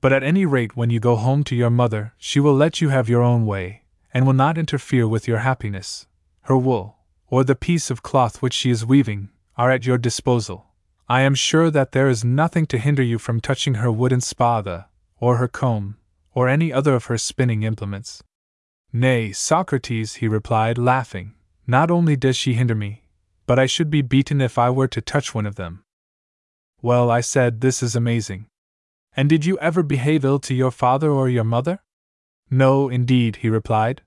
But 0.00 0.12
at 0.12 0.24
any 0.24 0.46
rate, 0.46 0.76
when 0.76 0.90
you 0.90 0.98
go 0.98 1.14
home 1.14 1.44
to 1.44 1.54
your 1.54 1.70
mother, 1.70 2.14
she 2.18 2.40
will 2.40 2.54
let 2.54 2.80
you 2.80 2.88
have 2.88 3.08
your 3.08 3.22
own 3.22 3.46
way, 3.46 3.84
and 4.12 4.26
will 4.26 4.32
not 4.32 4.58
interfere 4.58 5.06
with 5.06 5.28
your 5.28 5.38
happiness. 5.38 6.08
Her 6.42 6.56
wool, 6.56 6.96
or 7.28 7.44
the 7.44 7.54
piece 7.54 7.88
of 7.88 8.02
cloth 8.02 8.42
which 8.42 8.54
she 8.54 8.70
is 8.70 8.84
weaving, 8.84 9.28
are 9.60 9.70
at 9.70 9.84
your 9.84 9.98
disposal. 9.98 10.68
I 11.06 11.20
am 11.20 11.34
sure 11.34 11.70
that 11.70 11.92
there 11.92 12.08
is 12.08 12.24
nothing 12.24 12.64
to 12.68 12.78
hinder 12.78 13.02
you 13.02 13.18
from 13.18 13.40
touching 13.40 13.74
her 13.74 13.92
wooden 13.92 14.22
spade, 14.22 14.84
or 15.18 15.36
her 15.36 15.48
comb, 15.48 15.98
or 16.32 16.48
any 16.48 16.72
other 16.72 16.94
of 16.94 17.04
her 17.04 17.18
spinning 17.18 17.62
implements. 17.62 18.22
Nay, 18.90 19.32
Socrates, 19.32 20.14
he 20.14 20.28
replied, 20.28 20.78
laughing, 20.78 21.34
not 21.66 21.90
only 21.90 22.16
does 22.16 22.38
she 22.38 22.54
hinder 22.54 22.74
me, 22.74 23.02
but 23.46 23.58
I 23.58 23.66
should 23.66 23.90
be 23.90 24.00
beaten 24.00 24.40
if 24.40 24.56
I 24.56 24.70
were 24.70 24.88
to 24.88 25.02
touch 25.02 25.34
one 25.34 25.44
of 25.44 25.56
them. 25.56 25.84
Well, 26.80 27.10
I 27.10 27.20
said, 27.20 27.60
this 27.60 27.82
is 27.82 27.94
amazing. 27.94 28.46
And 29.14 29.28
did 29.28 29.44
you 29.44 29.58
ever 29.58 29.82
behave 29.82 30.24
ill 30.24 30.38
to 30.38 30.54
your 30.54 30.70
father 30.70 31.10
or 31.10 31.28
your 31.28 31.44
mother? 31.44 31.80
No, 32.48 32.88
indeed, 32.88 33.36
he 33.36 33.50
replied. 33.50 34.00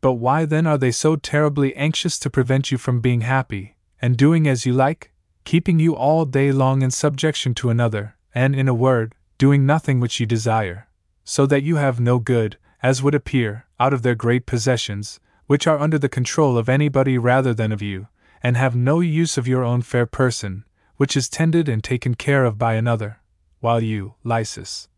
But 0.00 0.14
why 0.14 0.46
then 0.46 0.66
are 0.66 0.78
they 0.78 0.92
so 0.92 1.14
terribly 1.14 1.76
anxious 1.76 2.18
to 2.20 2.30
prevent 2.30 2.70
you 2.70 2.78
from 2.78 3.02
being 3.02 3.20
happy, 3.20 3.74
and 4.00 4.16
doing 4.16 4.46
as 4.46 4.64
you 4.64 4.72
like, 4.72 5.12
keeping 5.44 5.78
you 5.78 5.94
all 5.94 6.24
day 6.24 6.52
long 6.52 6.82
in 6.82 6.90
subjection 6.90 7.54
to 7.54 7.70
another, 7.70 8.16
and, 8.34 8.54
in 8.54 8.68
a 8.68 8.74
word, 8.74 9.14
doing 9.38 9.64
nothing 9.64 10.00
which 10.00 10.20
you 10.20 10.26
desire, 10.26 10.88
so 11.24 11.46
that 11.46 11.62
you 11.62 11.76
have 11.76 12.00
no 12.00 12.18
good, 12.18 12.58
as 12.82 13.02
would 13.02 13.14
appear, 13.14 13.66
out 13.80 13.92
of 13.92 14.02
their 14.02 14.14
great 14.14 14.46
possessions, 14.46 15.20
which 15.46 15.66
are 15.66 15.78
under 15.78 15.98
the 15.98 16.08
control 16.08 16.58
of 16.58 16.68
anybody 16.68 17.16
rather 17.16 17.54
than 17.54 17.72
of 17.72 17.82
you, 17.82 18.08
and 18.42 18.56
have 18.56 18.76
no 18.76 19.00
use 19.00 19.38
of 19.38 19.48
your 19.48 19.64
own 19.64 19.82
fair 19.82 20.06
person, 20.06 20.64
which 20.96 21.16
is 21.16 21.28
tended 21.28 21.68
and 21.68 21.82
taken 21.82 22.14
care 22.14 22.44
of 22.44 22.58
by 22.58 22.74
another, 22.74 23.20
while 23.60 23.82
you, 23.82 24.14
Lysis, 24.22 24.88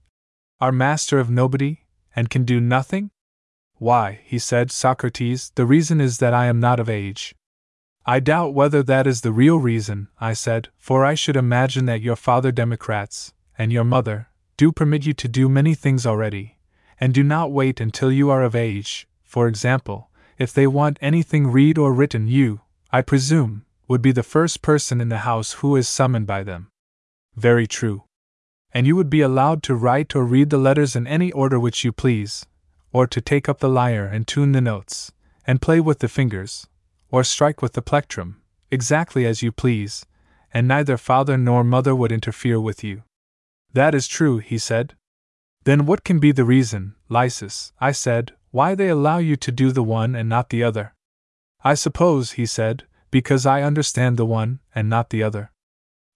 are 0.61 0.73
master 0.73 1.19
of 1.19 1.31
nobody, 1.31 1.85
and 2.15 2.29
can 2.29 2.45
do 2.45 2.61
nothing? 2.61 3.11
Why, 3.77 4.21
he 4.25 4.39
said, 4.39 4.71
Socrates, 4.71 5.53
the 5.55 5.65
reason 5.65 6.01
is 6.01 6.19
that 6.19 6.35
I 6.35 6.47
am 6.47 6.61
not 6.61 6.81
of 6.81 6.89
age. 6.89 7.35
I 8.07 8.19
doubt 8.19 8.55
whether 8.55 8.83
that 8.83 9.07
is 9.07 9.21
the 9.21 9.33
real 9.33 9.59
reason, 9.59 10.09
I 10.21 10.33
said, 10.33 10.69
for 10.79 11.05
I 11.05 11.15
should 11.15 11.37
imagine 11.37 11.85
that 11.87 12.01
your 12.01 12.17
father 12.17 12.51
Democrates, 12.51 13.33
and 13.59 13.71
your 13.71 13.85
mother, 13.85 14.29
do 14.57 14.73
permit 14.73 15.05
you 15.05 15.13
to 15.15 15.29
do 15.29 15.49
many 15.49 15.75
things 15.75 16.07
already, 16.07 16.57
and 16.99 17.13
do 17.13 17.23
not 17.23 17.53
wait 17.53 17.81
until 17.81 18.11
you 18.11 18.31
are 18.31 18.43
of 18.43 18.55
age. 18.55 19.07
For 19.23 19.47
example, 19.47 20.11
if 20.39 20.53
they 20.53 20.67
want 20.67 20.99
anything 21.03 21.49
read 21.49 21.77
or 21.77 21.93
written, 21.93 22.27
you, 22.27 22.63
I 22.91 23.03
presume, 23.03 23.65
would 23.87 24.01
be 24.01 24.13
the 24.13 24.23
first 24.23 24.63
person 24.63 25.01
in 25.01 25.11
the 25.11 25.19
house 25.19 25.55
who 25.55 25.77
is 25.77 25.89
summoned 25.89 26.27
by 26.27 26.43
them. 26.43 26.69
Very 27.37 27.67
true. 27.67 28.05
And 28.73 28.87
you 28.87 28.97
would 28.97 29.11
be 29.11 29.21
allowed 29.21 29.63
to 29.65 29.75
write 29.75 30.17
or 30.17 30.25
read 30.25 30.51
the 30.51 30.59
letters 30.59 30.97
in 30.97 31.07
any 31.07 31.33
order 31.33 31.61
which 31.61 31.85
you 31.85 31.93
please, 31.93 32.47
or 32.93 33.07
to 33.07 33.21
take 33.21 33.49
up 33.49 33.59
the 33.59 33.69
lyre 33.69 34.07
and 34.07 34.27
tune 34.27 34.53
the 34.53 34.61
notes, 34.61 35.13
and 35.47 35.61
play 35.61 35.81
with 35.81 35.99
the 35.99 36.09
fingers, 36.09 36.67
or 37.11 37.25
strike 37.25 37.63
with 37.63 37.73
the 37.73 37.83
plectrum, 37.83 38.41
exactly 38.71 39.27
as 39.27 39.43
you 39.43 39.53
please, 39.53 40.07
and 40.53 40.67
neither 40.67 40.97
father 40.97 41.37
nor 41.37 41.65
mother 41.65 41.95
would 41.95 42.13
interfere 42.13 42.61
with 42.61 42.83
you. 42.85 43.03
That 43.73 43.95
is 43.95 44.09
true, 44.09 44.39
he 44.39 44.59
said. 44.59 44.95
Then 45.65 45.87
what 45.87 46.05
can 46.05 46.19
be 46.19 46.33
the 46.33 46.45
reason, 46.45 46.95
Lysis, 47.09 47.73
I 47.81 47.93
said, 47.93 48.33
why 48.51 48.75
they 48.75 48.89
allow 48.89 49.19
you 49.19 49.37
to 49.37 49.53
do 49.53 49.71
the 49.71 49.83
one 49.83 50.15
and 50.17 50.29
not 50.29 50.51
the 50.51 50.65
other? 50.65 50.95
I 51.63 51.75
suppose, 51.75 52.33
he 52.33 52.47
said, 52.47 52.85
because 53.11 53.47
I 53.47 53.63
understand 53.63 54.17
the 54.17 54.27
one 54.27 54.61
and 54.75 54.89
not 54.89 55.11
the 55.11 55.23
other. 55.23 55.51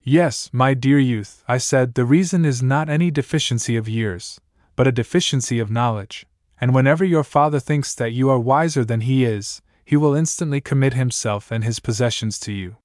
Yes, 0.03 0.51
my 0.53 0.75
dear 0.75 0.99
youth, 0.99 1.45
I 1.47 1.59
said, 1.59 1.95
the 1.95 2.05
reason 2.05 2.45
is 2.45 2.63
not 2.63 2.89
any 2.89 3.11
deficiency 3.11 3.77
of 3.77 3.89
years, 3.89 4.41
but 4.77 4.87
a 4.87 4.93
deficiency 4.93 5.59
of 5.59 5.71
knowledge, 5.71 6.27
and 6.61 6.75
whenever 6.75 7.05
your 7.05 7.25
father 7.25 7.61
thinks 7.61 7.95
that 7.95 8.13
you 8.13 8.31
are 8.31 8.39
wiser 8.39 8.85
than 8.85 9.03
he 9.03 9.25
is, 9.25 9.63
he 9.85 9.97
will 9.97 10.15
instantly 10.15 10.61
commit 10.61 10.95
himself 10.95 11.51
and 11.51 11.65
his 11.65 11.81
possessions 11.81 12.39
to 12.41 12.53
you. 12.53 12.77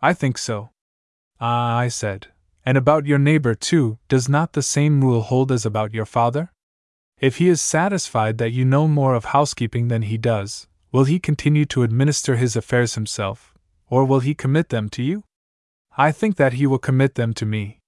I 0.00 0.12
think 0.12 0.38
so. 0.38 0.70
Ah, 1.40 1.76
I 1.76 1.88
said, 1.88 2.28
and 2.64 2.76
about 2.76 3.06
your 3.06 3.18
neighbor 3.18 3.54
too, 3.54 3.98
does 4.08 4.28
not 4.28 4.52
the 4.52 4.62
same 4.62 5.00
rule 5.00 5.22
hold 5.22 5.50
as 5.50 5.64
about 5.66 5.94
your 5.94 6.04
father? 6.04 6.52
If 7.20 7.38
he 7.38 7.48
is 7.48 7.60
satisfied 7.60 8.38
that 8.38 8.52
you 8.52 8.64
know 8.64 8.86
more 8.86 9.14
of 9.14 9.26
housekeeping 9.26 9.88
than 9.88 10.02
he 10.02 10.18
does, 10.18 10.68
will 10.92 11.04
he 11.04 11.18
continue 11.18 11.64
to 11.66 11.82
administer 11.82 12.36
his 12.36 12.56
affairs 12.56 12.94
himself, 12.94 13.54
or 13.88 14.04
will 14.04 14.20
he 14.20 14.34
commit 14.34 14.68
them 14.68 14.88
to 14.90 15.02
you? 15.02 15.24
I 15.96 16.12
think 16.12 16.36
that 16.36 16.54
he 16.54 16.66
will 16.66 16.78
commit 16.78 17.16
them 17.16 17.34
to 17.34 17.46
me. 17.46 17.80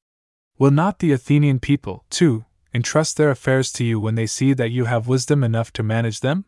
Will 0.59 0.72
not 0.72 0.99
the 0.99 1.12
Athenian 1.12 1.61
people, 1.61 2.05
too, 2.11 2.45
entrust 2.75 3.16
their 3.16 3.31
affairs 3.31 3.72
to 3.75 3.85
you 3.85 4.01
when 4.01 4.16
they 4.16 4.27
see 4.27 4.53
that 4.55 4.70
you 4.70 4.87
have 4.87 5.07
wisdom 5.09 5.45
enough 5.45 5.72
to 5.75 5.83
manage 5.83 6.20
them? 6.20 6.45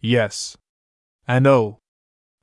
Yes. 0.00 0.56
And 1.28 1.46
oh! 1.46 1.80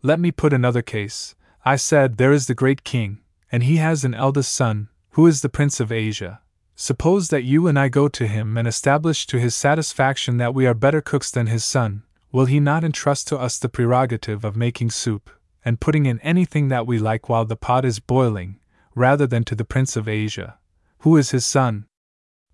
Let 0.02 0.20
me 0.20 0.32
put 0.32 0.54
another 0.54 0.82
case. 0.82 1.36
I 1.64 1.78
said 1.78 2.18
there 2.18 2.34
is 2.34 2.48
the 2.48 2.56
great 2.56 2.84
king, 2.84 3.20
and 3.52 3.64
he 3.64 3.78
has 3.78 4.04
an 4.04 4.14
eldest 4.14 4.54
son, 4.54 4.90
who 5.12 5.26
is 5.28 5.42
the 5.42 5.50
prince 5.50 5.80
of 5.80 5.92
Asia. 5.92 6.42
Suppose 6.76 7.30
that 7.30 7.44
you 7.44 7.68
and 7.68 7.80
I 7.80 7.88
go 7.88 8.08
to 8.10 8.28
him 8.28 8.58
and 8.58 8.68
establish 8.68 9.26
to 9.28 9.40
his 9.40 9.56
satisfaction 9.56 10.38
that 10.38 10.54
we 10.54 10.66
are 10.66 10.74
better 10.74 11.02
cooks 11.02 11.32
than 11.32 11.48
his 11.48 11.64
son, 11.64 12.04
will 12.32 12.46
he 12.46 12.60
not 12.60 12.84
entrust 12.84 13.28
to 13.30 13.38
us 13.38 13.60
the 13.60 13.70
prerogative 13.70 14.44
of 14.44 14.58
making 14.58 14.90
soup, 14.90 15.30
and 15.64 15.80
putting 15.80 16.06
in 16.06 16.20
anything 16.20 16.68
that 16.68 16.88
we 16.88 17.00
like 17.00 17.30
while 17.30 17.46
the 17.46 17.56
pot 17.56 17.86
is 17.86 18.00
boiling, 18.00 18.60
rather 18.96 19.28
than 19.28 19.44
to 19.46 19.56
the 19.56 19.64
Prince 19.64 19.96
of 19.96 20.10
Asia, 20.10 20.58
who 21.00 21.16
is 21.16 21.32
his 21.32 21.46
son. 21.46 21.86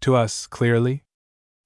To 0.01 0.15
us, 0.15 0.45
clearly? 0.47 1.03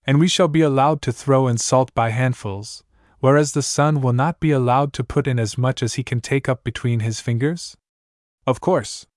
And 0.05 0.19
we 0.19 0.27
shall 0.27 0.47
be 0.47 0.61
allowed 0.61 1.01
to 1.01 1.11
throw 1.11 1.47
in 1.47 1.57
salt 1.57 1.93
by 1.93 2.11
handfuls, 2.11 2.83
whereas 3.23 3.53
the 3.53 3.61
son 3.61 4.01
will 4.01 4.11
not 4.11 4.41
be 4.41 4.51
allowed 4.51 4.91
to 4.91 5.01
put 5.01 5.27
in 5.27 5.39
as 5.39 5.57
much 5.57 5.81
as 5.81 5.93
he 5.93 6.03
can 6.03 6.19
take 6.19 6.49
up 6.49 6.61
between 6.61 6.99
his 6.99 7.21
fingers? 7.21 7.77
Of 8.45 8.59
course. 8.59 9.07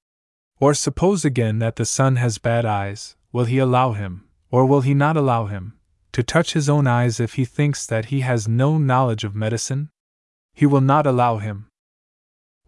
Or 0.60 0.74
suppose 0.74 1.24
again 1.24 1.58
that 1.58 1.74
the 1.74 1.84
son 1.84 2.14
has 2.14 2.38
bad 2.38 2.64
eyes, 2.64 3.16
will 3.32 3.46
he 3.46 3.58
allow 3.58 3.94
him, 3.94 4.22
or 4.48 4.64
will 4.64 4.82
he 4.82 4.94
not 4.94 5.16
allow 5.16 5.46
him, 5.46 5.74
to 6.12 6.22
touch 6.22 6.52
his 6.52 6.68
own 6.68 6.86
eyes 6.86 7.18
if 7.18 7.34
he 7.34 7.44
thinks 7.44 7.84
that 7.84 8.04
he 8.04 8.20
has 8.20 8.46
no 8.46 8.78
knowledge 8.78 9.24
of 9.24 9.34
medicine? 9.34 9.90
He 10.54 10.66
will 10.66 10.80
not 10.80 11.04
allow 11.04 11.38
him. 11.38 11.66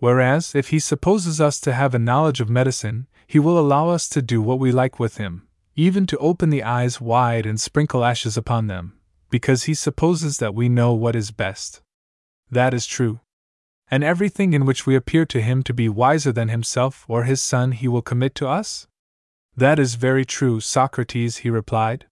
Whereas, 0.00 0.56
if 0.56 0.70
he 0.70 0.80
supposes 0.80 1.40
us 1.40 1.60
to 1.60 1.72
have 1.72 1.94
a 1.94 2.00
knowledge 2.00 2.40
of 2.40 2.50
medicine, 2.50 3.06
he 3.28 3.38
will 3.38 3.60
allow 3.60 3.90
us 3.90 4.08
to 4.08 4.20
do 4.20 4.42
what 4.42 4.58
we 4.58 4.72
like 4.72 4.98
with 4.98 5.18
him, 5.18 5.46
even 5.76 6.04
to 6.06 6.18
open 6.18 6.50
the 6.50 6.64
eyes 6.64 7.00
wide 7.00 7.46
and 7.46 7.60
sprinkle 7.60 8.04
ashes 8.04 8.36
upon 8.36 8.66
them, 8.66 8.97
because 9.30 9.64
he 9.64 9.74
supposes 9.74 10.38
that 10.38 10.54
we 10.54 10.68
know 10.68 10.92
what 10.92 11.16
is 11.16 11.30
best. 11.30 11.80
That 12.50 12.72
is 12.72 12.86
true. 12.86 13.20
And 13.90 14.04
everything 14.04 14.52
in 14.52 14.64
which 14.64 14.86
we 14.86 14.94
appear 14.94 15.24
to 15.26 15.40
him 15.40 15.62
to 15.62 15.74
be 15.74 15.88
wiser 15.88 16.32
than 16.32 16.48
himself 16.48 17.04
or 17.08 17.24
his 17.24 17.40
son 17.40 17.72
he 17.72 17.88
will 17.88 18.02
commit 18.02 18.34
to 18.36 18.48
us? 18.48 18.86
That 19.56 19.78
is 19.78 19.94
very 19.94 20.24
true, 20.24 20.60
Socrates, 20.60 21.38
he 21.38 21.50
replied. 21.50 22.06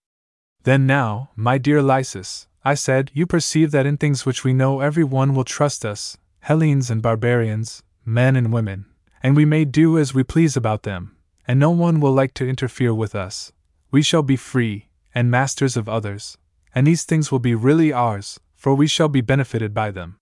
Then 0.65 0.87
now, 0.87 1.31
my 1.37 1.59
dear 1.59 1.81
Lysis, 1.83 2.49
I 2.65 2.75
said, 2.75 3.11
you 3.15 3.27
perceive 3.27 3.71
that 3.71 3.87
in 3.87 3.97
things 3.97 4.27
which 4.27 4.43
we 4.43 4.53
know 4.53 4.81
every 4.81 5.05
one 5.05 5.35
will 5.35 5.45
trust 5.45 5.85
us, 5.85 6.19
Hellenes 6.41 6.91
and 6.91 7.01
barbarians, 7.01 7.83
men 8.05 8.35
and 8.35 8.53
women, 8.53 8.87
and 9.23 9.37
we 9.37 9.45
may 9.45 9.65
do 9.65 9.99
as 9.99 10.15
we 10.15 10.25
please 10.25 10.57
about 10.57 10.83
them, 10.83 11.17
and 11.47 11.61
no 11.61 11.71
one 11.71 12.01
will 12.01 12.13
like 12.13 12.35
to 12.35 12.49
interfere 12.49 12.93
with 12.93 13.15
us. 13.15 13.53
We 13.93 14.03
shall 14.03 14.23
be 14.23 14.37
free, 14.37 14.89
and 15.15 15.31
masters 15.31 15.77
of 15.77 15.89
others, 15.89 16.39
and 16.77 16.87
these 16.87 17.05
things 17.05 17.33
will 17.33 17.39
be 17.39 17.55
really 17.55 17.91
ours, 17.91 18.39
for 18.55 18.75
we 18.75 18.87
shall 18.87 19.09
be 19.09 19.23
benefited 19.23 19.73
by 19.73 19.91
them. 19.91 20.19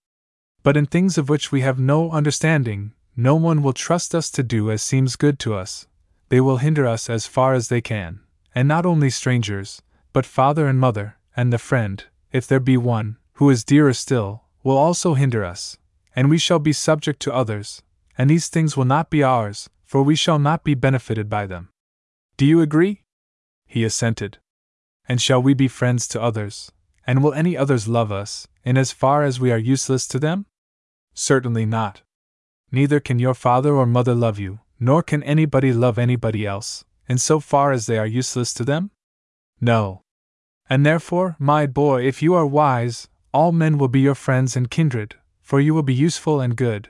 But 0.62 0.76
in 0.76 0.86
things 0.86 1.18
of 1.18 1.28
which 1.28 1.50
we 1.50 1.62
have 1.62 1.80
no 1.80 2.12
understanding, 2.12 2.92
no 3.16 3.34
one 3.34 3.60
will 3.60 3.72
trust 3.72 4.14
us 4.14 4.30
to 4.30 4.44
do 4.44 4.70
as 4.70 4.80
seems 4.80 5.16
good 5.16 5.40
to 5.40 5.54
us. 5.54 5.88
They 6.28 6.40
will 6.40 6.58
hinder 6.58 6.86
us 6.86 7.10
as 7.10 7.26
far 7.26 7.54
as 7.54 7.68
they 7.68 7.80
can, 7.80 8.20
and 8.54 8.68
not 8.68 8.86
only 8.86 9.10
strangers, 9.10 9.82
but 10.12 10.24
father 10.24 10.68
and 10.68 10.78
mother, 10.78 11.16
and 11.36 11.52
the 11.52 11.58
friend, 11.58 12.04
if 12.30 12.46
there 12.46 12.60
be 12.60 12.76
one, 12.76 13.16
who 13.34 13.50
is 13.50 13.64
dearer 13.64 13.92
still, 13.92 14.44
will 14.62 14.76
also 14.78 15.14
hinder 15.14 15.44
us, 15.44 15.76
and 16.14 16.30
we 16.30 16.38
shall 16.38 16.60
be 16.60 16.72
subject 16.72 17.18
to 17.22 17.34
others, 17.34 17.82
and 18.16 18.30
these 18.30 18.46
things 18.46 18.76
will 18.76 18.84
not 18.84 19.10
be 19.10 19.24
ours, 19.24 19.68
for 19.82 20.04
we 20.04 20.14
shall 20.14 20.38
not 20.38 20.62
be 20.62 20.74
benefited 20.74 21.28
by 21.28 21.46
them. 21.46 21.70
Do 22.36 22.46
you 22.46 22.60
agree? 22.60 23.02
He 23.66 23.82
assented. 23.82 24.38
And 25.06 25.20
shall 25.20 25.42
we 25.42 25.54
be 25.54 25.68
friends 25.68 26.08
to 26.08 26.22
others? 26.22 26.72
And 27.06 27.22
will 27.22 27.34
any 27.34 27.56
others 27.56 27.86
love 27.86 28.10
us, 28.10 28.48
in 28.64 28.78
as 28.78 28.92
far 28.92 29.22
as 29.22 29.38
we 29.38 29.52
are 29.52 29.58
useless 29.58 30.06
to 30.08 30.18
them? 30.18 30.46
Certainly 31.12 31.66
not. 31.66 32.02
Neither 32.72 33.00
can 33.00 33.18
your 33.18 33.34
father 33.34 33.74
or 33.74 33.86
mother 33.86 34.14
love 34.14 34.38
you, 34.38 34.60
nor 34.80 35.02
can 35.02 35.22
anybody 35.22 35.72
love 35.72 35.98
anybody 35.98 36.46
else, 36.46 36.84
in 37.08 37.18
so 37.18 37.40
far 37.40 37.72
as 37.72 37.86
they 37.86 37.98
are 37.98 38.06
useless 38.06 38.54
to 38.54 38.64
them? 38.64 38.90
No. 39.60 40.02
And 40.68 40.84
therefore, 40.84 41.36
my 41.38 41.66
boy, 41.66 42.06
if 42.06 42.22
you 42.22 42.34
are 42.34 42.46
wise, 42.46 43.08
all 43.32 43.52
men 43.52 43.78
will 43.78 43.88
be 43.88 44.00
your 44.00 44.14
friends 44.14 44.56
and 44.56 44.70
kindred, 44.70 45.16
for 45.40 45.60
you 45.60 45.74
will 45.74 45.82
be 45.82 45.94
useful 45.94 46.40
and 46.40 46.56
good. 46.56 46.88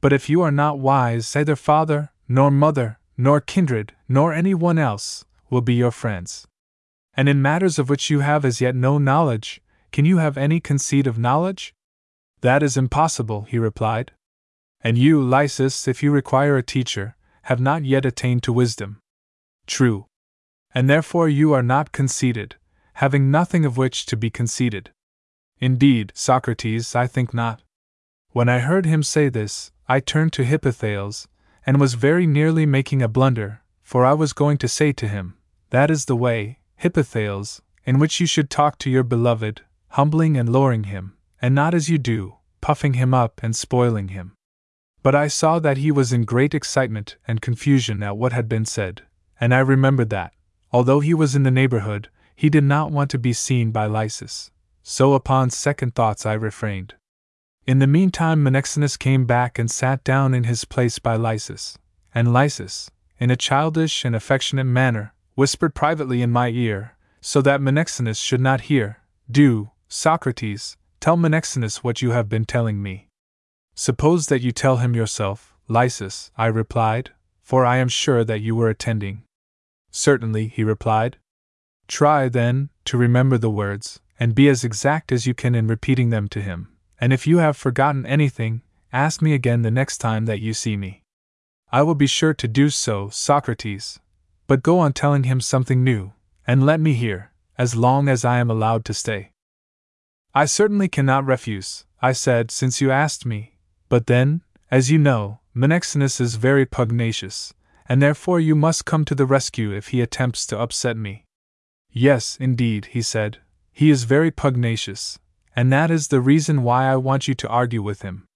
But 0.00 0.12
if 0.12 0.28
you 0.28 0.42
are 0.42 0.52
not 0.52 0.78
wise, 0.78 1.34
neither 1.34 1.56
father, 1.56 2.10
nor 2.28 2.50
mother, 2.50 2.98
nor 3.16 3.40
kindred, 3.40 3.94
nor 4.08 4.32
any 4.32 4.54
one 4.54 4.78
else, 4.78 5.24
will 5.48 5.62
be 5.62 5.74
your 5.74 5.90
friends. 5.90 6.46
And 7.16 7.28
in 7.28 7.42
matters 7.42 7.78
of 7.78 7.88
which 7.88 8.10
you 8.10 8.20
have 8.20 8.44
as 8.44 8.60
yet 8.60 8.74
no 8.74 8.98
knowledge, 8.98 9.62
can 9.92 10.04
you 10.04 10.18
have 10.18 10.36
any 10.36 10.60
conceit 10.60 11.06
of 11.06 11.18
knowledge? 11.18 11.74
That 12.40 12.62
is 12.62 12.76
impossible, 12.76 13.42
he 13.42 13.58
replied. 13.58 14.12
And 14.80 14.98
you, 14.98 15.22
Lysis, 15.22 15.88
if 15.88 16.02
you 16.02 16.10
require 16.10 16.56
a 16.56 16.62
teacher, 16.62 17.16
have 17.42 17.60
not 17.60 17.84
yet 17.84 18.04
attained 18.04 18.42
to 18.42 18.52
wisdom. 18.52 19.00
True. 19.66 20.06
And 20.74 20.90
therefore 20.90 21.28
you 21.28 21.52
are 21.52 21.62
not 21.62 21.92
conceited, 21.92 22.56
having 22.94 23.30
nothing 23.30 23.64
of 23.64 23.76
which 23.76 24.06
to 24.06 24.16
be 24.16 24.30
conceited. 24.30 24.90
Indeed, 25.58 26.12
Socrates, 26.14 26.94
I 26.94 27.06
think 27.06 27.32
not. 27.32 27.62
When 28.30 28.48
I 28.48 28.58
heard 28.58 28.86
him 28.86 29.02
say 29.02 29.28
this, 29.28 29.70
I 29.88 30.00
turned 30.00 30.32
to 30.34 30.44
Hippothales, 30.44 31.28
and 31.64 31.80
was 31.80 31.94
very 31.94 32.26
nearly 32.26 32.66
making 32.66 33.00
a 33.00 33.08
blunder, 33.08 33.62
for 33.82 34.04
I 34.04 34.12
was 34.12 34.32
going 34.32 34.58
to 34.58 34.68
say 34.68 34.92
to 34.92 35.08
him, 35.08 35.36
That 35.70 35.90
is 35.90 36.06
the 36.06 36.16
way, 36.16 36.58
Hippothales, 36.76 37.60
in 37.84 37.98
which 37.98 38.20
you 38.20 38.26
should 38.26 38.50
talk 38.50 38.78
to 38.78 38.90
your 38.90 39.02
beloved, 39.02 39.62
humbling 39.90 40.36
and 40.36 40.48
lowering 40.48 40.84
him, 40.84 41.16
and 41.40 41.54
not 41.54 41.74
as 41.74 41.88
you 41.88 41.98
do, 41.98 42.36
puffing 42.60 42.94
him 42.94 43.12
up 43.14 43.42
and 43.42 43.54
spoiling 43.54 44.08
him. 44.08 44.32
But 45.02 45.14
I 45.14 45.28
saw 45.28 45.58
that 45.58 45.76
he 45.76 45.90
was 45.90 46.12
in 46.12 46.24
great 46.24 46.54
excitement 46.54 47.16
and 47.28 47.42
confusion 47.42 48.02
at 48.02 48.16
what 48.16 48.32
had 48.32 48.48
been 48.48 48.64
said, 48.64 49.02
and 49.38 49.54
I 49.54 49.58
remembered 49.58 50.10
that, 50.10 50.32
although 50.72 51.00
he 51.00 51.14
was 51.14 51.36
in 51.36 51.42
the 51.42 51.50
neighborhood, 51.50 52.08
he 52.34 52.48
did 52.48 52.64
not 52.64 52.90
want 52.90 53.10
to 53.10 53.18
be 53.18 53.32
seen 53.32 53.70
by 53.70 53.86
Lysis. 53.86 54.50
So 54.82 55.14
upon 55.14 55.50
second 55.50 55.94
thoughts 55.94 56.26
I 56.26 56.34
refrained. 56.34 56.94
In 57.66 57.78
the 57.78 57.86
meantime, 57.86 58.42
Menexenus 58.42 58.98
came 58.98 59.24
back 59.24 59.58
and 59.58 59.70
sat 59.70 60.04
down 60.04 60.34
in 60.34 60.44
his 60.44 60.66
place 60.66 60.98
by 60.98 61.16
Lysis, 61.16 61.78
and 62.14 62.32
Lysis, 62.32 62.90
in 63.18 63.30
a 63.30 63.36
childish 63.36 64.04
and 64.04 64.14
affectionate 64.14 64.64
manner, 64.64 65.13
whispered 65.34 65.74
privately 65.74 66.22
in 66.22 66.30
my 66.30 66.48
ear, 66.48 66.96
so 67.20 67.40
that 67.42 67.60
Menexenus 67.60 68.22
should 68.22 68.40
not 68.40 68.62
hear, 68.62 68.98
Do, 69.30 69.70
Socrates, 69.88 70.76
tell 71.00 71.16
Menexenus 71.16 71.78
what 71.78 72.02
you 72.02 72.10
have 72.10 72.28
been 72.28 72.44
telling 72.44 72.82
me. 72.82 73.08
Suppose 73.74 74.26
that 74.26 74.42
you 74.42 74.52
tell 74.52 74.76
him 74.76 74.94
yourself, 74.94 75.54
Lysis, 75.68 76.30
I 76.36 76.46
replied, 76.46 77.10
for 77.42 77.64
I 77.64 77.78
am 77.78 77.88
sure 77.88 78.24
that 78.24 78.40
you 78.40 78.54
were 78.54 78.68
attending. 78.68 79.22
Certainly, 79.90 80.48
he 80.48 80.64
replied. 80.64 81.18
Try, 81.88 82.28
then, 82.28 82.70
to 82.84 82.96
remember 82.96 83.38
the 83.38 83.50
words, 83.50 84.00
and 84.18 84.34
be 84.34 84.48
as 84.48 84.64
exact 84.64 85.10
as 85.10 85.26
you 85.26 85.34
can 85.34 85.54
in 85.54 85.66
repeating 85.66 86.10
them 86.10 86.28
to 86.28 86.40
him, 86.40 86.68
and 87.00 87.12
if 87.12 87.26
you 87.26 87.38
have 87.38 87.56
forgotten 87.56 88.06
anything, 88.06 88.62
ask 88.92 89.20
me 89.20 89.34
again 89.34 89.62
the 89.62 89.70
next 89.70 89.98
time 89.98 90.26
that 90.26 90.40
you 90.40 90.54
see 90.54 90.76
me. 90.76 91.02
I 91.72 91.82
will 91.82 91.94
be 91.96 92.06
sure 92.06 92.34
to 92.34 92.46
do 92.46 92.70
so, 92.70 93.08
Socrates, 93.08 93.98
but 94.46 94.62
go 94.62 94.78
on 94.78 94.92
telling 94.92 95.24
him 95.24 95.40
something 95.40 95.82
new, 95.82 96.12
and 96.46 96.66
let 96.66 96.80
me 96.80 96.94
hear, 96.94 97.32
as 97.56 97.76
long 97.76 98.08
as 98.08 98.24
I 98.24 98.38
am 98.38 98.50
allowed 98.50 98.84
to 98.86 98.94
stay. 98.94 99.30
I 100.34 100.44
certainly 100.44 100.88
cannot 100.88 101.26
refuse, 101.26 101.84
I 102.02 102.12
said, 102.12 102.50
since 102.50 102.80
you 102.80 102.90
asked 102.90 103.24
me, 103.24 103.58
but 103.88 104.06
then, 104.06 104.42
as 104.70 104.90
you 104.90 104.98
know, 104.98 105.40
Menexenus 105.54 106.20
is 106.20 106.34
very 106.34 106.66
pugnacious, 106.66 107.54
and 107.88 108.02
therefore 108.02 108.40
you 108.40 108.54
must 108.54 108.84
come 108.84 109.04
to 109.04 109.14
the 109.14 109.26
rescue 109.26 109.72
if 109.72 109.88
he 109.88 110.00
attempts 110.00 110.46
to 110.46 110.58
upset 110.58 110.96
me. 110.96 111.24
Yes, 111.92 112.36
indeed, 112.40 112.86
he 112.86 113.02
said, 113.02 113.38
he 113.72 113.90
is 113.90 114.04
very 114.04 114.30
pugnacious, 114.30 115.18
and 115.54 115.72
that 115.72 115.90
is 115.90 116.08
the 116.08 116.20
reason 116.20 116.62
why 116.62 116.86
I 116.86 116.96
want 116.96 117.28
you 117.28 117.34
to 117.34 117.48
argue 117.48 117.82
with 117.82 118.02
him. 118.02 118.26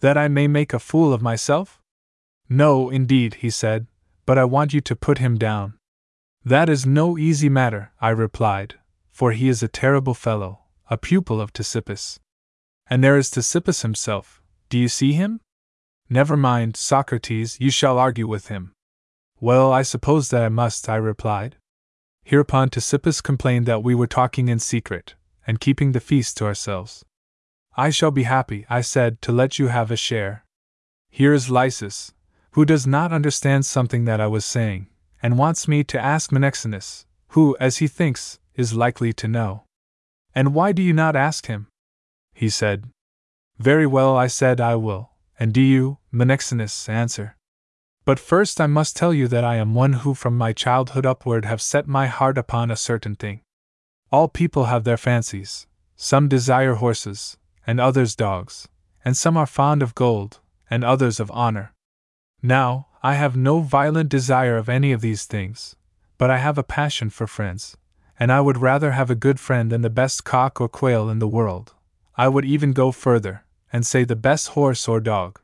That 0.00 0.16
I 0.16 0.28
may 0.28 0.46
make 0.46 0.72
a 0.72 0.78
fool 0.78 1.12
of 1.12 1.22
myself? 1.22 1.80
No, 2.48 2.90
indeed, 2.90 3.34
he 3.34 3.50
said, 3.50 3.86
but 4.26 4.38
I 4.38 4.44
want 4.44 4.72
you 4.72 4.80
to 4.80 4.96
put 4.96 5.18
him 5.18 5.36
down. 5.36 5.74
That 6.44 6.68
is 6.68 6.86
no 6.86 7.16
easy 7.16 7.48
matter, 7.48 7.92
I 8.00 8.10
replied, 8.10 8.74
for 9.10 9.32
he 9.32 9.48
is 9.48 9.62
a 9.62 9.68
terrible 9.68 10.14
fellow, 10.14 10.60
a 10.90 10.96
pupil 10.96 11.40
of 11.40 11.52
Ctesippus. 11.52 12.18
And 12.88 13.02
there 13.02 13.16
is 13.16 13.30
Ctesippus 13.30 13.82
himself, 13.82 14.42
do 14.68 14.78
you 14.78 14.88
see 14.88 15.12
him? 15.12 15.40
Never 16.08 16.36
mind, 16.36 16.76
Socrates, 16.76 17.58
you 17.60 17.70
shall 17.70 17.98
argue 17.98 18.26
with 18.26 18.48
him. 18.48 18.72
Well, 19.40 19.72
I 19.72 19.82
suppose 19.82 20.30
that 20.30 20.42
I 20.42 20.48
must, 20.48 20.88
I 20.88 20.96
replied. 20.96 21.56
Hereupon 22.24 22.70
Ctesippus 22.70 23.22
complained 23.22 23.66
that 23.66 23.82
we 23.82 23.94
were 23.94 24.06
talking 24.06 24.48
in 24.48 24.58
secret, 24.58 25.14
and 25.46 25.60
keeping 25.60 25.92
the 25.92 26.00
feast 26.00 26.36
to 26.36 26.44
ourselves. 26.44 27.04
I 27.76 27.90
shall 27.90 28.10
be 28.10 28.22
happy, 28.24 28.66
I 28.68 28.80
said, 28.80 29.20
to 29.22 29.32
let 29.32 29.58
you 29.58 29.68
have 29.68 29.90
a 29.90 29.96
share. 29.96 30.44
Here 31.10 31.32
is 31.32 31.50
Lysis, 31.50 32.12
who 32.52 32.64
does 32.64 32.86
not 32.86 33.12
understand 33.12 33.66
something 33.66 34.04
that 34.04 34.20
I 34.20 34.26
was 34.26 34.44
saying, 34.44 34.88
and 35.22 35.38
wants 35.38 35.68
me 35.68 35.84
to 35.84 36.00
ask 36.00 36.30
Menexenus, 36.30 37.04
who, 37.28 37.56
as 37.58 37.78
he 37.78 37.88
thinks, 37.88 38.38
is 38.54 38.74
likely 38.74 39.12
to 39.14 39.28
know. 39.28 39.64
And 40.34 40.54
why 40.54 40.72
do 40.72 40.82
you 40.82 40.92
not 40.92 41.16
ask 41.16 41.46
him? 41.46 41.68
He 42.34 42.48
said. 42.48 42.84
Very 43.58 43.86
well, 43.86 44.16
I 44.16 44.26
said, 44.26 44.60
I 44.60 44.76
will. 44.76 45.10
And 45.38 45.52
do 45.52 45.60
you, 45.60 45.98
Menexenus, 46.12 46.88
answer? 46.88 47.36
But 48.04 48.18
first 48.18 48.60
I 48.60 48.66
must 48.66 48.96
tell 48.96 49.14
you 49.14 49.28
that 49.28 49.44
I 49.44 49.56
am 49.56 49.74
one 49.74 49.92
who 49.94 50.14
from 50.14 50.36
my 50.36 50.52
childhood 50.52 51.06
upward 51.06 51.44
have 51.44 51.62
set 51.62 51.86
my 51.86 52.06
heart 52.06 52.36
upon 52.36 52.70
a 52.70 52.76
certain 52.76 53.14
thing. 53.14 53.40
All 54.10 54.28
people 54.28 54.64
have 54.64 54.84
their 54.84 54.96
fancies. 54.96 55.66
Some 55.96 56.28
desire 56.28 56.74
horses, 56.74 57.36
and 57.66 57.80
others 57.80 58.16
dogs, 58.16 58.68
and 59.04 59.16
some 59.16 59.36
are 59.36 59.46
fond 59.46 59.82
of 59.82 59.94
gold, 59.94 60.40
and 60.68 60.84
others 60.84 61.20
of 61.20 61.30
honor. 61.30 61.71
Now, 62.42 62.88
I 63.04 63.14
have 63.14 63.36
no 63.36 63.60
violent 63.60 64.08
desire 64.08 64.56
of 64.56 64.68
any 64.68 64.90
of 64.90 65.00
these 65.00 65.26
things, 65.26 65.76
but 66.18 66.30
I 66.30 66.38
have 66.38 66.58
a 66.58 66.64
passion 66.64 67.08
for 67.08 67.28
friends, 67.28 67.76
and 68.18 68.32
I 68.32 68.40
would 68.40 68.58
rather 68.58 68.92
have 68.92 69.10
a 69.10 69.14
good 69.14 69.38
friend 69.38 69.70
than 69.70 69.82
the 69.82 69.90
best 69.90 70.24
cock 70.24 70.60
or 70.60 70.68
quail 70.68 71.08
in 71.08 71.20
the 71.20 71.28
world. 71.28 71.74
I 72.16 72.28
would 72.28 72.44
even 72.44 72.72
go 72.72 72.90
further, 72.90 73.44
and 73.72 73.86
say 73.86 74.04
the 74.04 74.16
best 74.16 74.48
horse 74.48 74.88
or 74.88 75.00
dog. 75.00 75.40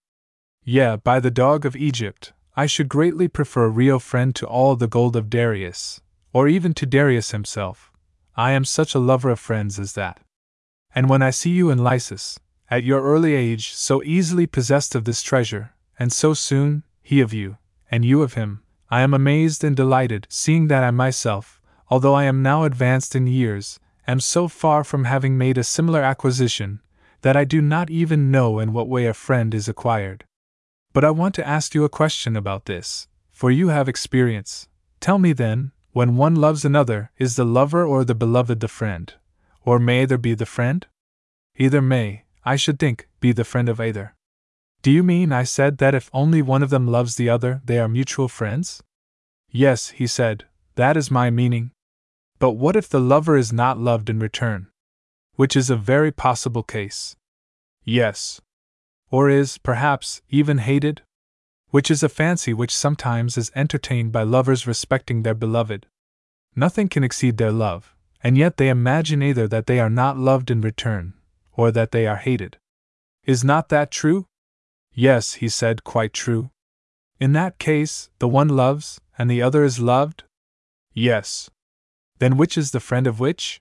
Yeah, 0.64 0.96
by 0.96 1.20
the 1.20 1.30
dog 1.30 1.64
of 1.64 1.76
Egypt, 1.76 2.32
I 2.56 2.66
should 2.66 2.88
greatly 2.88 3.28
prefer 3.28 3.66
a 3.66 3.70
real 3.70 4.00
friend 4.00 4.34
to 4.34 4.46
all 4.46 4.74
the 4.74 4.88
gold 4.88 5.14
of 5.14 5.30
Darius, 5.30 6.00
or 6.32 6.48
even 6.48 6.74
to 6.74 6.86
Darius 6.86 7.30
himself. 7.30 7.92
I 8.36 8.52
am 8.52 8.64
such 8.64 8.94
a 8.94 8.98
lover 8.98 9.30
of 9.30 9.38
friends 9.38 9.78
as 9.78 9.92
that. 9.92 10.20
And 10.94 11.08
when 11.08 11.22
I 11.22 11.30
see 11.30 11.50
you 11.50 11.70
in 11.70 11.78
Lysis, 11.78 12.38
at 12.70 12.82
your 12.84 13.02
early 13.02 13.34
age, 13.34 13.72
so 13.72 14.02
easily 14.02 14.46
possessed 14.46 14.94
of 14.94 15.04
this 15.04 15.22
treasure, 15.22 15.72
and 15.98 16.12
so 16.12 16.34
soon, 16.34 16.84
he 17.08 17.22
of 17.22 17.32
you, 17.32 17.56
and 17.90 18.04
you 18.04 18.20
of 18.20 18.34
him, 18.34 18.60
I 18.90 19.00
am 19.00 19.14
amazed 19.14 19.64
and 19.64 19.74
delighted, 19.74 20.26
seeing 20.28 20.68
that 20.68 20.84
I 20.84 20.90
myself, 20.90 21.58
although 21.88 22.12
I 22.12 22.24
am 22.24 22.42
now 22.42 22.64
advanced 22.64 23.16
in 23.16 23.26
years, 23.26 23.80
am 24.06 24.20
so 24.20 24.46
far 24.46 24.84
from 24.84 25.04
having 25.04 25.38
made 25.38 25.56
a 25.56 25.64
similar 25.64 26.02
acquisition, 26.02 26.82
that 27.22 27.34
I 27.34 27.44
do 27.44 27.62
not 27.62 27.88
even 27.88 28.30
know 28.30 28.58
in 28.58 28.74
what 28.74 28.90
way 28.90 29.06
a 29.06 29.14
friend 29.14 29.54
is 29.54 29.70
acquired. 29.70 30.26
But 30.92 31.02
I 31.02 31.10
want 31.10 31.34
to 31.36 31.48
ask 31.48 31.74
you 31.74 31.82
a 31.82 31.88
question 31.88 32.36
about 32.36 32.66
this, 32.66 33.08
for 33.30 33.50
you 33.50 33.68
have 33.68 33.88
experience. 33.88 34.68
Tell 35.00 35.18
me 35.18 35.32
then, 35.32 35.72
when 35.92 36.16
one 36.16 36.34
loves 36.34 36.62
another, 36.62 37.10
is 37.16 37.36
the 37.36 37.46
lover 37.46 37.86
or 37.86 38.04
the 38.04 38.14
beloved 38.14 38.60
the 38.60 38.68
friend? 38.68 39.14
Or 39.64 39.78
may 39.78 40.02
either 40.02 40.18
be 40.18 40.34
the 40.34 40.44
friend? 40.44 40.86
Either 41.56 41.80
may, 41.80 42.24
I 42.44 42.56
should 42.56 42.78
think, 42.78 43.08
be 43.18 43.32
the 43.32 43.44
friend 43.44 43.70
of 43.70 43.80
either. 43.80 44.14
Do 44.82 44.90
you 44.90 45.02
mean, 45.02 45.32
I 45.32 45.42
said, 45.42 45.78
that 45.78 45.94
if 45.94 46.08
only 46.12 46.40
one 46.40 46.62
of 46.62 46.70
them 46.70 46.86
loves 46.86 47.16
the 47.16 47.28
other, 47.28 47.60
they 47.64 47.78
are 47.78 47.88
mutual 47.88 48.28
friends? 48.28 48.82
Yes, 49.50 49.90
he 49.90 50.06
said, 50.06 50.44
that 50.76 50.96
is 50.96 51.10
my 51.10 51.30
meaning. 51.30 51.72
But 52.38 52.52
what 52.52 52.76
if 52.76 52.88
the 52.88 53.00
lover 53.00 53.36
is 53.36 53.52
not 53.52 53.78
loved 53.78 54.08
in 54.08 54.20
return? 54.20 54.68
Which 55.34 55.56
is 55.56 55.70
a 55.70 55.76
very 55.76 56.12
possible 56.12 56.62
case. 56.62 57.16
Yes. 57.84 58.40
Or 59.10 59.28
is, 59.28 59.58
perhaps, 59.58 60.22
even 60.28 60.58
hated? 60.58 61.02
Which 61.70 61.90
is 61.90 62.02
a 62.02 62.08
fancy 62.08 62.54
which 62.54 62.74
sometimes 62.74 63.36
is 63.36 63.50
entertained 63.56 64.12
by 64.12 64.22
lovers 64.22 64.66
respecting 64.66 65.22
their 65.22 65.34
beloved. 65.34 65.86
Nothing 66.54 66.88
can 66.88 67.02
exceed 67.02 67.36
their 67.36 67.52
love, 67.52 67.96
and 68.22 68.38
yet 68.38 68.56
they 68.56 68.68
imagine 68.68 69.22
either 69.22 69.48
that 69.48 69.66
they 69.66 69.80
are 69.80 69.90
not 69.90 70.16
loved 70.16 70.50
in 70.50 70.60
return, 70.60 71.14
or 71.52 71.72
that 71.72 71.90
they 71.90 72.06
are 72.06 72.16
hated. 72.16 72.58
Is 73.24 73.42
not 73.42 73.68
that 73.70 73.90
true? 73.90 74.26
Yes, 74.98 75.34
he 75.34 75.48
said, 75.48 75.84
quite 75.84 76.12
true. 76.12 76.50
In 77.20 77.32
that 77.34 77.60
case, 77.60 78.10
the 78.18 78.26
one 78.26 78.48
loves, 78.48 79.00
and 79.16 79.30
the 79.30 79.40
other 79.40 79.62
is 79.62 79.78
loved? 79.78 80.24
Yes. 80.92 81.48
Then 82.18 82.36
which 82.36 82.58
is 82.58 82.72
the 82.72 82.80
friend 82.80 83.06
of 83.06 83.20
which? 83.20 83.60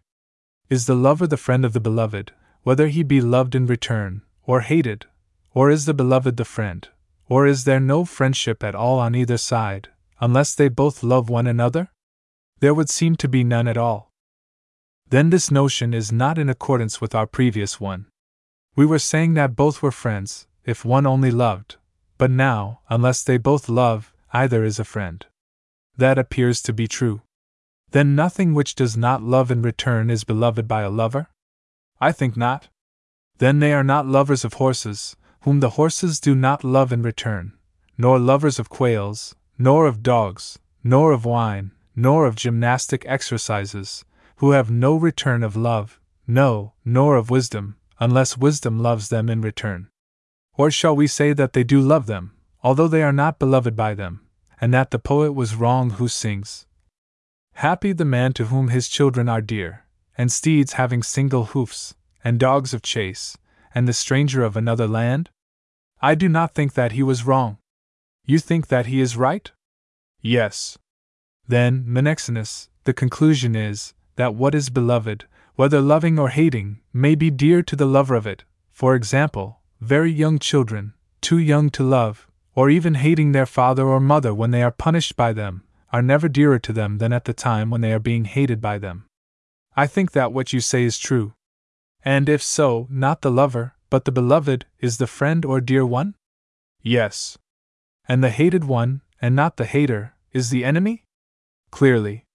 Is 0.68 0.88
the 0.88 0.96
lover 0.96 1.28
the 1.28 1.38
friend 1.38 1.64
of 1.64 1.74
the 1.74 1.80
beloved, 1.80 2.32
whether 2.64 2.88
he 2.88 3.04
be 3.04 3.22
loved 3.22 3.54
in 3.54 3.68
return, 3.68 4.24
or 4.48 4.62
hated? 4.62 5.06
Or 5.54 5.70
is 5.70 5.86
the 5.86 5.94
beloved 5.94 6.38
the 6.38 6.44
friend? 6.44 6.90
Or 7.30 7.46
is 7.46 7.66
there 7.66 7.80
no 7.80 8.04
friendship 8.04 8.64
at 8.64 8.74
all 8.74 8.98
on 8.98 9.14
either 9.14 9.38
side, 9.38 9.90
unless 10.20 10.56
they 10.56 10.70
both 10.70 11.04
love 11.04 11.30
one 11.30 11.46
another? 11.46 11.92
There 12.62 12.74
would 12.74 12.90
seem 12.90 13.16
to 13.18 13.28
be 13.28 13.44
none 13.44 13.68
at 13.68 13.78
all. 13.78 14.10
Then 15.08 15.30
this 15.30 15.52
notion 15.52 15.94
is 15.94 16.12
not 16.12 16.40
in 16.40 16.50
accordance 16.50 17.00
with 17.00 17.14
our 17.14 17.28
previous 17.28 17.80
one. 17.80 18.08
We 18.76 18.88
were 18.88 18.98
saying 18.98 19.36
that 19.36 19.56
both 19.56 19.84
were 19.84 19.92
friends, 19.92 20.47
if 20.68 20.84
one 20.84 21.08
only 21.08 21.32
loved, 21.32 21.78
but 22.18 22.30
now, 22.30 22.82
unless 22.90 23.24
they 23.24 23.38
both 23.38 23.70
love, 23.70 24.14
either 24.34 24.64
is 24.66 24.78
a 24.78 24.84
friend. 24.84 25.26
That 25.98 26.20
appears 26.20 26.62
to 26.64 26.74
be 26.74 26.88
true. 26.88 27.22
Then 27.92 28.16
nothing 28.16 28.54
which 28.54 28.76
does 28.76 28.98
not 28.98 29.24
love 29.24 29.50
in 29.50 29.62
return 29.62 30.10
is 30.10 30.26
beloved 30.26 30.68
by 30.68 30.82
a 30.82 30.90
lover? 30.90 31.30
I 32.02 32.12
think 32.12 32.36
not. 32.36 32.68
Then 33.38 33.60
they 33.60 33.72
are 33.72 33.84
not 33.84 34.06
lovers 34.06 34.44
of 34.44 34.56
horses, 34.56 35.16
whom 35.42 35.62
the 35.62 35.72
horses 35.72 36.20
do 36.20 36.36
not 36.36 36.66
love 36.66 36.92
in 36.92 37.02
return, 37.02 37.54
nor 37.98 38.20
lovers 38.20 38.60
of 38.60 38.70
quails, 38.70 39.36
nor 39.58 39.88
of 39.88 40.04
dogs, 40.04 40.60
nor 40.84 41.14
of 41.14 41.24
wine, 41.24 41.72
nor 41.96 42.26
of 42.26 42.36
gymnastic 42.36 43.06
exercises, 43.08 44.04
who 44.38 44.52
have 44.52 44.70
no 44.70 44.96
return 44.96 45.44
of 45.44 45.56
love, 45.56 46.00
no, 46.28 46.74
nor 46.84 47.16
of 47.16 47.30
wisdom, 47.30 47.78
unless 48.00 48.38
wisdom 48.38 48.78
loves 48.80 49.08
them 49.08 49.30
in 49.30 49.40
return. 49.40 49.88
Or 50.58 50.72
shall 50.72 50.96
we 50.96 51.08
say 51.08 51.34
that 51.34 51.54
they 51.54 51.64
do 51.64 51.80
love 51.80 52.08
them, 52.08 52.34
although 52.64 52.88
they 52.88 53.04
are 53.04 53.14
not 53.14 53.40
beloved 53.40 53.76
by 53.76 53.94
them, 53.94 54.22
and 54.60 54.74
that 54.74 54.92
the 54.92 55.00
poet 55.00 55.34
was 55.34 55.56
wrong 55.56 55.92
who 55.92 56.08
sings 56.08 56.66
Happy 57.54 57.92
the 57.92 58.06
man 58.06 58.34
to 58.34 58.46
whom 58.46 58.68
his 58.68 58.88
children 58.88 59.30
are 59.30 59.42
dear, 59.42 59.86
and 60.16 60.32
steeds 60.32 60.74
having 60.74 61.02
single 61.02 61.46
hoofs, 61.46 61.96
and 62.24 62.40
dogs 62.40 62.74
of 62.74 62.82
chase, 62.82 63.38
and 63.74 63.88
the 63.88 63.94
stranger 63.94 64.44
of 64.44 64.56
another 64.56 64.88
land? 64.88 65.30
I 66.02 66.14
do 66.14 66.30
not 66.30 66.54
think 66.54 66.74
that 66.74 66.92
he 66.92 67.02
was 67.02 67.26
wrong. 67.26 67.58
You 68.26 68.38
think 68.38 68.68
that 68.68 68.88
he 68.88 69.00
is 69.02 69.18
right? 69.18 69.52
Yes. 70.22 70.78
Then, 71.48 71.86
Menexenus, 71.88 72.70
the 72.84 72.94
conclusion 72.94 73.56
is 73.56 73.94
that 74.18 74.36
what 74.36 74.54
is 74.54 74.70
beloved, 74.70 75.26
whether 75.56 75.82
loving 75.82 76.20
or 76.20 76.30
hating, 76.30 76.82
may 76.94 77.16
be 77.16 77.32
dear 77.32 77.64
to 77.64 77.76
the 77.76 77.86
lover 77.86 78.14
of 78.16 78.28
it. 78.28 78.44
For 78.72 78.94
example, 78.94 79.57
very 79.80 80.12
young 80.12 80.40
children, 80.40 80.94
too 81.22 81.38
young 81.38 81.70
to 81.70 81.84
love, 81.84 82.28
or 82.56 82.70
even 82.70 82.96
hating 82.96 83.32
their 83.32 83.46
father 83.46 83.86
or 83.86 84.00
mother 84.00 84.34
when 84.34 84.52
they 84.52 84.64
are 84.64 84.72
punished 84.72 85.16
by 85.16 85.34
them, 85.34 85.64
are 85.94 86.02
never 86.02 86.28
dearer 86.28 86.60
to 86.60 86.74
them 86.74 86.98
than 86.98 87.14
at 87.14 87.26
the 87.26 87.34
time 87.34 87.70
when 87.70 87.82
they 87.82 87.94
are 87.94 88.00
being 88.00 88.26
hated 88.26 88.60
by 88.60 88.78
them. 88.78 89.06
I 89.76 89.88
think 89.88 90.12
that 90.12 90.34
what 90.34 90.54
you 90.54 90.60
say 90.60 90.84
is 90.84 90.98
true. 90.98 91.34
And 92.04 92.28
if 92.28 92.42
so, 92.42 92.88
not 92.90 93.22
the 93.22 93.32
lover, 93.32 93.76
but 93.90 94.06
the 94.06 94.12
beloved, 94.12 94.66
is 94.80 94.98
the 94.98 95.08
friend 95.08 95.46
or 95.46 95.62
dear 95.62 95.86
one? 95.86 96.16
Yes. 96.82 97.38
And 98.08 98.24
the 98.24 98.30
hated 98.30 98.64
one, 98.64 99.02
and 99.22 99.36
not 99.36 99.58
the 99.58 99.66
hater, 99.66 100.14
is 100.34 100.50
the 100.50 100.66
enemy? 100.66 101.04
Clearly. 101.72 102.26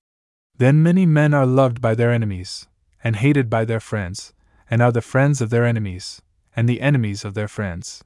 Then 0.57 0.82
many 0.82 1.07
men 1.07 1.34
are 1.34 1.47
loved 1.47 1.80
by 1.80 1.95
their 1.95 2.12
enemies, 2.12 2.68
and 3.03 3.16
hated 3.16 3.51
by 3.51 3.64
their 3.64 3.80
friends, 3.80 4.32
and 4.70 4.80
are 4.80 4.93
the 4.93 5.01
friends 5.01 5.40
of 5.40 5.51
their 5.51 5.64
enemies, 5.64 6.22
and 6.55 6.68
the 6.68 6.80
enemies 6.80 7.24
of 7.24 7.34
their 7.34 7.48
friends. 7.48 8.03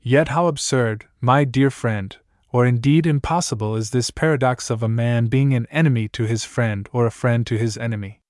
Yet 0.00 0.28
how 0.28 0.46
absurd, 0.46 1.06
my 1.20 1.44
dear 1.44 1.70
friend, 1.70 2.16
or 2.50 2.66
indeed 2.66 3.06
impossible 3.06 3.76
is 3.76 3.90
this 3.90 4.10
paradox 4.10 4.68
of 4.68 4.82
a 4.82 4.88
man 4.88 5.26
being 5.26 5.54
an 5.54 5.66
enemy 5.70 6.08
to 6.08 6.24
his 6.24 6.44
friend 6.44 6.88
or 6.92 7.06
a 7.06 7.10
friend 7.10 7.46
to 7.46 7.56
his 7.56 7.78
enemy. 7.78 8.20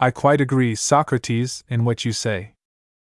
I 0.00 0.10
quite 0.10 0.40
agree, 0.40 0.74
Socrates, 0.74 1.62
in 1.68 1.84
what 1.84 2.04
you 2.04 2.12
say. 2.12 2.54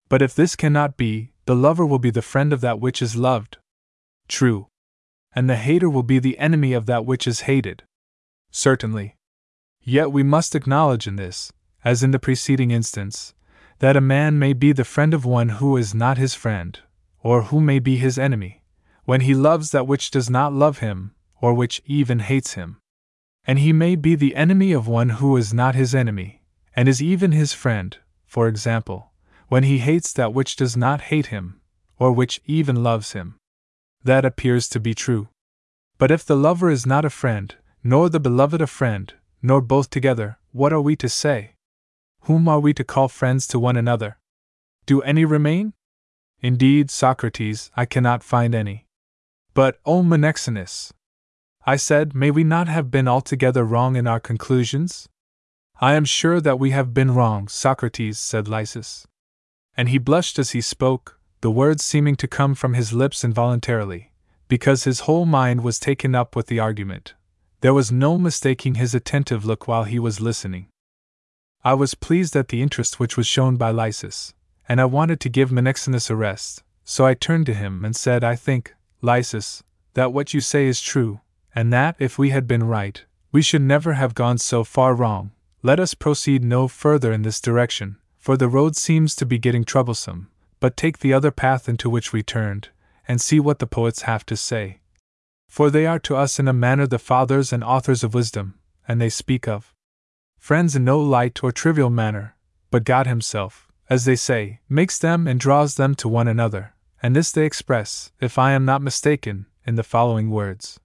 But 0.08 0.24
if 0.24 0.34
this 0.34 0.56
cannot 0.56 0.98
be, 0.98 1.34
the 1.46 1.56
lover 1.56 1.86
will 1.86 2.00
be 2.00 2.10
the 2.10 2.24
friend 2.24 2.52
of 2.52 2.62
that 2.62 2.80
which 2.80 3.02
is 3.02 3.16
loved. 3.16 3.58
True. 4.28 4.68
And 5.34 5.48
the 5.48 5.56
hater 5.56 5.90
will 5.90 6.04
be 6.04 6.18
the 6.18 6.40
enemy 6.40 6.74
of 6.74 6.88
that 6.88 7.06
which 7.06 7.28
is 7.28 7.42
hated. 7.42 7.84
Certainly. 8.50 9.16
Yet 9.82 10.12
we 10.12 10.24
must 10.24 10.56
acknowledge 10.56 11.06
in 11.06 11.16
this, 11.16 11.52
as 11.84 12.02
in 12.02 12.10
the 12.12 12.20
preceding 12.20 12.72
instance, 12.72 13.36
that 13.80 13.98
a 13.98 14.02
man 14.02 14.38
may 14.38 14.54
be 14.54 14.72
the 14.72 14.84
friend 14.84 15.14
of 15.14 15.26
one 15.26 15.50
who 15.50 15.76
is 15.78 15.96
not 15.96 16.18
his 16.18 16.36
friend, 16.36 16.80
or 17.22 17.44
who 17.44 17.60
may 17.60 17.80
be 17.80 17.98
his 17.98 18.20
enemy, 18.20 18.62
when 19.06 19.22
he 19.22 19.34
loves 19.34 19.72
that 19.72 19.88
which 19.88 20.12
does 20.12 20.30
not 20.30 20.54
love 20.54 20.80
him, 20.80 21.14
or 21.42 21.54
which 21.54 21.82
even 21.86 22.20
hates 22.20 22.54
him. 22.54 22.78
And 23.46 23.60
he 23.60 23.74
may 23.74 23.96
be 23.96 24.16
the 24.16 24.36
enemy 24.36 24.74
of 24.74 24.88
one 24.88 25.10
who 25.10 25.36
is 25.38 25.54
not 25.54 25.76
his 25.76 25.96
enemy, 25.96 26.44
and 26.76 26.88
is 26.88 27.02
even 27.02 27.32
his 27.32 27.54
friend, 27.54 27.98
for 28.26 28.48
example, 28.48 29.12
when 29.48 29.64
he 29.64 29.80
hates 29.80 30.14
that 30.14 30.34
which 30.34 30.56
does 30.56 30.78
not 30.78 31.02
hate 31.02 31.28
him, 31.28 31.62
or 31.98 32.12
which 32.12 32.42
even 32.46 32.84
loves 32.84 33.14
him. 33.14 33.36
That 34.04 34.26
appears 34.26 34.70
to 34.70 34.80
be 34.80 34.94
true. 34.94 35.30
But 35.98 36.12
if 36.12 36.26
the 36.26 36.38
lover 36.38 36.70
is 36.70 36.86
not 36.86 37.06
a 37.06 37.10
friend, 37.10 37.56
nor 37.84 38.10
the 38.10 38.20
beloved 38.20 38.62
a 38.62 38.68
friend, 38.68 39.14
nor 39.42 39.62
both 39.62 39.90
together, 39.90 40.38
what 40.52 40.72
are 40.72 40.82
we 40.82 40.96
to 40.98 41.10
say? 41.10 41.56
Whom 42.22 42.48
are 42.48 42.60
we 42.60 42.74
to 42.74 42.84
call 42.84 43.08
friends 43.08 43.48
to 43.48 43.60
one 43.60 43.78
another? 43.78 44.18
Do 44.86 45.02
any 45.02 45.26
remain? 45.26 45.74
Indeed, 46.42 46.90
Socrates, 46.90 47.70
I 47.76 47.86
cannot 47.86 48.24
find 48.24 48.56
any. 48.56 48.88
But, 49.54 49.80
O 49.86 50.04
Menexenus! 50.04 50.94
I 51.66 51.76
said, 51.76 52.16
may 52.16 52.32
we 52.32 52.44
not 52.44 52.68
have 52.68 52.90
been 52.90 53.08
altogether 53.08 53.64
wrong 53.64 53.96
in 53.96 54.08
our 54.08 54.20
conclusions? 54.20 55.10
I 55.82 55.94
am 55.94 56.06
sure 56.06 56.42
that 56.42 56.60
we 56.60 56.72
have 56.72 56.94
been 56.94 57.12
wrong, 57.12 57.48
Socrates, 57.48 58.18
said 58.20 58.48
Lysis. 58.48 59.06
And 59.76 59.90
he 59.90 59.98
blushed 59.98 60.40
as 60.40 60.52
he 60.52 60.62
spoke, 60.62 61.20
the 61.42 61.52
words 61.52 61.84
seeming 61.84 62.16
to 62.16 62.28
come 62.28 62.56
from 62.56 62.74
his 62.74 62.94
lips 62.94 63.24
involuntarily, 63.24 64.12
because 64.48 64.86
his 64.86 65.02
whole 65.02 65.26
mind 65.26 65.62
was 65.62 65.80
taken 65.80 66.16
up 66.16 66.36
with 66.36 66.48
the 66.48 66.60
argument. 66.60 67.14
There 67.62 67.74
was 67.74 67.92
no 67.92 68.18
mistaking 68.18 68.76
his 68.76 68.96
attentive 68.96 69.46
look 69.46 69.68
while 69.68 69.84
he 69.84 70.00
was 70.00 70.22
listening. 70.22 70.69
I 71.64 71.74
was 71.74 71.94
pleased 71.94 72.38
at 72.38 72.48
the 72.48 72.62
interest 72.62 73.00
which 73.00 73.18
was 73.18 73.28
shown 73.28 73.58
by 73.58 73.72
Lysis, 73.72 74.34
and 74.70 74.80
I 74.80 74.86
wanted 74.86 75.20
to 75.20 75.30
give 75.30 75.52
Menexenus 75.52 76.10
a 76.10 76.16
rest, 76.16 76.64
so 76.86 77.06
I 77.06 77.14
turned 77.14 77.48
to 77.48 77.54
him 77.54 77.84
and 77.84 77.94
said, 77.94 78.24
I 78.24 78.38
think, 78.38 78.74
Lysis, 79.02 79.62
that 79.94 80.14
what 80.14 80.34
you 80.34 80.40
say 80.40 80.68
is 80.68 80.80
true, 80.80 81.20
and 81.54 81.74
that, 81.74 81.98
if 82.00 82.18
we 82.18 82.30
had 82.30 82.48
been 82.48 82.64
right, 82.64 83.04
we 83.34 83.42
should 83.42 83.62
never 83.62 83.94
have 83.94 84.16
gone 84.16 84.38
so 84.38 84.64
far 84.64 84.94
wrong. 84.94 85.32
Let 85.62 85.82
us 85.82 85.94
proceed 85.94 86.46
no 86.46 86.70
further 86.70 87.12
in 87.12 87.24
this 87.24 87.42
direction, 87.42 87.98
for 88.18 88.38
the 88.38 88.48
road 88.48 88.78
seems 88.78 89.14
to 89.16 89.26
be 89.26 89.38
getting 89.38 89.66
troublesome, 89.66 90.30
but 90.62 90.78
take 90.78 91.00
the 91.00 91.14
other 91.14 91.32
path 91.32 91.68
into 91.68 91.90
which 91.90 92.14
we 92.14 92.24
turned, 92.24 92.70
and 93.06 93.20
see 93.20 93.42
what 93.42 93.60
the 93.60 93.68
poets 93.68 94.04
have 94.04 94.26
to 94.28 94.38
say. 94.38 94.80
For 95.50 95.70
they 95.70 95.86
are 95.86 96.00
to 96.00 96.16
us 96.16 96.40
in 96.40 96.48
a 96.48 96.54
manner 96.54 96.88
the 96.88 97.00
fathers 97.00 97.52
and 97.52 97.66
authors 97.66 98.02
of 98.02 98.14
wisdom, 98.14 98.58
and 98.88 99.02
they 99.02 99.10
speak 99.10 99.46
of 99.46 99.74
friends 100.40 100.76
in 100.76 100.84
no 100.84 101.00
light 101.00 101.44
or 101.44 101.52
trivial 101.52 101.90
manner, 101.90 102.36
but 102.72 102.84
God 102.84 103.06
Himself, 103.06 103.68
as 103.90 104.06
they 104.06 104.16
say, 104.16 104.62
makes 104.68 104.98
them 104.98 105.28
and 105.28 105.40
draws 105.40 105.76
them 105.76 105.94
to 105.96 106.08
one 106.08 106.28
another, 106.28 106.74
and 107.04 107.16
this 107.16 107.32
they 107.32 107.46
express, 107.46 108.12
if 108.20 108.40
I 108.40 108.54
am 108.54 108.66
not 108.66 108.82
mistaken, 108.82 109.46
in 109.66 109.76
the 109.76 109.84
following 109.84 110.32
words 110.32 110.80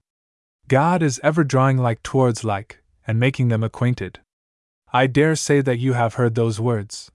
God 0.67 1.01
is 1.01 1.19
ever 1.23 1.43
drawing 1.43 1.77
like 1.77 2.03
towards 2.03 2.43
like, 2.43 2.83
and 3.07 3.19
making 3.19 3.47
them 3.47 3.63
acquainted. 3.63 4.19
I 4.91 5.07
dare 5.07 5.35
say 5.35 5.61
that 5.61 5.79
you 5.79 5.93
have 5.93 6.15
heard 6.15 6.35
those 6.35 6.59
words. 6.59 7.11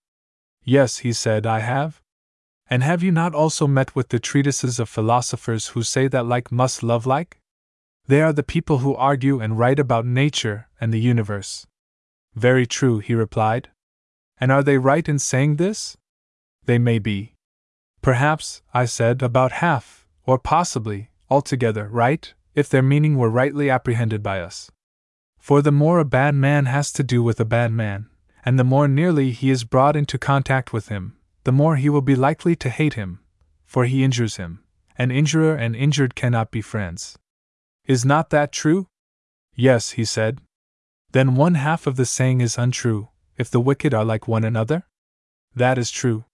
Yes, 0.65 0.99
he 0.99 1.13
said, 1.13 1.47
I 1.47 1.61
have. 1.61 2.01
And 2.69 2.83
have 2.83 3.03
you 3.03 3.11
not 3.11 3.35
also 3.35 3.67
met 3.67 3.97
with 3.97 4.11
the 4.11 4.21
treatises 4.21 4.79
of 4.79 4.89
philosophers 4.89 5.69
who 5.69 5.83
say 5.83 6.07
that 6.09 6.27
like 6.27 6.53
must 6.53 6.83
love 6.83 7.07
like? 7.07 7.41
They 8.07 8.23
are 8.23 8.33
the 8.33 8.43
people 8.43 8.79
who 8.79 8.95
argue 8.95 9.41
and 9.41 9.59
write 9.59 9.79
about 9.79 10.07
nature 10.07 10.69
and 10.81 10.93
the 10.93 11.01
universe. 11.01 11.67
Very 12.35 12.67
true, 12.67 12.99
he 12.99 13.15
replied. 13.15 13.69
And 14.41 14.51
are 14.51 14.63
they 14.63 14.79
right 14.79 15.09
in 15.09 15.19
saying 15.19 15.57
this? 15.57 15.97
They 16.65 16.79
may 16.79 16.99
be. 16.99 17.35
Perhaps, 18.03 18.63
I 18.73 18.87
said, 18.87 19.23
about 19.23 19.53
half, 19.53 20.07
or 20.25 20.39
possibly, 20.39 21.11
altogether, 21.29 21.89
right, 21.89 22.33
if 22.55 22.69
their 22.69 22.83
meaning 22.83 23.17
were 23.17 23.31
rightly 23.31 23.69
apprehended 23.69 24.23
by 24.23 24.41
us. 24.41 24.71
For 25.39 25.63
the 25.63 25.73
more 25.73 25.99
a 25.99 26.05
bad 26.05 26.35
man 26.35 26.67
has 26.67 26.93
to 26.93 27.03
do 27.03 27.23
with 27.23 27.41
a 27.41 27.45
bad 27.45 27.73
man, 27.73 28.09
and 28.45 28.59
the 28.59 28.65
more 28.65 28.89
nearly 28.89 29.33
he 29.33 29.51
is 29.51 29.65
brought 29.65 29.97
into 29.97 30.19
contact 30.19 30.73
with 30.73 30.89
him, 30.89 31.17
the 31.45 31.53
more 31.53 31.77
he 31.77 31.89
will 31.89 32.03
be 32.03 32.15
likely 32.15 32.57
to 32.57 32.71
hate 32.71 32.95
him, 32.95 33.21
for 33.65 33.85
he 33.85 34.05
injures 34.05 34.37
him. 34.37 34.63
An 34.97 35.11
injurer 35.11 35.55
and 35.55 35.75
injured 35.75 36.15
cannot 36.15 36.51
be 36.51 36.61
friends. 36.61 37.19
Is 37.87 38.05
not 38.05 38.31
that 38.31 38.53
true? 38.53 38.87
Yes, 39.55 39.93
he 39.93 40.05
said. 40.05 40.41
Then 41.13 41.35
one 41.35 41.55
half 41.55 41.87
of 41.87 41.97
the 41.97 42.07
saying 42.07 42.41
is 42.41 42.57
untrue, 42.57 43.09
if 43.37 43.51
the 43.51 43.61
wicked 43.61 43.93
are 43.93 44.05
like 44.05 44.29
one 44.29 44.45
another? 44.45 44.87
That 45.55 45.79
is 45.79 45.91
true. 45.91 46.25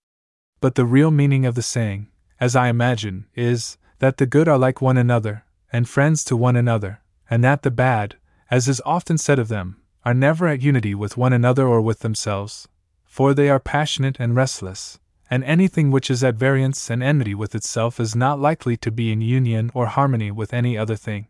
But 0.61 0.75
the 0.75 0.85
real 0.85 1.11
meaning 1.11 1.47
of 1.47 1.55
the 1.55 1.63
saying, 1.63 2.09
as 2.39 2.55
I 2.55 2.69
imagine, 2.69 3.27
is 3.35 3.79
that 3.99 4.19
the 4.19 4.27
good 4.27 4.49
are 4.49 4.59
like 4.59 4.83
one 4.83 4.99
another, 4.99 5.45
and 5.73 5.89
friends 5.89 6.25
to 6.25 6.37
one 6.37 6.57
another, 6.57 7.01
and 7.31 7.43
that 7.43 7.63
the 7.63 7.71
bad, 7.71 8.17
as 8.51 8.69
is 8.69 8.83
often 8.85 9.19
said 9.19 9.39
of 9.39 9.49
them, 9.49 9.81
are 10.05 10.15
never 10.15 10.47
at 10.47 10.63
unity 10.63 10.95
with 10.95 11.17
one 11.17 11.33
another 11.33 11.67
or 11.67 11.81
with 11.81 12.01
themselves, 12.01 12.69
for 13.05 13.33
they 13.33 13.49
are 13.49 13.59
passionate 13.59 14.17
and 14.21 14.37
restless, 14.37 14.99
and 15.31 15.43
anything 15.45 15.91
which 15.91 16.11
is 16.11 16.23
at 16.23 16.35
variance 16.35 16.91
and 16.91 17.03
enmity 17.03 17.35
with 17.35 17.55
itself 17.55 17.99
is 17.99 18.15
not 18.15 18.39
likely 18.39 18.77
to 18.77 18.91
be 18.91 19.11
in 19.11 19.21
union 19.21 19.71
or 19.75 19.87
harmony 19.87 20.31
with 20.31 20.53
any 20.53 20.77
other 20.77 20.97
thing. 20.97 21.27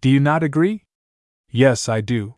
Do 0.00 0.10
you 0.10 0.20
not 0.20 0.42
agree? 0.42 0.84
Yes, 1.48 1.88
I 1.88 2.00
do. 2.00 2.34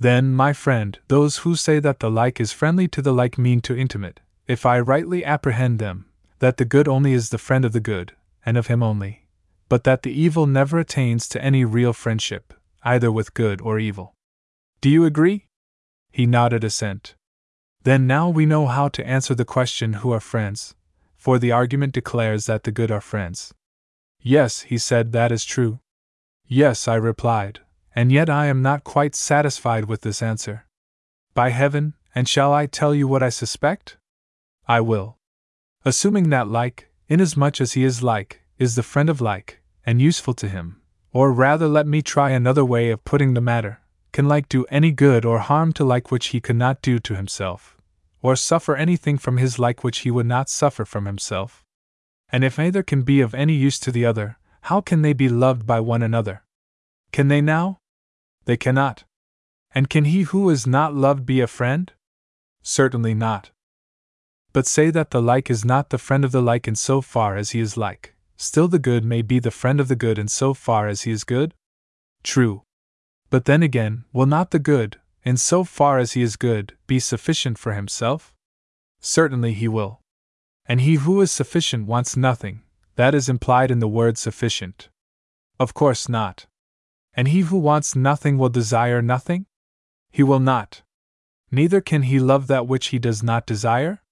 Then, 0.00 0.32
my 0.32 0.52
friend, 0.52 0.98
those 1.08 1.38
who 1.38 1.56
say 1.56 1.80
that 1.80 1.98
the 1.98 2.10
like 2.10 2.40
is 2.40 2.52
friendly 2.52 2.86
to 2.88 3.02
the 3.02 3.12
like 3.12 3.36
mean 3.36 3.60
to 3.62 3.76
intimate, 3.76 4.20
if 4.46 4.64
I 4.64 4.78
rightly 4.78 5.24
apprehend 5.24 5.78
them, 5.78 6.06
that 6.38 6.56
the 6.56 6.64
good 6.64 6.86
only 6.86 7.12
is 7.12 7.30
the 7.30 7.38
friend 7.38 7.64
of 7.64 7.72
the 7.72 7.80
good, 7.80 8.14
and 8.46 8.56
of 8.56 8.68
him 8.68 8.82
only, 8.82 9.26
but 9.68 9.84
that 9.84 10.02
the 10.02 10.12
evil 10.12 10.46
never 10.46 10.78
attains 10.78 11.28
to 11.28 11.42
any 11.42 11.64
real 11.64 11.92
friendship, 11.92 12.54
either 12.84 13.10
with 13.10 13.34
good 13.34 13.60
or 13.60 13.78
evil. 13.78 14.14
Do 14.80 14.88
you 14.88 15.04
agree? 15.04 15.46
He 16.12 16.26
nodded 16.26 16.62
assent. 16.62 17.16
Then 17.82 18.06
now 18.06 18.28
we 18.28 18.46
know 18.46 18.66
how 18.66 18.88
to 18.88 19.06
answer 19.06 19.34
the 19.34 19.44
question 19.44 19.94
who 19.94 20.12
are 20.12 20.20
friends, 20.20 20.74
for 21.16 21.38
the 21.38 21.50
argument 21.50 21.92
declares 21.92 22.46
that 22.46 22.62
the 22.62 22.72
good 22.72 22.92
are 22.92 23.00
friends. 23.00 23.52
Yes, 24.20 24.62
he 24.62 24.78
said, 24.78 25.12
that 25.12 25.32
is 25.32 25.44
true. 25.44 25.80
Yes, 26.46 26.86
I 26.86 26.94
replied, 26.94 27.60
and 27.94 28.12
yet 28.12 28.28
I 28.30 28.46
am 28.46 28.62
not 28.62 28.84
quite 28.84 29.14
satisfied 29.14 29.86
with 29.86 30.02
this 30.02 30.22
answer. 30.22 30.66
By 31.34 31.50
heaven, 31.50 31.94
and 32.14 32.28
shall 32.28 32.52
I 32.52 32.66
tell 32.66 32.94
you 32.94 33.06
what 33.06 33.22
I 33.22 33.28
suspect? 33.28 33.96
I 34.66 34.80
will. 34.80 35.16
Assuming 35.84 36.30
that 36.30 36.48
like, 36.48 36.90
inasmuch 37.08 37.60
as 37.60 37.72
he 37.72 37.84
is 37.84 38.02
like, 38.02 38.42
is 38.58 38.74
the 38.74 38.82
friend 38.82 39.08
of 39.08 39.20
like, 39.20 39.60
and 39.86 40.02
useful 40.02 40.34
to 40.34 40.48
him, 40.48 40.80
or 41.12 41.32
rather 41.32 41.68
let 41.68 41.86
me 41.86 42.02
try 42.02 42.30
another 42.30 42.64
way 42.64 42.90
of 42.90 43.04
putting 43.04 43.34
the 43.34 43.40
matter 43.40 43.80
can 44.12 44.26
like 44.26 44.48
do 44.48 44.64
any 44.70 44.90
good 44.90 45.24
or 45.24 45.38
harm 45.38 45.72
to 45.72 45.84
like 45.84 46.10
which 46.10 46.28
he 46.28 46.40
could 46.40 46.56
not 46.56 46.82
do 46.82 46.98
to 46.98 47.14
himself, 47.14 47.76
or 48.22 48.34
suffer 48.34 48.74
anything 48.74 49.18
from 49.18 49.36
his 49.36 49.58
like 49.58 49.84
which 49.84 49.98
he 49.98 50.10
would 50.10 50.26
not 50.26 50.48
suffer 50.48 50.84
from 50.84 51.06
himself? 51.06 51.64
And 52.30 52.44
if 52.44 52.58
either 52.58 52.82
can 52.82 53.02
be 53.02 53.20
of 53.20 53.34
any 53.34 53.54
use 53.54 53.78
to 53.80 53.92
the 53.92 54.04
other, 54.04 54.36
how 54.62 54.80
can 54.80 55.02
they 55.02 55.12
be 55.12 55.28
loved 55.28 55.66
by 55.66 55.80
one 55.80 56.02
another? 56.02 56.42
Can 57.12 57.28
they 57.28 57.40
now? 57.40 57.78
They 58.44 58.56
cannot. 58.56 59.04
And 59.74 59.90
can 59.90 60.06
he 60.06 60.22
who 60.22 60.48
is 60.50 60.66
not 60.66 60.94
loved 60.94 61.26
be 61.26 61.40
a 61.40 61.46
friend? 61.46 61.92
Certainly 62.62 63.14
not. 63.14 63.50
But 64.52 64.66
say 64.66 64.90
that 64.90 65.10
the 65.10 65.22
like 65.22 65.50
is 65.50 65.64
not 65.64 65.90
the 65.90 65.98
friend 65.98 66.24
of 66.24 66.32
the 66.32 66.42
like 66.42 66.66
in 66.66 66.74
so 66.74 67.00
far 67.00 67.36
as 67.36 67.50
he 67.50 67.60
is 67.60 67.76
like, 67.76 68.14
still 68.36 68.68
the 68.68 68.78
good 68.78 69.04
may 69.04 69.22
be 69.22 69.38
the 69.38 69.50
friend 69.50 69.78
of 69.78 69.88
the 69.88 69.96
good 69.96 70.18
in 70.18 70.28
so 70.28 70.54
far 70.54 70.88
as 70.88 71.02
he 71.02 71.10
is 71.10 71.24
good? 71.24 71.54
True. 72.22 72.62
But 73.30 73.44
then 73.44 73.62
again, 73.62 74.04
will 74.12 74.26
not 74.26 74.50
the 74.50 74.58
good, 74.58 74.98
in 75.22 75.36
so 75.36 75.62
far 75.62 75.98
as 75.98 76.12
he 76.12 76.22
is 76.22 76.36
good, 76.36 76.76
be 76.86 76.98
sufficient 76.98 77.58
for 77.58 77.74
himself? 77.74 78.34
Certainly 79.00 79.54
he 79.54 79.68
will. 79.68 80.00
And 80.66 80.80
he 80.80 80.94
who 80.94 81.20
is 81.20 81.30
sufficient 81.30 81.86
wants 81.86 82.16
nothing, 82.16 82.62
that 82.96 83.14
is 83.14 83.28
implied 83.28 83.70
in 83.70 83.78
the 83.78 83.86
word 83.86 84.18
sufficient. 84.18 84.88
Of 85.60 85.74
course 85.74 86.08
not. 86.08 86.46
And 87.18 87.26
he 87.26 87.40
who 87.40 87.58
wants 87.58 87.96
nothing 87.96 88.38
will 88.38 88.48
desire 88.48 89.02
nothing? 89.02 89.46
He 90.08 90.22
will 90.22 90.38
not. 90.38 90.82
Neither 91.50 91.80
can 91.80 92.02
he 92.02 92.20
love 92.20 92.46
that 92.46 92.68
which 92.68 92.88
he 92.88 93.00
does 93.00 93.24
not 93.24 93.44
desire? 93.44 94.02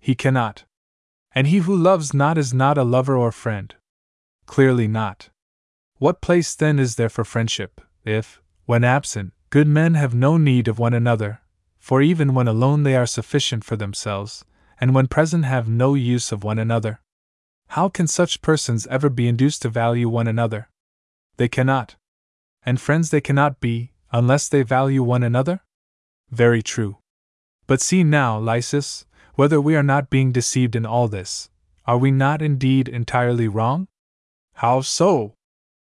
He 0.00 0.16
cannot. 0.16 0.64
And 1.30 1.46
he 1.46 1.58
who 1.58 1.76
loves 1.76 2.12
not 2.12 2.36
is 2.36 2.52
not 2.52 2.76
a 2.76 2.82
lover 2.82 3.16
or 3.16 3.30
friend. 3.30 3.72
Clearly 4.46 4.88
not. 4.88 5.30
What 5.98 6.20
place 6.20 6.56
then 6.56 6.80
is 6.80 6.96
there 6.96 7.08
for 7.08 7.22
friendship, 7.22 7.80
if, 8.04 8.42
when 8.64 8.82
absent, 8.82 9.32
good 9.50 9.68
men 9.68 9.94
have 9.94 10.12
no 10.12 10.36
need 10.36 10.66
of 10.66 10.80
one 10.80 10.92
another, 10.92 11.42
for 11.78 12.02
even 12.02 12.34
when 12.34 12.48
alone 12.48 12.82
they 12.82 12.96
are 12.96 13.06
sufficient 13.06 13.62
for 13.62 13.76
themselves, 13.76 14.44
and 14.80 14.92
when 14.92 15.06
present 15.06 15.44
have 15.44 15.68
no 15.68 15.94
use 15.94 16.32
of 16.32 16.42
one 16.42 16.58
another? 16.58 17.00
How 17.68 17.88
can 17.88 18.08
such 18.08 18.42
persons 18.42 18.88
ever 18.88 19.08
be 19.08 19.28
induced 19.28 19.62
to 19.62 19.68
value 19.68 20.08
one 20.08 20.26
another? 20.26 20.68
They 21.36 21.46
cannot. 21.46 21.94
And 22.64 22.80
friends 22.80 23.10
they 23.10 23.20
cannot 23.20 23.60
be, 23.60 23.92
unless 24.12 24.48
they 24.48 24.62
value 24.62 25.02
one 25.02 25.22
another? 25.22 25.60
Very 26.30 26.62
true. 26.62 26.98
But 27.66 27.80
see 27.80 28.04
now, 28.04 28.38
Lysis, 28.38 29.04
whether 29.34 29.60
we 29.60 29.76
are 29.76 29.82
not 29.82 30.10
being 30.10 30.32
deceived 30.32 30.76
in 30.76 30.84
all 30.84 31.08
this. 31.08 31.48
Are 31.86 31.96
we 31.96 32.10
not 32.10 32.42
indeed 32.42 32.88
entirely 32.88 33.48
wrong? 33.48 33.88
How 34.54 34.82
so? 34.82 35.34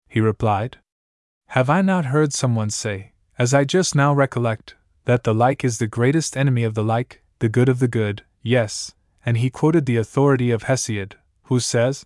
He 0.08 0.20
replied. 0.20 0.78
Have 1.48 1.70
I 1.70 1.82
not 1.82 2.06
heard 2.06 2.32
someone 2.32 2.70
say, 2.70 3.14
as 3.40 3.54
I 3.54 3.64
just 3.64 3.96
now 3.96 4.14
recollect, 4.14 4.76
that 5.06 5.24
the 5.24 5.34
like 5.34 5.64
is 5.64 5.80
the 5.80 5.88
greatest 5.88 6.38
enemy 6.38 6.64
of 6.64 6.76
the 6.76 6.84
like, 6.84 7.24
the 7.40 7.50
good 7.50 7.70
of 7.70 7.80
the 7.80 7.88
good, 7.88 8.24
yes, 8.44 8.94
and 9.26 9.38
he 9.38 9.50
quoted 9.50 9.86
the 9.86 9.98
authority 9.98 10.52
of 10.52 10.64
Hesiod, 10.64 11.14
who 11.44 11.60
says, 11.60 12.06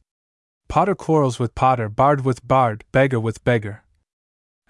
Potter 0.70 0.96
quarrels 0.96 1.40
with 1.40 1.56
potter, 1.56 1.90
bard 1.90 2.24
with 2.24 2.48
bard, 2.48 2.86
beggar 2.92 3.20
with 3.20 3.44
beggar. 3.44 3.83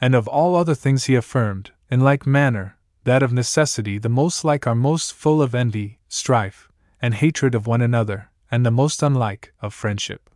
And 0.03 0.15
of 0.15 0.27
all 0.27 0.57
other 0.57 0.75
things 0.75 1.05
he 1.05 1.15
affirmed, 1.15 1.71
in 1.89 2.01
like 2.01 2.27
manner, 2.27 2.75
that 3.05 3.23
of 3.23 3.31
necessity 3.31 3.97
the 3.97 4.09
most 4.09 4.43
like 4.43 4.67
are 4.67 4.75
most 4.75 5.13
full 5.13 5.41
of 5.41 5.55
envy, 5.55 5.97
strife, 6.09 6.67
and 7.01 7.13
hatred 7.13 7.55
of 7.55 7.67
one 7.67 7.81
another, 7.81 8.29
and 8.51 8.65
the 8.65 8.69
most 8.69 9.01
unlike, 9.01 9.53
of 9.61 9.73
friendship. 9.73 10.29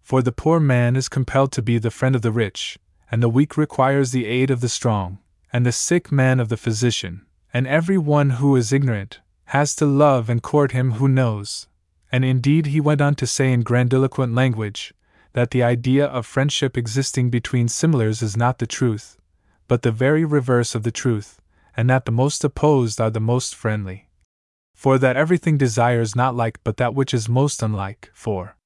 For 0.00 0.22
the 0.22 0.32
poor 0.32 0.58
man 0.58 0.96
is 0.96 1.10
compelled 1.10 1.52
to 1.52 1.60
be 1.60 1.76
the 1.76 1.90
friend 1.90 2.16
of 2.16 2.22
the 2.22 2.32
rich, 2.32 2.78
and 3.10 3.22
the 3.22 3.28
weak 3.28 3.58
requires 3.58 4.10
the 4.10 4.24
aid 4.24 4.50
of 4.50 4.62
the 4.62 4.70
strong, 4.70 5.18
and 5.52 5.66
the 5.66 5.70
sick 5.70 6.10
man 6.10 6.40
of 6.40 6.48
the 6.48 6.56
physician, 6.56 7.26
and 7.52 7.66
every 7.66 7.98
one 7.98 8.30
who 8.40 8.56
is 8.56 8.72
ignorant 8.72 9.20
has 9.48 9.76
to 9.76 9.84
love 9.84 10.30
and 10.30 10.42
court 10.42 10.72
him 10.72 10.92
who 10.92 11.08
knows. 11.08 11.66
And 12.10 12.24
indeed, 12.24 12.68
he 12.68 12.80
went 12.80 13.02
on 13.02 13.16
to 13.16 13.26
say 13.26 13.52
in 13.52 13.64
grandiloquent 13.64 14.34
language 14.34 14.94
that 15.34 15.50
the 15.50 15.62
idea 15.62 16.06
of 16.06 16.26
friendship 16.26 16.76
existing 16.76 17.28
between 17.28 17.68
similars 17.68 18.22
is 18.22 18.36
not 18.36 18.58
the 18.58 18.66
truth, 18.66 19.18
but 19.68 19.82
the 19.82 19.92
very 19.92 20.24
reverse 20.24 20.74
of 20.74 20.82
the 20.82 20.90
truth, 20.90 21.40
and 21.76 21.90
that 21.90 22.06
the 22.06 22.12
most 22.12 22.42
opposed 22.42 23.00
are 23.00 23.10
the 23.10 23.20
most 23.20 23.54
friendly. 23.54 24.08
For 24.74 24.98
that 24.98 25.16
everything 25.16 25.58
desires 25.58 26.16
not 26.16 26.34
like 26.34 26.58
but 26.64 26.76
that 26.78 26.94
which 26.94 27.12
is 27.12 27.28
most 27.28 27.62
unlike, 27.62 28.10
for 28.14 28.56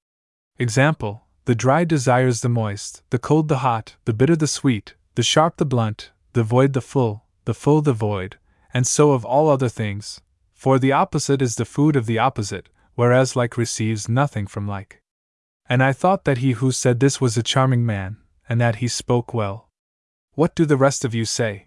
Example 0.58 1.24
the 1.46 1.54
dry 1.54 1.82
desires 1.82 2.42
the 2.42 2.48
moist, 2.50 3.02
the 3.08 3.18
cold 3.18 3.48
the 3.48 3.58
hot, 3.58 3.96
the 4.04 4.12
bitter 4.12 4.36
the 4.36 4.46
sweet, 4.46 4.94
the 5.14 5.22
sharp 5.22 5.56
the 5.56 5.64
blunt, 5.64 6.10
the 6.34 6.42
void 6.42 6.74
the 6.74 6.82
full, 6.82 7.24
the 7.46 7.54
full 7.54 7.80
the 7.80 7.94
void, 7.94 8.36
and 8.74 8.86
so 8.86 9.12
of 9.12 9.24
all 9.24 9.48
other 9.48 9.70
things, 9.70 10.20
for 10.52 10.78
the 10.78 10.92
opposite 10.92 11.40
is 11.40 11.56
the 11.56 11.64
food 11.64 11.96
of 11.96 12.04
the 12.04 12.18
opposite, 12.18 12.68
whereas 12.96 13.34
like 13.34 13.56
receives 13.56 14.10
nothing 14.10 14.46
from 14.46 14.68
like. 14.68 15.00
And 15.68 15.82
I 15.82 15.92
thought 15.92 16.24
that 16.24 16.38
he 16.38 16.52
who 16.52 16.72
said 16.72 16.98
this 16.98 17.20
was 17.20 17.36
a 17.36 17.42
charming 17.42 17.84
man, 17.84 18.16
and 18.48 18.60
that 18.60 18.76
he 18.76 18.88
spoke 18.88 19.34
well. 19.34 19.68
What 20.34 20.54
do 20.54 20.64
the 20.64 20.76
rest 20.76 21.04
of 21.04 21.14
you 21.14 21.24
say? 21.24 21.66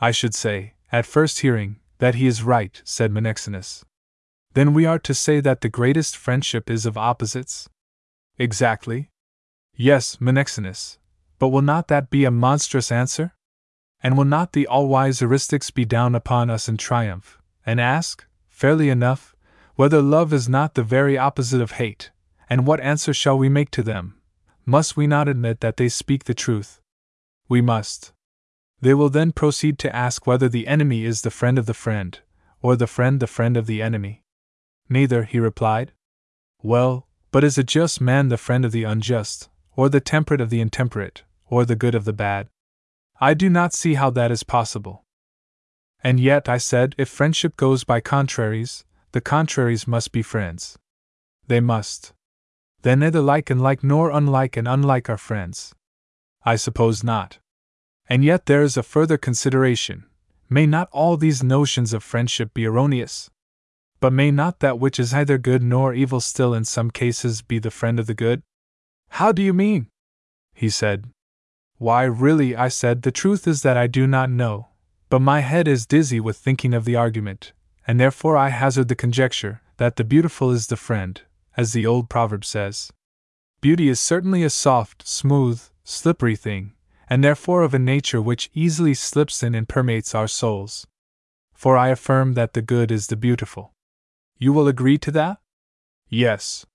I 0.00 0.10
should 0.10 0.34
say, 0.34 0.74
at 0.90 1.06
first 1.06 1.40
hearing, 1.40 1.76
that 1.98 2.16
he 2.16 2.26
is 2.26 2.42
right, 2.42 2.82
said 2.84 3.12
Menexenus. 3.12 3.84
Then 4.54 4.74
we 4.74 4.84
are 4.84 4.98
to 4.98 5.14
say 5.14 5.40
that 5.40 5.62
the 5.62 5.70
greatest 5.70 6.16
friendship 6.16 6.68
is 6.68 6.84
of 6.84 6.98
opposites? 6.98 7.70
Exactly. 8.38 9.08
Yes, 9.74 10.16
Menexenus. 10.16 10.98
But 11.38 11.48
will 11.48 11.62
not 11.62 11.88
that 11.88 12.10
be 12.10 12.24
a 12.24 12.30
monstrous 12.30 12.92
answer? 12.92 13.32
And 14.02 14.18
will 14.18 14.26
not 14.26 14.52
the 14.52 14.66
all 14.66 14.88
wise 14.88 15.20
eristics 15.20 15.72
be 15.72 15.84
down 15.84 16.14
upon 16.14 16.50
us 16.50 16.68
in 16.68 16.76
triumph, 16.76 17.38
and 17.64 17.80
ask, 17.80 18.26
fairly 18.48 18.90
enough, 18.90 19.34
whether 19.76 20.02
love 20.02 20.32
is 20.32 20.48
not 20.48 20.74
the 20.74 20.82
very 20.82 21.16
opposite 21.16 21.62
of 21.62 21.72
hate, 21.72 22.10
and 22.52 22.66
what 22.66 22.80
answer 22.80 23.14
shall 23.14 23.38
we 23.38 23.48
make 23.48 23.70
to 23.70 23.82
them? 23.82 24.20
Must 24.66 24.94
we 24.94 25.06
not 25.06 25.26
admit 25.26 25.60
that 25.60 25.78
they 25.78 25.88
speak 25.88 26.24
the 26.24 26.34
truth? 26.34 26.82
We 27.48 27.62
must. 27.62 28.12
They 28.82 28.92
will 28.92 29.08
then 29.08 29.32
proceed 29.32 29.78
to 29.78 29.96
ask 29.96 30.26
whether 30.26 30.50
the 30.50 30.66
enemy 30.66 31.06
is 31.06 31.22
the 31.22 31.30
friend 31.30 31.58
of 31.58 31.64
the 31.64 31.72
friend, 31.72 32.20
or 32.60 32.76
the 32.76 32.86
friend 32.86 33.20
the 33.20 33.26
friend 33.26 33.56
of 33.56 33.64
the 33.64 33.80
enemy. 33.80 34.22
Neither, 34.90 35.24
he 35.24 35.40
replied. 35.40 35.92
Well, 36.62 37.08
but 37.30 37.42
is 37.42 37.56
a 37.56 37.64
just 37.64 38.02
man 38.02 38.28
the 38.28 38.36
friend 38.36 38.66
of 38.66 38.72
the 38.72 38.84
unjust, 38.84 39.48
or 39.74 39.88
the 39.88 40.02
temperate 40.02 40.42
of 40.42 40.50
the 40.50 40.60
intemperate, 40.60 41.22
or 41.46 41.64
the 41.64 41.74
good 41.74 41.94
of 41.94 42.04
the 42.04 42.12
bad? 42.12 42.50
I 43.18 43.32
do 43.32 43.48
not 43.48 43.72
see 43.72 43.94
how 43.94 44.10
that 44.10 44.30
is 44.30 44.42
possible. 44.42 45.06
And 46.04 46.20
yet, 46.20 46.50
I 46.50 46.58
said, 46.58 46.94
if 46.98 47.08
friendship 47.08 47.56
goes 47.56 47.82
by 47.82 48.00
contraries, 48.00 48.84
the 49.12 49.22
contraries 49.22 49.88
must 49.88 50.12
be 50.12 50.20
friends. 50.20 50.78
They 51.46 51.60
must. 51.60 52.12
Then 52.82 53.00
neither 53.00 53.20
like 53.20 53.48
and 53.50 53.60
like 53.60 53.82
nor 53.82 54.10
unlike 54.10 54.56
and 54.56 54.68
unlike 54.68 55.08
are 55.08 55.16
friends. 55.16 55.74
I 56.44 56.56
suppose 56.56 57.02
not. 57.04 57.38
And 58.08 58.24
yet 58.24 58.46
there 58.46 58.62
is 58.62 58.76
a 58.76 58.82
further 58.82 59.16
consideration. 59.16 60.04
May 60.50 60.66
not 60.66 60.88
all 60.92 61.16
these 61.16 61.42
notions 61.42 61.92
of 61.94 62.02
friendship 62.02 62.52
be 62.52 62.66
erroneous? 62.66 63.30
But 64.00 64.12
may 64.12 64.32
not 64.32 64.58
that 64.58 64.80
which 64.80 64.98
is 64.98 65.12
neither 65.12 65.38
good 65.38 65.62
nor 65.62 65.94
evil 65.94 66.20
still 66.20 66.52
in 66.52 66.64
some 66.64 66.90
cases 66.90 67.40
be 67.40 67.60
the 67.60 67.70
friend 67.70 68.00
of 68.00 68.08
the 68.08 68.14
good? 68.14 68.42
How 69.10 69.30
do 69.30 69.42
you 69.42 69.52
mean? 69.52 69.86
He 70.52 70.68
said. 70.68 71.06
Why, 71.78 72.02
really, 72.04 72.56
I 72.56 72.68
said, 72.68 73.02
the 73.02 73.12
truth 73.12 73.46
is 73.46 73.62
that 73.62 73.76
I 73.76 73.86
do 73.86 74.06
not 74.06 74.30
know, 74.30 74.68
but 75.08 75.20
my 75.20 75.40
head 75.40 75.68
is 75.68 75.86
dizzy 75.86 76.20
with 76.20 76.36
thinking 76.36 76.74
of 76.74 76.84
the 76.84 76.96
argument, 76.96 77.52
and 77.86 78.00
therefore 78.00 78.36
I 78.36 78.48
hazard 78.48 78.88
the 78.88 78.96
conjecture 78.96 79.60
that 79.76 79.96
the 79.96 80.04
beautiful 80.04 80.50
is 80.50 80.66
the 80.66 80.76
friend, 80.76 81.22
as 81.56 81.72
the 81.72 81.86
old 81.86 82.08
proverb 82.08 82.44
says. 82.44 82.92
Beauty 83.60 83.88
is 83.88 84.00
certainly 84.00 84.42
a 84.42 84.50
soft, 84.50 85.06
smooth, 85.06 85.62
slippery 85.84 86.36
thing, 86.36 86.72
and 87.08 87.22
therefore 87.22 87.62
of 87.62 87.74
a 87.74 87.78
nature 87.78 88.20
which 88.20 88.50
easily 88.54 88.94
slips 88.94 89.42
in 89.42 89.54
and 89.54 89.68
permeates 89.68 90.14
our 90.14 90.28
souls. 90.28 90.86
For 91.52 91.76
I 91.76 91.88
affirm 91.88 92.34
that 92.34 92.54
the 92.54 92.62
good 92.62 92.90
is 92.90 93.06
the 93.06 93.16
beautiful. 93.16 93.72
You 94.38 94.52
will 94.52 94.66
agree 94.66 94.98
to 94.98 95.10
that? 95.12 95.38
Yes. 96.08 96.66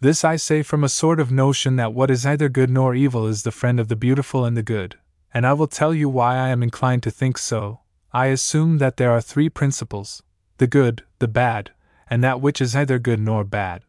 This 0.00 0.24
I 0.24 0.36
say 0.36 0.62
from 0.62 0.84
a 0.84 0.88
sort 0.88 1.18
of 1.18 1.32
notion 1.32 1.76
that 1.76 1.94
what 1.94 2.10
is 2.10 2.24
neither 2.24 2.48
good 2.48 2.70
nor 2.70 2.94
evil 2.94 3.26
is 3.26 3.42
the 3.42 3.50
friend 3.50 3.80
of 3.80 3.88
the 3.88 3.96
beautiful 3.96 4.44
and 4.44 4.56
the 4.56 4.62
good, 4.62 4.96
and 5.32 5.46
I 5.46 5.54
will 5.54 5.66
tell 5.66 5.94
you 5.94 6.08
why 6.08 6.36
I 6.36 6.48
am 6.48 6.62
inclined 6.62 7.02
to 7.04 7.10
think 7.10 7.38
so. 7.38 7.80
I 8.12 8.26
assume 8.26 8.78
that 8.78 8.96
there 8.96 9.10
are 9.10 9.20
three 9.20 9.48
principles 9.48 10.22
the 10.58 10.66
good, 10.66 11.04
the 11.20 11.28
bad, 11.28 11.70
and 12.10 12.22
that 12.22 12.40
which 12.40 12.60
is 12.60 12.74
neither 12.74 12.98
good 12.98 13.20
nor 13.20 13.44
bad. 13.44 13.82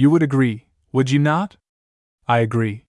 You 0.00 0.08
would 0.08 0.22
agree, 0.22 0.64
would 0.92 1.10
you 1.10 1.18
not? 1.18 1.58
I 2.26 2.38
agree. 2.38 2.86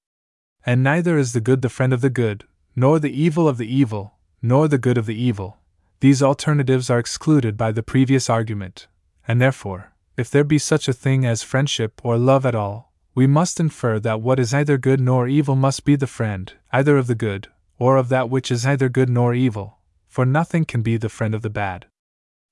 And 0.66 0.82
neither 0.82 1.18
is 1.18 1.34
the 1.34 1.42
good 1.42 1.62
the 1.62 1.68
friend 1.68 1.92
of 1.92 2.00
the 2.00 2.10
good, 2.10 2.46
nor 2.74 3.00
the 3.00 3.12
evil 3.12 3.50
of 3.50 3.58
the 3.58 3.68
evil, 3.68 4.14
nor 4.42 4.70
the 4.70 4.78
good 4.78 4.98
of 4.98 5.08
the 5.08 5.22
evil. 5.22 5.58
These 6.00 6.24
alternatives 6.24 6.90
are 6.90 7.00
excluded 7.00 7.58
by 7.58 7.74
the 7.74 7.84
previous 7.84 8.30
argument, 8.30 8.88
and 9.28 9.42
therefore, 9.42 9.92
if 10.16 10.32
there 10.32 10.46
be 10.46 10.58
such 10.58 10.88
a 10.88 10.94
thing 10.94 11.26
as 11.26 11.44
friendship 11.44 12.00
or 12.02 12.18
love 12.18 12.46
at 12.46 12.56
all, 12.56 12.94
we 13.14 13.28
must 13.28 13.60
infer 13.60 14.00
that 14.00 14.22
what 14.22 14.40
is 14.40 14.54
neither 14.54 14.78
good 14.78 15.02
nor 15.02 15.28
evil 15.28 15.58
must 15.58 15.84
be 15.84 15.98
the 15.98 16.08
friend, 16.08 16.54
either 16.72 16.96
of 16.96 17.08
the 17.08 17.22
good, 17.28 17.50
or 17.78 17.98
of 17.98 18.08
that 18.08 18.30
which 18.30 18.50
is 18.50 18.66
neither 18.66 18.88
good 18.88 19.10
nor 19.10 19.34
evil, 19.34 19.80
for 20.08 20.26
nothing 20.26 20.64
can 20.64 20.82
be 20.82 20.96
the 20.96 21.10
friend 21.10 21.36
of 21.36 21.42
the 21.42 21.50
bad. 21.50 21.88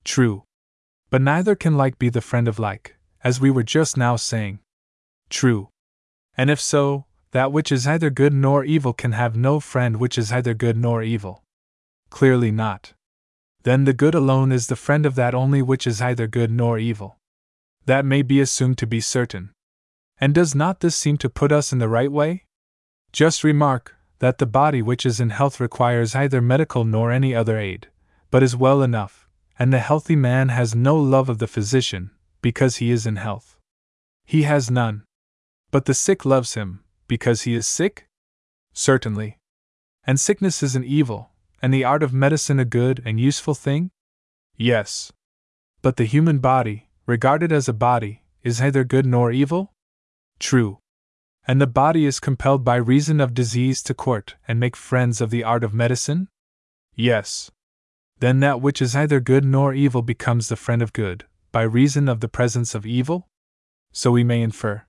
True. 0.03 0.43
But 1.09 1.21
neither 1.21 1.55
can 1.55 1.77
like 1.77 1.97
be 1.97 2.09
the 2.09 2.19
friend 2.19 2.49
of 2.49 2.59
like, 2.59 2.97
as 3.23 3.41
we 3.41 3.51
were 3.51 3.63
just 3.63 3.97
now 3.97 4.15
saying. 4.15 4.59
True. 5.29 5.69
And 6.37 6.49
if 6.49 6.59
so, 6.59 7.05
that 7.31 7.51
which 7.51 7.71
is 7.71 7.87
either 7.87 8.09
good 8.09 8.33
nor 8.33 8.63
evil 8.63 8.93
can 8.93 9.11
have 9.11 9.35
no 9.35 9.59
friend 9.59 9.97
which 9.97 10.17
is 10.17 10.31
either 10.31 10.53
good 10.53 10.77
nor 10.77 11.03
evil. 11.03 11.43
Clearly 12.09 12.51
not 12.51 12.93
then 13.63 13.83
the 13.83 13.93
good 13.93 14.15
alone 14.15 14.51
is 14.51 14.67
the 14.67 14.75
friend 14.75 15.05
of 15.05 15.15
that 15.15 15.35
only 15.35 15.61
which 15.61 15.85
is 15.85 16.01
either 16.01 16.27
good 16.27 16.51
nor 16.51 16.79
evil. 16.79 17.17
That 17.85 18.05
may 18.05 18.21
be 18.21 18.39
assumed 18.39 18.77
to 18.79 18.87
be 18.87 19.01
certain. 19.01 19.51
And 20.19 20.33
does 20.33 20.55
not 20.55 20.79
this 20.79 20.95
seem 20.95 21.17
to 21.17 21.29
put 21.29 21.51
us 21.51 21.71
in 21.71 21.79
the 21.79 21.89
right 21.89 22.11
way? 22.11 22.45
Just 23.11 23.43
remark 23.43 23.95
that 24.19 24.37
the 24.37 24.45
body 24.45 24.81
which 24.81 25.05
is 25.05 25.19
in 25.19 25.29
health 25.29 25.59
requires 25.59 26.15
either 26.15 26.41
medical 26.41 26.83
nor 26.83 27.11
any 27.11 27.33
other 27.33 27.57
aid, 27.57 27.87
but 28.31 28.43
is 28.43 28.55
well 28.55 28.81
enough, 28.81 29.27
and 29.57 29.71
the 29.71 29.79
healthy 29.79 30.15
man 30.15 30.49
has 30.49 30.75
no 30.75 30.95
love 30.95 31.29
of 31.29 31.39
the 31.39 31.47
physician, 31.47 32.11
because 32.41 32.77
he 32.77 32.91
is 32.91 33.05
in 33.05 33.17
health. 33.17 33.57
He 34.25 34.43
has 34.43 34.69
none. 34.69 35.03
But 35.71 35.85
the 35.85 35.93
sick 35.93 36.25
loves 36.25 36.53
him, 36.53 36.83
because 37.07 37.43
he 37.43 37.53
is 37.53 37.67
sick? 37.67 38.07
Certainly. 38.73 39.37
And 40.05 40.19
sickness 40.19 40.63
is 40.63 40.75
an 40.75 40.83
evil, 40.83 41.31
and 41.61 41.73
the 41.73 41.83
art 41.83 42.03
of 42.03 42.13
medicine 42.13 42.59
a 42.59 42.65
good 42.65 43.01
and 43.05 43.19
useful 43.19 43.53
thing? 43.53 43.91
Yes. 44.57 45.11
But 45.81 45.97
the 45.97 46.05
human 46.05 46.39
body, 46.39 46.89
regarded 47.05 47.51
as 47.51 47.67
a 47.67 47.73
body, 47.73 48.23
is 48.43 48.61
neither 48.61 48.83
good 48.83 49.05
nor 49.05 49.31
evil? 49.31 49.73
True. 50.39 50.79
And 51.47 51.59
the 51.59 51.67
body 51.67 52.05
is 52.05 52.19
compelled 52.19 52.63
by 52.63 52.75
reason 52.75 53.19
of 53.19 53.33
disease 53.33 53.81
to 53.83 53.93
court 53.93 54.35
and 54.47 54.59
make 54.59 54.75
friends 54.75 55.21
of 55.21 55.29
the 55.29 55.43
art 55.43 55.63
of 55.63 55.73
medicine? 55.73 56.27
Yes. 56.95 57.51
Then 58.19 58.39
that 58.41 58.61
which 58.61 58.81
is 58.81 58.95
neither 58.95 59.19
good 59.19 59.45
nor 59.45 59.73
evil 59.73 60.01
becomes 60.01 60.49
the 60.49 60.55
friend 60.55 60.81
of 60.81 60.93
good, 60.93 61.25
by 61.51 61.61
reason 61.61 62.07
of 62.07 62.19
the 62.19 62.27
presence 62.27 62.75
of 62.75 62.85
evil? 62.85 63.27
So 63.91 64.11
we 64.11 64.23
may 64.23 64.41
infer. 64.41 64.83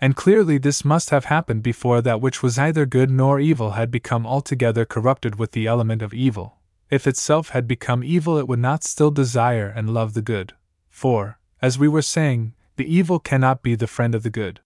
And 0.00 0.16
clearly 0.16 0.58
this 0.58 0.84
must 0.84 1.10
have 1.10 1.26
happened 1.26 1.62
before 1.62 2.02
that 2.02 2.20
which 2.20 2.42
was 2.42 2.58
neither 2.58 2.84
good 2.84 3.10
nor 3.10 3.40
evil 3.40 3.72
had 3.72 3.90
become 3.90 4.26
altogether 4.26 4.84
corrupted 4.84 5.36
with 5.36 5.52
the 5.52 5.66
element 5.66 6.02
of 6.02 6.12
evil. 6.12 6.58
If 6.90 7.06
itself 7.06 7.50
had 7.50 7.66
become 7.66 8.04
evil, 8.04 8.36
it 8.36 8.46
would 8.46 8.58
not 8.58 8.84
still 8.84 9.10
desire 9.10 9.72
and 9.74 9.94
love 9.94 10.14
the 10.14 10.22
good. 10.22 10.52
For, 10.88 11.38
as 11.62 11.78
we 11.78 11.88
were 11.88 12.02
saying, 12.02 12.54
the 12.76 12.92
evil 12.92 13.18
cannot 13.18 13.62
be 13.62 13.74
the 13.74 13.86
friend 13.86 14.14
of 14.14 14.22
the 14.22 14.30
good. 14.30 14.60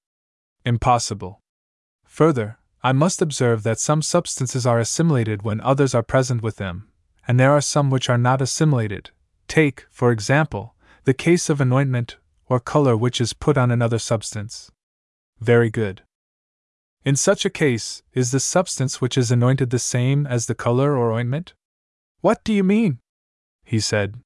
Impossible. 0.64 1.40
Further, 2.04 2.58
I 2.82 2.92
must 2.92 3.22
observe 3.22 3.62
that 3.62 3.78
some 3.78 4.02
substances 4.02 4.66
are 4.66 4.78
assimilated 4.78 5.42
when 5.42 5.60
others 5.60 5.94
are 5.94 6.02
present 6.02 6.42
with 6.42 6.56
them, 6.56 6.88
and 7.26 7.38
there 7.38 7.52
are 7.52 7.60
some 7.60 7.90
which 7.90 8.08
are 8.08 8.18
not 8.18 8.40
assimilated. 8.40 9.10
Take, 9.46 9.86
for 9.90 10.10
example, 10.10 10.74
the 11.08 11.14
case 11.14 11.48
of 11.48 11.58
an 11.58 11.72
ointment 11.72 12.18
or 12.50 12.60
color 12.60 12.94
which 12.94 13.18
is 13.18 13.32
put 13.32 13.56
on 13.56 13.70
another 13.70 13.98
substance. 13.98 14.70
Very 15.40 15.70
good. 15.70 16.02
In 17.02 17.16
such 17.16 17.46
a 17.46 17.56
case, 17.64 18.02
is 18.12 18.30
the 18.30 18.38
substance 18.38 19.00
which 19.00 19.16
is 19.16 19.30
anointed 19.30 19.70
the 19.70 19.78
same 19.78 20.26
as 20.26 20.44
the 20.44 20.54
color 20.54 20.98
or 20.98 21.10
ointment? 21.10 21.54
What 22.20 22.44
do 22.44 22.52
you 22.52 22.62
mean? 22.62 22.98
He 23.64 23.80
said. 23.80 24.16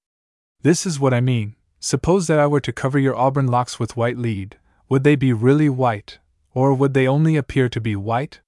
This 0.62 0.84
is 0.84 0.98
what 0.98 1.14
I 1.14 1.20
mean. 1.20 1.54
Suppose 1.78 2.26
that 2.26 2.40
I 2.40 2.48
were 2.48 2.58
to 2.62 2.72
cover 2.72 2.98
your 2.98 3.14
auburn 3.14 3.46
locks 3.46 3.78
with 3.78 3.96
white 3.96 4.18
lead, 4.18 4.58
would 4.88 5.04
they 5.04 5.14
be 5.14 5.32
really 5.32 5.68
white, 5.68 6.18
or 6.52 6.74
would 6.74 6.94
they 6.94 7.06
only 7.06 7.36
appear 7.36 7.68
to 7.68 7.80
be 7.80 7.94
white? 7.94 8.40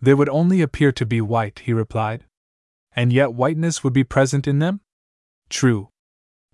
They 0.00 0.14
would 0.14 0.28
only 0.28 0.60
appear 0.60 0.92
to 0.92 1.04
be 1.04 1.20
white, 1.20 1.62
he 1.64 1.72
replied. 1.72 2.22
And 2.94 3.12
yet 3.12 3.34
whiteness 3.34 3.82
would 3.82 3.92
be 3.92 4.04
present 4.04 4.46
in 4.46 4.60
them? 4.60 4.80
True. 5.48 5.88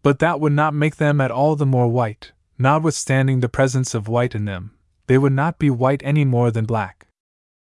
But 0.02 0.18
that 0.20 0.40
would 0.40 0.52
not 0.52 0.74
make 0.74 0.96
them 0.96 1.20
at 1.20 1.30
all 1.30 1.56
the 1.56 1.66
more 1.66 1.88
white, 1.88 2.32
notwithstanding 2.58 3.40
the 3.40 3.48
presence 3.48 3.94
of 3.94 4.08
white 4.08 4.34
in 4.34 4.44
them, 4.44 4.72
they 5.06 5.18
would 5.18 5.32
not 5.32 5.58
be 5.58 5.70
white 5.70 6.02
any 6.04 6.24
more 6.24 6.50
than 6.50 6.64
black. 6.64 7.08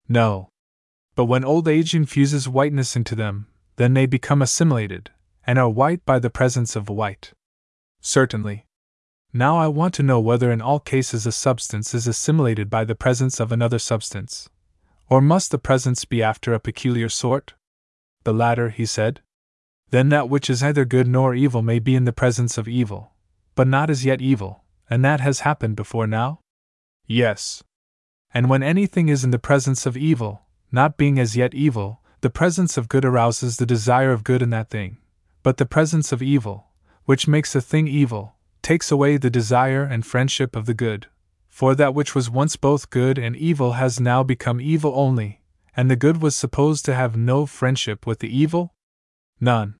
No. 0.07 0.49
But 1.15 1.25
when 1.25 1.43
old 1.43 1.67
age 1.67 1.93
infuses 1.93 2.47
whiteness 2.47 2.95
into 2.95 3.15
them, 3.15 3.47
then 3.75 3.93
they 3.93 4.05
become 4.05 4.41
assimilated, 4.41 5.11
and 5.45 5.57
are 5.57 5.69
white 5.69 6.05
by 6.05 6.19
the 6.19 6.29
presence 6.29 6.75
of 6.75 6.89
white. 6.89 7.33
Certainly. 7.99 8.65
Now 9.33 9.57
I 9.57 9.67
want 9.67 9.93
to 9.95 10.03
know 10.03 10.19
whether 10.19 10.51
in 10.51 10.61
all 10.61 10.79
cases 10.79 11.25
a 11.25 11.31
substance 11.31 11.93
is 11.93 12.07
assimilated 12.07 12.69
by 12.69 12.83
the 12.83 12.95
presence 12.95 13.39
of 13.39 13.51
another 13.51 13.79
substance. 13.79 14.49
Or 15.09 15.21
must 15.21 15.51
the 15.51 15.57
presence 15.57 16.05
be 16.05 16.21
after 16.23 16.53
a 16.53 16.59
peculiar 16.59 17.09
sort? 17.09 17.53
The 18.23 18.33
latter, 18.33 18.69
he 18.69 18.85
said. 18.85 19.21
Then 19.91 20.09
that 20.09 20.29
which 20.29 20.49
is 20.49 20.63
neither 20.63 20.85
good 20.85 21.07
nor 21.07 21.35
evil 21.35 21.61
may 21.61 21.79
be 21.79 21.95
in 21.95 22.05
the 22.05 22.13
presence 22.13 22.57
of 22.57 22.67
evil, 22.67 23.11
but 23.55 23.67
not 23.67 23.89
as 23.89 24.05
yet 24.05 24.21
evil, 24.21 24.63
and 24.89 25.03
that 25.05 25.19
has 25.19 25.41
happened 25.41 25.75
before 25.75 26.07
now? 26.07 26.39
Yes. 27.07 27.61
And 28.33 28.49
when 28.49 28.63
anything 28.63 29.09
is 29.09 29.25
in 29.25 29.31
the 29.31 29.39
presence 29.39 29.85
of 29.85 29.97
evil, 29.97 30.43
not 30.71 30.95
being 30.95 31.19
as 31.19 31.35
yet 31.35 31.53
evil, 31.53 32.01
the 32.21 32.29
presence 32.29 32.77
of 32.77 32.87
good 32.87 33.03
arouses 33.03 33.57
the 33.57 33.65
desire 33.65 34.13
of 34.13 34.23
good 34.23 34.41
in 34.41 34.49
that 34.51 34.69
thing. 34.69 34.97
But 35.43 35.57
the 35.57 35.65
presence 35.65 36.13
of 36.13 36.21
evil, 36.21 36.67
which 37.03 37.27
makes 37.27 37.53
a 37.53 37.61
thing 37.61 37.87
evil, 37.87 38.35
takes 38.61 38.91
away 38.91 39.17
the 39.17 39.29
desire 39.29 39.83
and 39.83 40.05
friendship 40.05 40.55
of 40.55 40.67
the 40.67 40.73
good. 40.73 41.07
For 41.49 41.75
that 41.75 41.93
which 41.93 42.15
was 42.15 42.29
once 42.29 42.55
both 42.55 42.89
good 42.89 43.17
and 43.17 43.35
evil 43.35 43.73
has 43.73 43.99
now 43.99 44.23
become 44.23 44.61
evil 44.61 44.93
only, 44.95 45.41
and 45.75 45.91
the 45.91 45.97
good 45.97 46.21
was 46.21 46.35
supposed 46.35 46.85
to 46.85 46.95
have 46.95 47.17
no 47.17 47.45
friendship 47.45 48.07
with 48.07 48.19
the 48.19 48.33
evil? 48.33 48.73
None. 49.41 49.75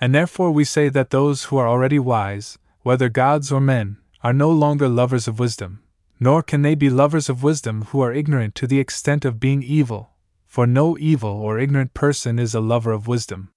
And 0.00 0.14
therefore 0.14 0.50
we 0.50 0.64
say 0.64 0.88
that 0.90 1.10
those 1.10 1.44
who 1.44 1.56
are 1.56 1.68
already 1.68 1.98
wise, 1.98 2.58
whether 2.82 3.08
gods 3.08 3.50
or 3.50 3.60
men, 3.60 3.96
are 4.22 4.32
no 4.32 4.50
longer 4.50 4.88
lovers 4.88 5.26
of 5.26 5.38
wisdom, 5.38 5.82
nor 6.20 6.42
can 6.42 6.62
they 6.62 6.74
be 6.74 6.90
lovers 6.90 7.28
of 7.28 7.42
wisdom 7.42 7.82
who 7.86 8.00
are 8.00 8.12
ignorant 8.12 8.54
to 8.56 8.66
the 8.66 8.80
extent 8.80 9.24
of 9.24 9.40
being 9.40 9.62
evil, 9.62 10.10
for 10.44 10.66
no 10.66 10.96
evil 10.98 11.30
or 11.30 11.58
ignorant 11.58 11.94
person 11.94 12.38
is 12.38 12.54
a 12.54 12.60
lover 12.60 12.92
of 12.92 13.06
wisdom. 13.06 13.50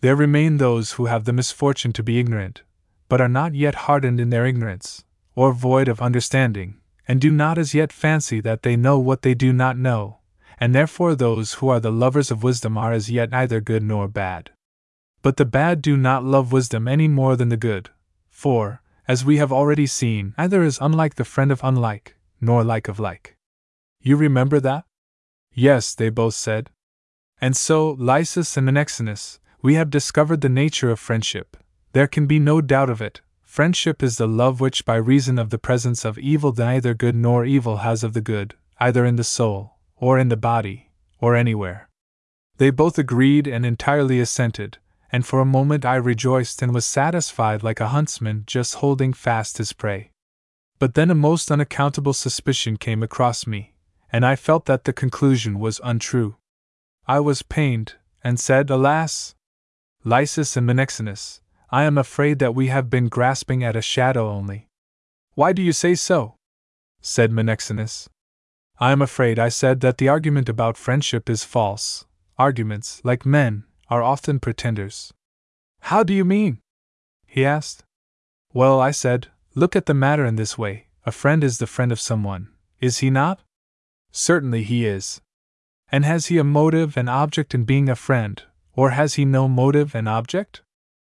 There 0.00 0.16
remain 0.16 0.56
those 0.58 0.92
who 0.92 1.06
have 1.06 1.24
the 1.24 1.32
misfortune 1.32 1.92
to 1.94 2.02
be 2.02 2.20
ignorant, 2.20 2.62
but 3.08 3.20
are 3.20 3.28
not 3.28 3.54
yet 3.54 3.74
hardened 3.86 4.20
in 4.20 4.30
their 4.30 4.46
ignorance, 4.46 5.04
or 5.34 5.52
void 5.52 5.88
of 5.88 6.00
understanding, 6.00 6.78
and 7.06 7.20
do 7.20 7.30
not 7.30 7.58
as 7.58 7.74
yet 7.74 7.92
fancy 7.92 8.40
that 8.40 8.62
they 8.62 8.76
know 8.76 8.98
what 8.98 9.22
they 9.22 9.34
do 9.34 9.52
not 9.52 9.76
know, 9.76 10.18
and 10.60 10.74
therefore 10.74 11.14
those 11.14 11.54
who 11.54 11.68
are 11.68 11.80
the 11.80 11.92
lovers 11.92 12.30
of 12.30 12.42
wisdom 12.42 12.78
are 12.78 12.92
as 12.92 13.10
yet 13.10 13.30
neither 13.30 13.60
good 13.60 13.82
nor 13.82 14.06
bad. 14.06 14.50
But 15.22 15.36
the 15.36 15.44
bad 15.44 15.82
do 15.82 15.96
not 15.96 16.24
love 16.24 16.52
wisdom 16.52 16.86
any 16.86 17.08
more 17.08 17.36
than 17.36 17.48
the 17.48 17.56
good, 17.56 17.90
for, 18.30 18.82
as 19.08 19.24
we 19.24 19.38
have 19.38 19.52
already 19.52 19.86
seen, 19.86 20.34
neither 20.38 20.62
is 20.62 20.78
unlike 20.80 21.16
the 21.16 21.24
friend 21.24 21.50
of 21.50 21.60
unlike, 21.64 22.16
nor 22.40 22.62
like 22.62 22.88
of 22.88 23.00
like. 23.00 23.36
You 24.00 24.16
remember 24.16 24.60
that? 24.60 24.84
Yes, 25.52 25.94
they 25.94 26.08
both 26.08 26.34
said. 26.34 26.70
And 27.40 27.56
so, 27.56 27.96
Lysis 27.98 28.56
and 28.56 28.68
Menexenus, 28.68 29.38
we 29.60 29.74
have 29.74 29.90
discovered 29.90 30.40
the 30.40 30.48
nature 30.48 30.90
of 30.90 31.00
friendship. 31.00 31.56
There 31.92 32.06
can 32.06 32.26
be 32.26 32.38
no 32.38 32.60
doubt 32.60 32.90
of 32.90 33.02
it. 33.02 33.20
Friendship 33.42 34.02
is 34.02 34.18
the 34.18 34.28
love 34.28 34.60
which, 34.60 34.84
by 34.84 34.96
reason 34.96 35.38
of 35.38 35.50
the 35.50 35.58
presence 35.58 36.04
of 36.04 36.18
evil, 36.18 36.54
neither 36.56 36.94
good 36.94 37.16
nor 37.16 37.44
evil 37.44 37.78
has 37.78 38.04
of 38.04 38.12
the 38.12 38.20
good, 38.20 38.54
either 38.78 39.04
in 39.04 39.16
the 39.16 39.24
soul, 39.24 39.78
or 39.96 40.18
in 40.18 40.28
the 40.28 40.36
body, 40.36 40.90
or 41.18 41.34
anywhere. 41.34 41.88
They 42.58 42.70
both 42.70 42.98
agreed 42.98 43.48
and 43.48 43.64
entirely 43.64 44.20
assented, 44.20 44.78
and 45.10 45.24
for 45.24 45.40
a 45.40 45.44
moment 45.44 45.84
I 45.84 45.96
rejoiced 45.96 46.62
and 46.62 46.74
was 46.74 46.86
satisfied 46.86 47.62
like 47.62 47.80
a 47.80 47.88
huntsman 47.88 48.44
just 48.46 48.76
holding 48.76 49.12
fast 49.12 49.58
his 49.58 49.72
prey. 49.72 50.10
But 50.78 50.94
then 50.94 51.10
a 51.10 51.14
most 51.14 51.50
unaccountable 51.50 52.12
suspicion 52.12 52.76
came 52.76 53.02
across 53.02 53.46
me, 53.46 53.74
and 54.12 54.24
I 54.24 54.36
felt 54.36 54.66
that 54.66 54.84
the 54.84 54.92
conclusion 54.92 55.58
was 55.58 55.80
untrue. 55.82 56.36
I 57.06 57.20
was 57.20 57.42
pained, 57.42 57.94
and 58.22 58.38
said, 58.38 58.70
Alas! 58.70 59.34
Lysis 60.04 60.56
and 60.56 60.68
Menexenus, 60.68 61.40
I 61.70 61.84
am 61.84 61.98
afraid 61.98 62.38
that 62.38 62.54
we 62.54 62.68
have 62.68 62.88
been 62.88 63.08
grasping 63.08 63.64
at 63.64 63.76
a 63.76 63.82
shadow 63.82 64.30
only. 64.30 64.68
Why 65.34 65.52
do 65.52 65.62
you 65.62 65.72
say 65.72 65.94
so? 65.94 66.36
said 67.00 67.30
Menexenus. 67.30 68.08
I 68.80 68.92
am 68.92 69.02
afraid, 69.02 69.38
I 69.38 69.48
said, 69.48 69.80
that 69.80 69.98
the 69.98 70.08
argument 70.08 70.48
about 70.48 70.76
friendship 70.76 71.28
is 71.28 71.44
false. 71.44 72.06
Arguments, 72.38 73.00
like 73.04 73.26
men, 73.26 73.64
are 73.90 74.02
often 74.02 74.38
pretenders. 74.38 75.12
How 75.80 76.02
do 76.02 76.12
you 76.12 76.24
mean? 76.24 76.58
he 77.26 77.44
asked. 77.44 77.84
Well, 78.52 78.80
I 78.80 78.90
said, 78.90 79.28
look 79.54 79.76
at 79.76 79.86
the 79.86 79.94
matter 79.94 80.24
in 80.24 80.36
this 80.36 80.56
way 80.56 80.86
a 81.06 81.12
friend 81.12 81.42
is 81.42 81.56
the 81.56 81.66
friend 81.66 81.90
of 81.90 82.00
someone, 82.00 82.48
is 82.80 82.98
he 82.98 83.08
not? 83.08 83.40
Certainly 84.12 84.64
he 84.64 84.84
is. 84.84 85.22
And 85.90 86.04
has 86.04 86.26
he 86.26 86.36
a 86.36 86.44
motive 86.44 86.98
and 86.98 87.08
object 87.08 87.54
in 87.54 87.64
being 87.64 87.88
a 87.88 87.96
friend, 87.96 88.42
or 88.74 88.90
has 88.90 89.14
he 89.14 89.24
no 89.24 89.48
motive 89.48 89.94
and 89.94 90.06
object? 90.06 90.60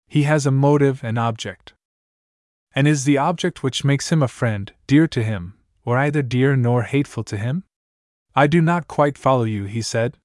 He 0.06 0.24
has 0.24 0.44
a 0.44 0.50
motive 0.50 1.02
and 1.02 1.18
object. 1.18 1.72
And 2.74 2.86
is 2.86 3.04
the 3.04 3.16
object 3.16 3.62
which 3.62 3.84
makes 3.84 4.12
him 4.12 4.22
a 4.22 4.28
friend 4.28 4.72
dear 4.86 5.08
to 5.08 5.22
him, 5.22 5.54
or 5.84 5.96
either 5.96 6.22
dear 6.22 6.54
nor 6.54 6.82
hateful 6.82 7.24
to 7.24 7.38
him? 7.38 7.64
I 8.34 8.46
do 8.46 8.60
not 8.60 8.88
quite 8.88 9.16
follow 9.16 9.44
you, 9.44 9.64
he 9.64 9.80
said. 9.80 10.18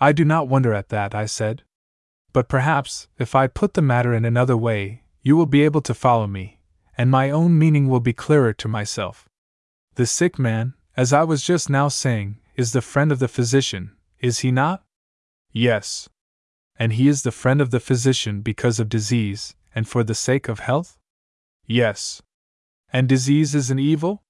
I 0.00 0.12
do 0.12 0.24
not 0.24 0.48
wonder 0.48 0.74
at 0.74 0.88
that, 0.88 1.14
I 1.14 1.26
said. 1.26 1.62
But 2.32 2.48
perhaps, 2.48 3.08
if 3.18 3.34
I 3.34 3.46
put 3.46 3.74
the 3.74 3.82
matter 3.82 4.12
in 4.12 4.24
another 4.24 4.56
way, 4.56 5.02
you 5.22 5.36
will 5.36 5.46
be 5.46 5.62
able 5.62 5.80
to 5.82 5.94
follow 5.94 6.26
me, 6.26 6.60
and 6.96 7.10
my 7.10 7.30
own 7.30 7.58
meaning 7.58 7.88
will 7.88 8.00
be 8.00 8.12
clearer 8.12 8.52
to 8.54 8.68
myself. 8.68 9.28
The 9.94 10.06
sick 10.06 10.38
man, 10.38 10.74
as 10.96 11.12
I 11.12 11.24
was 11.24 11.42
just 11.42 11.70
now 11.70 11.88
saying, 11.88 12.38
is 12.56 12.72
the 12.72 12.82
friend 12.82 13.10
of 13.12 13.18
the 13.18 13.28
physician, 13.28 13.92
is 14.20 14.40
he 14.40 14.50
not? 14.50 14.82
Yes. 15.52 16.08
And 16.78 16.92
he 16.92 17.08
is 17.08 17.22
the 17.22 17.32
friend 17.32 17.60
of 17.60 17.70
the 17.70 17.80
physician 17.80 18.42
because 18.42 18.78
of 18.78 18.88
disease, 18.88 19.54
and 19.74 19.88
for 19.88 20.04
the 20.04 20.14
sake 20.14 20.48
of 20.48 20.60
health? 20.60 20.98
Yes. 21.66 22.22
And 22.92 23.08
disease 23.08 23.54
is 23.54 23.70
an 23.70 23.78
evil? 23.78 24.22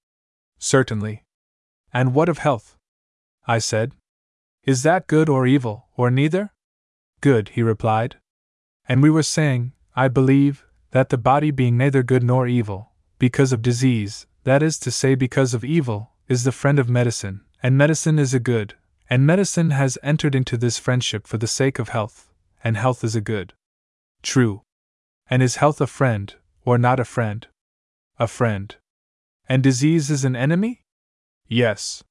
Certainly. 0.57 1.23
And 1.93 2.13
what 2.13 2.29
of 2.29 2.39
health? 2.39 2.75
I 3.47 3.59
said. 3.59 3.93
Is 4.63 4.83
that 4.83 5.07
good 5.07 5.29
or 5.29 5.47
evil, 5.47 5.87
or 5.95 6.11
neither? 6.11 6.51
Good, 7.21 7.49
he 7.49 7.61
replied. 7.61 8.17
And 8.87 9.03
we 9.03 9.09
were 9.09 9.23
saying, 9.23 9.73
I 9.95 10.07
believe, 10.07 10.65
that 10.91 11.09
the 11.09 11.17
body 11.17 11.51
being 11.51 11.77
neither 11.77 12.03
good 12.03 12.23
nor 12.23 12.47
evil, 12.47 12.91
because 13.17 13.51
of 13.53 13.61
disease, 13.61 14.25
that 14.43 14.63
is 14.63 14.79
to 14.79 14.91
say, 14.91 15.15
because 15.15 15.53
of 15.53 15.63
evil, 15.63 16.11
is 16.27 16.43
the 16.43 16.51
friend 16.51 16.79
of 16.79 16.89
medicine, 16.89 17.41
and 17.61 17.77
medicine 17.77 18.17
is 18.17 18.33
a 18.33 18.39
good, 18.39 18.75
and 19.09 19.25
medicine 19.25 19.71
has 19.71 19.97
entered 20.01 20.35
into 20.35 20.57
this 20.57 20.77
friendship 20.77 21.27
for 21.27 21.37
the 21.37 21.47
sake 21.47 21.77
of 21.77 21.89
health, 21.89 22.31
and 22.63 22.77
health 22.77 23.03
is 23.03 23.15
a 23.15 23.21
good. 23.21 23.53
True. 24.21 24.61
And 25.29 25.43
is 25.43 25.57
health 25.57 25.81
a 25.81 25.87
friend, 25.87 26.33
or 26.65 26.77
not 26.77 26.99
a 26.99 27.05
friend? 27.05 27.47
A 28.17 28.27
friend. 28.27 28.75
And 29.47 29.61
disease 29.61 30.09
is 30.09 30.25
an 30.25 30.35
enemy? 30.35 30.83
Yes 31.47 32.03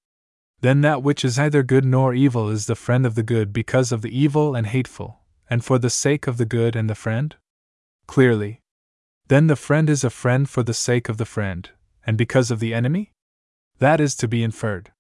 then 0.61 0.81
that 0.81 1.03
which 1.03 1.25
is 1.25 1.39
neither 1.39 1.63
good 1.63 1.85
nor 1.85 2.15
evil 2.15 2.49
is 2.49 2.67
the 2.67 2.75
friend 2.75 3.07
of 3.07 3.15
the 3.15 3.23
good 3.23 3.53
because 3.53 3.93
of 3.93 4.03
the 4.03 4.17
evil 4.17 4.57
and 4.57 4.67
hateful, 4.67 5.21
and 5.49 5.65
for 5.65 5.79
the 5.79 5.91
sake 5.91 6.27
of 6.27 6.37
the 6.37 6.45
good 6.45 6.75
and 6.75 6.91
the 6.91 6.97
friend? 6.97 7.37
Clearly. 8.07 8.61
Then 9.29 9.47
the 9.47 9.57
friend 9.57 9.89
is 9.89 10.03
a 10.03 10.11
friend 10.11 10.49
for 10.49 10.63
the 10.63 10.75
sake 10.75 11.09
of 11.09 11.17
the 11.17 11.25
friend, 11.25 11.71
and 12.05 12.19
because 12.19 12.51
of 12.51 12.59
the 12.59 12.75
enemy? 12.75 13.13
That 13.79 14.01
is 14.01 14.17
to 14.17 14.27
be 14.27 14.43
inferred. 14.43 14.91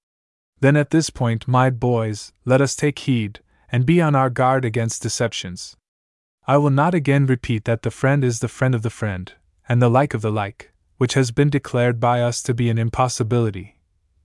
Then 0.60 0.76
at 0.76 0.90
this 0.90 1.10
point, 1.10 1.48
my 1.48 1.70
boys, 1.70 2.32
let 2.44 2.60
us 2.60 2.76
take 2.76 3.00
heed, 3.00 3.40
and 3.72 3.84
be 3.84 4.00
on 4.00 4.14
our 4.14 4.30
guard 4.30 4.64
against 4.64 5.02
deceptions. 5.02 5.76
I 6.46 6.56
will 6.56 6.70
not 6.70 6.94
again 6.94 7.26
repeat 7.26 7.64
that 7.64 7.82
the 7.82 7.90
friend 7.90 8.24
is 8.24 8.40
the 8.40 8.48
friend 8.48 8.74
of 8.74 8.82
the 8.82 8.90
friend, 8.90 9.32
and 9.68 9.82
the 9.82 9.90
like 9.90 10.14
of 10.14 10.22
the 10.22 10.32
like, 10.32 10.72
which 10.98 11.14
has 11.14 11.32
been 11.32 11.50
declared 11.50 11.98
by 11.98 12.22
us 12.22 12.42
to 12.44 12.54
be 12.54 12.70
an 12.70 12.78
impossibility 12.78 13.77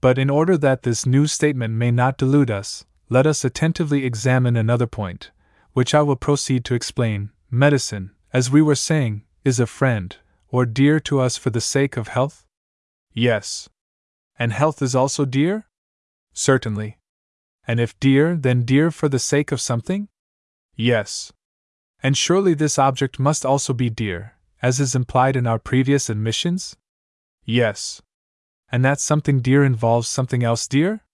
but 0.04 0.18
in 0.18 0.28
order 0.28 0.58
that 0.58 0.82
this 0.82 1.06
new 1.06 1.26
statement 1.26 1.72
may 1.72 1.90
not 1.90 2.18
delude 2.18 2.50
us, 2.50 2.84
let 3.08 3.26
us 3.26 3.42
attentively 3.42 4.04
examine 4.04 4.54
another 4.54 4.86
point, 4.86 5.30
which 5.72 5.94
I 5.94 6.02
will 6.02 6.14
proceed 6.14 6.62
to 6.66 6.74
explain. 6.74 7.30
Medicine, 7.50 8.10
as 8.30 8.50
we 8.50 8.60
were 8.60 8.74
saying, 8.74 9.24
is 9.46 9.58
a 9.58 9.66
friend, 9.66 10.14
or 10.50 10.66
dear 10.66 11.00
to 11.00 11.20
us 11.20 11.38
for 11.38 11.48
the 11.48 11.58
sake 11.62 11.96
of 11.96 12.08
health? 12.08 12.44
Yes. 13.14 13.70
And 14.38 14.52
health 14.52 14.82
is 14.82 14.94
also 14.94 15.24
dear? 15.24 15.68
Certainly. 16.34 16.98
And 17.66 17.80
if 17.80 17.98
dear, 17.98 18.36
then 18.36 18.66
dear 18.66 18.90
for 18.90 19.08
the 19.08 19.18
sake 19.18 19.52
of 19.52 19.58
something? 19.58 20.08
Yes. 20.76 21.32
And 22.02 22.14
surely 22.14 22.52
this 22.52 22.78
object 22.78 23.18
must 23.18 23.46
also 23.46 23.72
be 23.72 23.88
dear, 23.88 24.34
as 24.60 24.80
is 24.80 24.94
implied 24.94 25.34
in 25.34 25.46
our 25.46 25.58
previous 25.58 26.10
admissions? 26.10 26.76
Yes. 27.46 28.02
And 28.74 28.84
that 28.84 28.98
something 28.98 29.38
dear 29.38 29.62
involves 29.62 30.08
something 30.08 30.42
else 30.42 30.66
dear? 30.66 31.04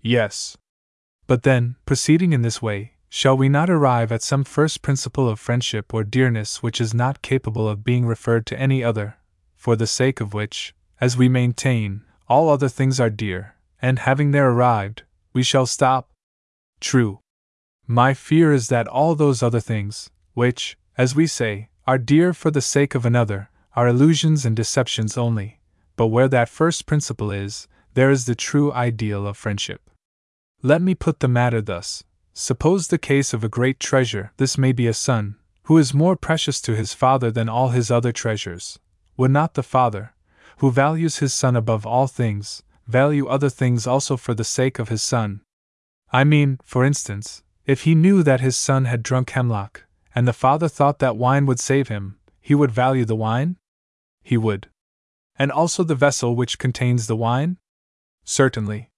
Yes. 0.00 0.56
But 1.26 1.42
then, 1.42 1.76
proceeding 1.84 2.32
in 2.32 2.40
this 2.40 2.62
way, 2.62 2.92
shall 3.10 3.36
we 3.36 3.46
not 3.46 3.68
arrive 3.68 4.10
at 4.10 4.22
some 4.22 4.42
first 4.42 4.80
principle 4.80 5.28
of 5.28 5.38
friendship 5.38 5.92
or 5.92 6.02
dearness 6.02 6.62
which 6.62 6.80
is 6.80 6.94
not 6.94 7.20
capable 7.20 7.68
of 7.68 7.84
being 7.84 8.06
referred 8.06 8.46
to 8.46 8.58
any 8.58 8.82
other, 8.82 9.18
for 9.54 9.76
the 9.76 9.86
sake 9.86 10.18
of 10.18 10.32
which, 10.32 10.74
as 10.98 11.14
we 11.14 11.28
maintain, 11.28 12.00
all 12.26 12.48
other 12.48 12.70
things 12.70 12.98
are 12.98 13.10
dear, 13.10 13.54
and 13.82 13.98
having 13.98 14.30
there 14.30 14.48
arrived, 14.48 15.02
we 15.34 15.42
shall 15.42 15.66
stop? 15.66 16.08
True. 16.80 17.18
My 17.86 18.14
fear 18.14 18.50
is 18.50 18.68
that 18.68 18.88
all 18.88 19.14
those 19.14 19.42
other 19.42 19.60
things, 19.60 20.08
which, 20.32 20.78
as 20.96 21.14
we 21.14 21.26
say, 21.26 21.68
are 21.86 21.98
dear 21.98 22.32
for 22.32 22.50
the 22.50 22.62
sake 22.62 22.94
of 22.94 23.04
another, 23.04 23.50
are 23.76 23.88
illusions 23.88 24.46
and 24.46 24.56
deceptions 24.56 25.18
only, 25.18 25.60
but 25.96 26.08
where 26.08 26.28
that 26.28 26.48
first 26.48 26.86
principle 26.86 27.30
is, 27.30 27.68
there 27.94 28.10
is 28.10 28.26
the 28.26 28.34
true 28.34 28.72
ideal 28.72 29.26
of 29.26 29.36
friendship. 29.36 29.90
Let 30.62 30.82
me 30.82 30.94
put 30.94 31.20
the 31.20 31.28
matter 31.28 31.60
thus 31.60 32.04
Suppose 32.36 32.88
the 32.88 32.98
case 32.98 33.32
of 33.32 33.44
a 33.44 33.48
great 33.48 33.78
treasure, 33.78 34.32
this 34.38 34.58
may 34.58 34.72
be 34.72 34.88
a 34.88 34.92
son, 34.92 35.36
who 35.64 35.78
is 35.78 35.94
more 35.94 36.16
precious 36.16 36.60
to 36.62 36.74
his 36.74 36.92
father 36.92 37.30
than 37.30 37.48
all 37.48 37.68
his 37.68 37.92
other 37.92 38.10
treasures. 38.10 38.80
Would 39.16 39.30
not 39.30 39.54
the 39.54 39.62
father, 39.62 40.14
who 40.58 40.72
values 40.72 41.18
his 41.18 41.32
son 41.32 41.54
above 41.54 41.86
all 41.86 42.08
things, 42.08 42.64
value 42.88 43.28
other 43.28 43.48
things 43.48 43.86
also 43.86 44.16
for 44.16 44.34
the 44.34 44.42
sake 44.42 44.80
of 44.80 44.88
his 44.88 45.00
son? 45.00 45.42
I 46.12 46.24
mean, 46.24 46.58
for 46.64 46.84
instance, 46.84 47.44
if 47.66 47.82
he 47.82 47.94
knew 47.94 48.24
that 48.24 48.40
his 48.40 48.56
son 48.56 48.86
had 48.86 49.04
drunk 49.04 49.30
hemlock, 49.30 49.84
and 50.12 50.26
the 50.26 50.32
father 50.32 50.66
thought 50.66 50.98
that 50.98 51.16
wine 51.16 51.46
would 51.46 51.60
save 51.60 51.86
him, 51.86 52.18
he 52.40 52.56
would 52.56 52.72
value 52.72 53.04
the 53.04 53.14
wine? 53.14 53.58
He 54.24 54.36
would. 54.36 54.68
And 55.36 55.50
also 55.50 55.82
the 55.82 55.94
vessel 55.94 56.36
which 56.36 56.58
contains 56.58 57.06
the 57.06 57.16
wine? 57.16 57.58
Certainly. 58.24 58.90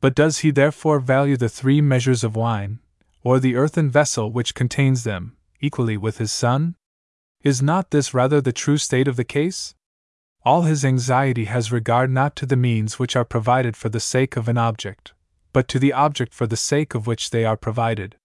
But 0.00 0.14
does 0.14 0.38
he 0.38 0.50
therefore 0.50 1.00
value 1.00 1.36
the 1.36 1.48
three 1.48 1.80
measures 1.80 2.24
of 2.24 2.36
wine, 2.36 2.80
or 3.22 3.38
the 3.38 3.56
earthen 3.56 3.90
vessel 3.90 4.30
which 4.30 4.54
contains 4.54 5.04
them, 5.04 5.36
equally 5.60 5.96
with 5.96 6.18
his 6.18 6.32
son? 6.32 6.76
Is 7.42 7.62
not 7.62 7.90
this 7.90 8.12
rather 8.12 8.40
the 8.40 8.52
true 8.52 8.76
state 8.76 9.08
of 9.08 9.16
the 9.16 9.24
case? 9.24 9.74
All 10.44 10.62
his 10.62 10.84
anxiety 10.84 11.46
has 11.46 11.72
regard 11.72 12.10
not 12.10 12.36
to 12.36 12.46
the 12.46 12.56
means 12.56 12.98
which 12.98 13.16
are 13.16 13.24
provided 13.24 13.76
for 13.76 13.88
the 13.88 14.00
sake 14.00 14.36
of 14.36 14.46
an 14.46 14.58
object, 14.58 15.14
but 15.54 15.68
to 15.68 15.78
the 15.78 15.94
object 15.94 16.34
for 16.34 16.46
the 16.46 16.56
sake 16.56 16.94
of 16.94 17.06
which 17.06 17.30
they 17.30 17.46
are 17.46 17.56
provided. 17.56 18.16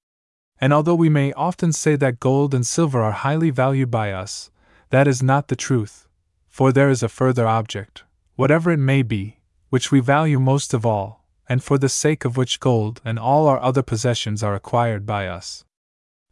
And 0.60 0.74
although 0.74 0.96
we 0.96 1.08
may 1.08 1.32
often 1.32 1.72
say 1.72 1.96
that 1.96 2.20
gold 2.20 2.54
and 2.54 2.68
silver 2.68 3.02
are 3.02 3.14
highly 3.14 3.52
valued 3.52 3.90
by 3.90 4.12
us, 4.12 4.52
that 4.90 5.08
is 5.08 5.24
not 5.24 5.48
the 5.48 5.56
truth, 5.56 6.09
for 6.50 6.72
there 6.72 6.90
is 6.90 7.02
a 7.02 7.10
further 7.10 7.48
object, 7.48 8.04
whatever 8.36 8.72
it 8.72 8.78
may 8.78 9.02
be, 9.02 9.40
which 9.70 9.92
we 9.92 10.00
value 10.00 10.40
most 10.40 10.74
of 10.74 10.86
all, 10.86 11.26
and 11.48 11.64
for 11.64 11.78
the 11.78 11.90
sake 11.90 12.26
of 12.26 12.36
which 12.36 12.60
gold 12.60 13.00
and 13.06 13.18
all 13.18 13.48
our 13.48 13.60
other 13.62 13.82
possessions 13.82 14.44
are 14.44 14.56
acquired 14.56 15.06
by 15.06 15.28
us. 15.28 15.64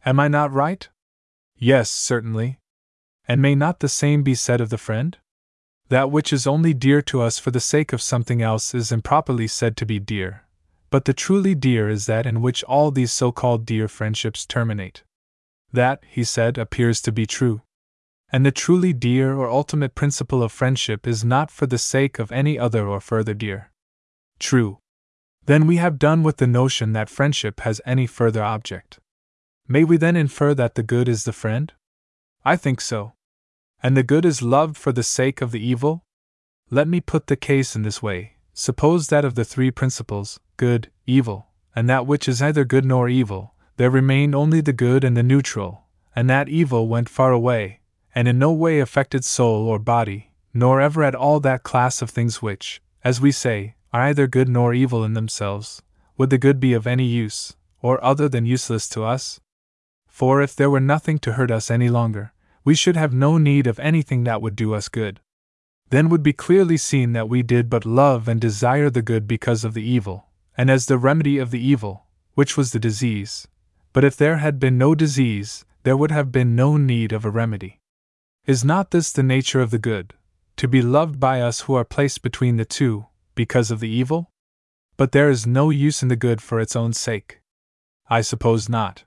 Am 0.04 0.20
I 0.20 0.28
not 0.28 0.52
right? 0.52 0.88
Yes, 1.56 1.90
certainly. 1.90 2.58
And 3.26 3.42
may 3.42 3.54
not 3.54 3.80
the 3.80 3.88
same 3.88 4.22
be 4.22 4.34
said 4.34 4.60
of 4.60 4.70
the 4.70 4.78
friend? 4.78 5.16
That 5.88 6.10
which 6.10 6.32
is 6.32 6.46
only 6.46 6.74
dear 6.74 7.00
to 7.02 7.22
us 7.22 7.38
for 7.38 7.50
the 7.50 7.60
sake 7.60 7.92
of 7.92 8.02
something 8.02 8.42
else 8.42 8.74
is 8.74 8.92
improperly 8.92 9.46
said 9.46 9.76
to 9.78 9.86
be 9.86 9.98
dear, 9.98 10.44
but 10.90 11.04
the 11.04 11.14
truly 11.14 11.54
dear 11.54 11.88
is 11.88 12.06
that 12.06 12.26
in 12.26 12.40
which 12.40 12.62
all 12.64 12.90
these 12.90 13.12
so 13.12 13.32
called 13.32 13.66
dear 13.66 13.88
friendships 13.88 14.46
terminate. 14.46 15.02
That, 15.72 16.02
he 16.08 16.24
said, 16.24 16.58
appears 16.58 17.00
to 17.02 17.12
be 17.12 17.26
true. 17.26 17.62
And 18.30 18.44
the 18.44 18.52
truly 18.52 18.92
dear 18.92 19.34
or 19.34 19.48
ultimate 19.48 19.94
principle 19.94 20.42
of 20.42 20.52
friendship 20.52 21.06
is 21.06 21.24
not 21.24 21.50
for 21.50 21.66
the 21.66 21.78
sake 21.78 22.18
of 22.18 22.30
any 22.30 22.58
other 22.58 22.86
or 22.86 23.00
further 23.00 23.34
dear. 23.34 23.70
True. 24.38 24.78
Then 25.46 25.66
we 25.66 25.76
have 25.76 25.98
done 25.98 26.22
with 26.22 26.36
the 26.36 26.46
notion 26.46 26.92
that 26.92 27.08
friendship 27.08 27.60
has 27.60 27.80
any 27.86 28.06
further 28.06 28.44
object. 28.44 28.98
May 29.66 29.82
we 29.84 29.96
then 29.96 30.16
infer 30.16 30.54
that 30.54 30.74
the 30.74 30.82
good 30.82 31.08
is 31.08 31.24
the 31.24 31.32
friend? 31.32 31.72
I 32.44 32.56
think 32.56 32.80
so. 32.80 33.14
And 33.82 33.96
the 33.96 34.02
good 34.02 34.24
is 34.24 34.42
loved 34.42 34.76
for 34.76 34.92
the 34.92 35.02
sake 35.02 35.40
of 35.40 35.50
the 35.50 35.60
evil? 35.60 36.04
Let 36.70 36.86
me 36.88 37.00
put 37.00 37.28
the 37.28 37.36
case 37.36 37.74
in 37.74 37.82
this 37.82 38.02
way 38.02 38.34
suppose 38.58 39.06
that 39.06 39.24
of 39.24 39.36
the 39.36 39.44
three 39.44 39.70
principles, 39.70 40.40
good, 40.56 40.90
evil, 41.06 41.46
and 41.76 41.88
that 41.88 42.08
which 42.08 42.26
is 42.26 42.40
neither 42.40 42.64
good 42.64 42.84
nor 42.84 43.08
evil, 43.08 43.54
there 43.76 43.88
remained 43.88 44.34
only 44.34 44.60
the 44.60 44.72
good 44.72 45.04
and 45.04 45.16
the 45.16 45.22
neutral, 45.22 45.84
and 46.16 46.28
that 46.28 46.48
evil 46.48 46.88
went 46.88 47.08
far 47.08 47.30
away, 47.30 47.77
and 48.18 48.26
in 48.26 48.36
no 48.36 48.50
way 48.50 48.80
affected 48.80 49.24
soul 49.24 49.68
or 49.68 49.78
body, 49.78 50.32
nor 50.52 50.80
ever 50.80 51.04
at 51.04 51.14
all 51.14 51.38
that 51.38 51.62
class 51.62 52.02
of 52.02 52.10
things 52.10 52.42
which, 52.42 52.82
as 53.04 53.20
we 53.20 53.30
say, 53.30 53.76
are 53.92 54.02
either 54.02 54.26
good 54.26 54.48
nor 54.48 54.74
evil 54.74 55.04
in 55.04 55.14
themselves, 55.14 55.82
would 56.16 56.30
the 56.30 56.44
good 56.46 56.58
be 56.58 56.72
of 56.72 56.84
any 56.84 57.04
use, 57.04 57.54
or 57.80 58.02
other 58.02 58.28
than 58.28 58.44
useless 58.44 58.88
to 58.88 59.04
us? 59.04 59.38
For 60.08 60.42
if 60.42 60.56
there 60.56 60.68
were 60.74 60.80
nothing 60.80 61.20
to 61.20 61.34
hurt 61.34 61.52
us 61.52 61.70
any 61.70 61.88
longer, 61.88 62.32
we 62.64 62.74
should 62.74 62.96
have 62.96 63.14
no 63.14 63.38
need 63.38 63.68
of 63.68 63.78
anything 63.78 64.24
that 64.24 64.42
would 64.42 64.56
do 64.56 64.74
us 64.74 64.88
good 64.88 65.20
then 65.90 66.08
would 66.08 66.22
be 66.22 66.32
clearly 66.32 66.76
seen 66.76 67.12
that 67.12 67.28
we 67.28 67.42
did 67.42 67.70
but 67.70 67.86
love 67.86 68.28
and 68.28 68.40
desire 68.40 68.90
the 68.90 69.02
good 69.02 69.26
because 69.26 69.64
of 69.64 69.74
the 69.74 69.82
evil, 69.82 70.26
and 70.56 70.70
as 70.70 70.86
the 70.86 70.98
remedy 70.98 71.38
of 71.38 71.50
the 71.50 71.60
evil, 71.60 72.06
which 72.34 72.56
was 72.56 72.72
the 72.72 72.78
disease. 72.78 73.48
But 73.92 74.04
if 74.04 74.16
there 74.16 74.36
had 74.36 74.60
been 74.60 74.76
no 74.76 74.94
disease, 74.94 75.64
there 75.84 75.96
would 75.96 76.10
have 76.10 76.30
been 76.30 76.54
no 76.54 76.76
need 76.76 77.12
of 77.12 77.24
a 77.24 77.30
remedy. 77.30 77.80
Is 78.48 78.64
not 78.64 78.92
this 78.92 79.12
the 79.12 79.22
nature 79.22 79.60
of 79.60 79.70
the 79.70 79.78
good, 79.78 80.14
to 80.56 80.66
be 80.66 80.80
loved 80.80 81.20
by 81.20 81.42
us 81.42 81.60
who 81.60 81.74
are 81.74 81.84
placed 81.84 82.22
between 82.22 82.56
the 82.56 82.64
two, 82.64 83.04
because 83.34 83.70
of 83.70 83.78
the 83.78 83.90
evil? 83.90 84.30
But 84.96 85.12
there 85.12 85.28
is 85.28 85.46
no 85.46 85.68
use 85.68 86.02
in 86.02 86.08
the 86.08 86.16
good 86.16 86.40
for 86.40 86.58
its 86.58 86.74
own 86.74 86.94
sake. 86.94 87.42
I 88.08 88.22
suppose 88.22 88.66
not. 88.66 89.04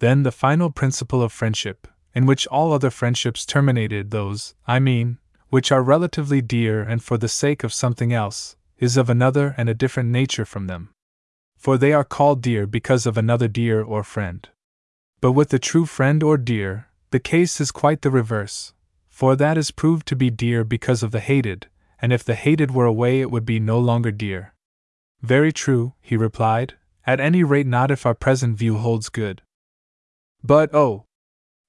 Then 0.00 0.24
the 0.24 0.32
final 0.32 0.72
principle 0.72 1.22
of 1.22 1.32
friendship, 1.32 1.86
in 2.16 2.26
which 2.26 2.48
all 2.48 2.72
other 2.72 2.90
friendships 2.90 3.46
terminated, 3.46 4.10
those, 4.10 4.56
I 4.66 4.80
mean, 4.80 5.18
which 5.50 5.70
are 5.70 5.80
relatively 5.80 6.40
dear 6.40 6.82
and 6.82 7.00
for 7.00 7.16
the 7.16 7.28
sake 7.28 7.62
of 7.62 7.72
something 7.72 8.12
else, 8.12 8.56
is 8.80 8.96
of 8.96 9.08
another 9.08 9.54
and 9.56 9.68
a 9.68 9.74
different 9.74 10.08
nature 10.08 10.44
from 10.44 10.66
them. 10.66 10.90
For 11.56 11.78
they 11.78 11.92
are 11.92 12.02
called 12.02 12.42
dear 12.42 12.66
because 12.66 13.06
of 13.06 13.16
another 13.16 13.46
dear 13.46 13.80
or 13.84 14.02
friend. 14.02 14.48
But 15.20 15.30
with 15.30 15.50
the 15.50 15.60
true 15.60 15.86
friend 15.86 16.24
or 16.24 16.36
dear, 16.36 16.88
the 17.14 17.20
case 17.20 17.60
is 17.60 17.70
quite 17.70 18.02
the 18.02 18.10
reverse, 18.10 18.72
for 19.08 19.36
that 19.36 19.56
is 19.56 19.70
proved 19.70 20.04
to 20.04 20.16
be 20.16 20.30
dear 20.30 20.64
because 20.64 21.00
of 21.04 21.12
the 21.12 21.20
hated, 21.20 21.68
and 22.02 22.12
if 22.12 22.24
the 22.24 22.34
hated 22.34 22.72
were 22.72 22.86
away 22.86 23.20
it 23.20 23.30
would 23.30 23.46
be 23.46 23.60
no 23.60 23.78
longer 23.78 24.10
dear. 24.10 24.52
Very 25.22 25.52
true, 25.52 25.94
he 26.00 26.16
replied, 26.16 26.74
at 27.06 27.20
any 27.20 27.44
rate 27.44 27.68
not 27.68 27.92
if 27.92 28.04
our 28.04 28.16
present 28.16 28.58
view 28.58 28.78
holds 28.78 29.10
good. 29.10 29.42
But 30.42 30.74
oh! 30.74 31.04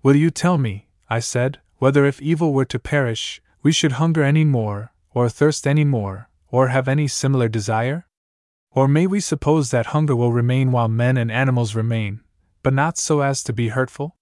Will 0.01 0.15
you 0.15 0.31
tell 0.31 0.57
me, 0.57 0.87
I 1.11 1.19
said, 1.19 1.59
whether 1.77 2.05
if 2.05 2.19
evil 2.23 2.51
were 2.51 2.65
to 2.65 2.79
perish, 2.79 3.39
we 3.61 3.71
should 3.71 4.01
hunger 4.01 4.23
any 4.23 4.45
more, 4.45 4.93
or 5.13 5.29
thirst 5.29 5.67
any 5.67 5.85
more, 5.85 6.27
or 6.47 6.69
have 6.69 6.87
any 6.87 7.07
similar 7.07 7.49
desire? 7.49 8.07
Or 8.71 8.87
may 8.87 9.05
we 9.05 9.19
suppose 9.19 9.69
that 9.69 9.93
hunger 9.93 10.15
will 10.15 10.31
remain 10.31 10.71
while 10.71 10.87
men 10.87 11.17
and 11.17 11.31
animals 11.31 11.75
remain, 11.75 12.21
but 12.63 12.73
not 12.73 12.97
so 12.97 13.21
as 13.21 13.43
to 13.43 13.53
be 13.53 13.67
hurtful? 13.67 14.15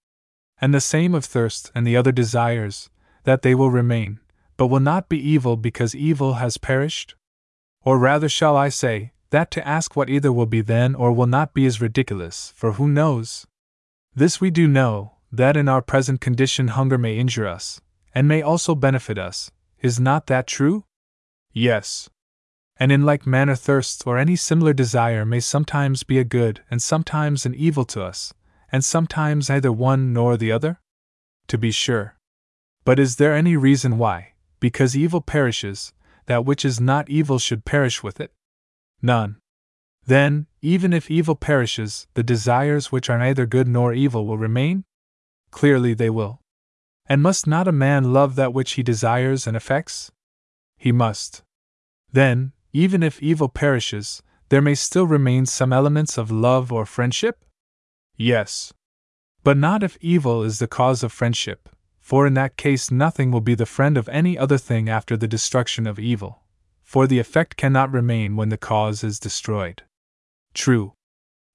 And 0.64 0.74
the 0.74 0.80
same 0.80 1.14
of 1.14 1.26
thirst 1.26 1.74
and 1.76 1.86
the 1.86 1.97
other 1.97 2.14
desires, 2.14 2.89
that 3.26 3.41
they 3.41 3.53
will 3.53 3.70
remain, 3.70 4.22
but 4.55 4.68
will 4.68 4.80
not 4.80 5.09
be 5.09 5.20
evil 5.20 5.57
because 5.57 5.93
evil 5.93 6.36
has 6.36 6.57
perished? 6.57 7.16
Or 7.84 7.97
rather, 7.97 8.30
shall 8.30 8.55
I 8.55 8.70
say, 8.70 9.11
that 9.32 9.51
to 9.51 9.68
ask 9.68 9.97
what 9.97 10.09
either 10.09 10.32
will 10.32 10.45
be 10.45 10.61
then 10.61 10.95
or 10.95 11.11
will 11.11 11.28
not 11.28 11.53
be 11.53 11.66
is 11.66 11.82
ridiculous, 11.82 12.53
for 12.55 12.72
who 12.72 12.88
knows? 12.88 13.45
This 14.16 14.39
we 14.39 14.51
do 14.51 14.66
know, 14.66 15.18
that 15.34 15.57
in 15.57 15.68
our 15.68 15.82
present 15.82 16.22
condition 16.22 16.70
hunger 16.70 16.97
may 16.97 17.18
injure 17.18 17.45
us, 17.45 17.82
and 18.16 18.26
may 18.26 18.41
also 18.41 18.74
benefit 18.74 19.18
us. 19.18 19.51
Is 19.82 19.99
not 19.99 20.28
that 20.28 20.47
true? 20.47 20.86
Yes. 21.51 22.09
And 22.78 22.89
in 22.89 23.03
like 23.03 23.28
manner, 23.28 23.55
thirst 23.55 24.07
or 24.07 24.18
any 24.18 24.38
similar 24.38 24.72
desire 24.72 25.26
may 25.26 25.41
sometimes 25.41 26.03
be 26.03 26.20
a 26.20 26.24
good 26.24 26.61
and 26.72 26.82
sometimes 26.82 27.45
an 27.45 27.53
evil 27.53 27.84
to 27.84 28.01
us, 28.01 28.34
and 28.74 28.84
sometimes 28.84 29.49
neither 29.49 29.71
one 29.71 30.11
nor 30.11 30.36
the 30.36 30.51
other? 30.51 30.80
To 31.47 31.57
be 31.59 31.69
sure. 31.69 32.17
But 32.84 32.99
is 32.99 33.17
there 33.17 33.36
any 33.36 33.55
reason 33.55 33.99
why, 33.99 34.34
because 34.59 34.97
evil 34.97 35.21
perishes, 35.21 35.93
that 36.26 36.43
which 36.43 36.65
is 36.65 36.82
not 36.82 37.07
evil 37.07 37.38
should 37.38 37.65
perish 37.65 38.01
with 38.01 38.19
it? 38.19 38.32
None. 38.99 39.38
Then, 40.05 40.47
even 40.61 40.91
if 40.91 41.11
evil 41.11 41.36
perishes, 41.36 42.07
the 42.15 42.24
desires 42.24 42.91
which 42.91 43.09
are 43.09 43.19
neither 43.19 43.45
good 43.45 43.67
nor 43.67 43.93
evil 43.93 44.26
will 44.26 44.39
remain? 44.39 44.86
Clearly 45.51 45.93
they 45.93 46.09
will. 46.09 46.41
And 47.05 47.21
must 47.21 47.45
not 47.45 47.67
a 47.67 47.71
man 47.71 48.11
love 48.11 48.36
that 48.36 48.53
which 48.53 48.74
he 48.74 48.84
desires 48.84 49.45
and 49.45 49.55
affects? 49.55 50.11
He 50.78 50.91
must. 50.91 51.43
Then, 52.11 52.53
even 52.74 53.03
if 53.03 53.21
evil 53.21 53.49
perishes, 53.49 54.24
there 54.49 54.61
may 54.61 54.74
still 54.76 55.05
remain 55.05 55.45
some 55.45 55.71
elements 55.71 56.17
of 56.17 56.32
love 56.32 56.71
or 56.71 56.86
friendship? 56.86 57.38
Yes. 58.18 58.74
But 59.43 59.57
not 59.57 59.84
if 59.84 59.97
evil 60.01 60.43
is 60.43 60.59
the 60.59 60.68
cause 60.68 61.03
of 61.03 61.11
friendship, 61.11 61.70
for 61.99 62.28
in 62.28 62.34
that 62.36 62.57
case 62.57 62.91
nothing 62.91 63.32
will 63.32 63.41
be 63.41 63.55
the 63.55 63.66
friend 63.66 63.97
of 63.97 64.09
any 64.09 64.38
other 64.38 64.57
thing 64.57 64.89
after 64.89 65.18
the 65.18 65.28
destruction 65.28 65.88
of 65.88 65.99
evil, 65.99 66.43
for 66.82 67.07
the 67.07 67.20
effect 67.20 67.57
cannot 67.57 67.91
remain 67.91 68.36
when 68.36 68.49
the 68.49 68.57
cause 68.57 69.03
is 69.03 69.20
destroyed. 69.20 69.84
True. 70.53 70.93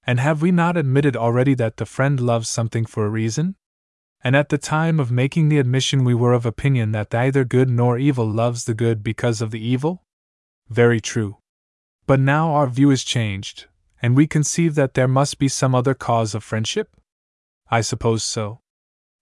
And 0.06 0.20
have 0.20 0.42
we 0.42 0.50
not 0.50 0.76
admitted 0.76 1.16
already 1.16 1.54
that 1.54 1.76
the 1.76 1.86
friend 1.86 2.18
loves 2.20 2.48
something 2.48 2.86
for 2.86 3.06
a 3.06 3.10
reason? 3.10 3.56
and 4.22 4.34
at 4.34 4.48
the 4.48 4.58
time 4.58 4.98
of 4.98 5.10
making 5.10 5.48
the 5.48 5.58
admission 5.58 6.04
we 6.04 6.14
were 6.14 6.32
of 6.32 6.44
opinion 6.44 6.92
that 6.92 7.12
neither 7.12 7.44
good 7.44 7.70
nor 7.70 7.98
evil 7.98 8.26
loves 8.26 8.64
the 8.64 8.74
good 8.74 9.02
because 9.02 9.40
of 9.40 9.50
the 9.50 9.64
evil? 9.64 10.02
Very 10.68 11.00
true. 11.00 11.38
But 12.06 12.20
now 12.20 12.52
our 12.54 12.66
view 12.66 12.90
is 12.90 13.04
changed, 13.04 13.66
and 14.00 14.16
we 14.16 14.26
conceive 14.26 14.74
that 14.74 14.94
there 14.94 15.08
must 15.08 15.38
be 15.38 15.48
some 15.48 15.74
other 15.74 15.94
cause 15.94 16.34
of 16.34 16.44
friendship? 16.44 16.96
I 17.70 17.80
suppose 17.80 18.24
so. 18.24 18.60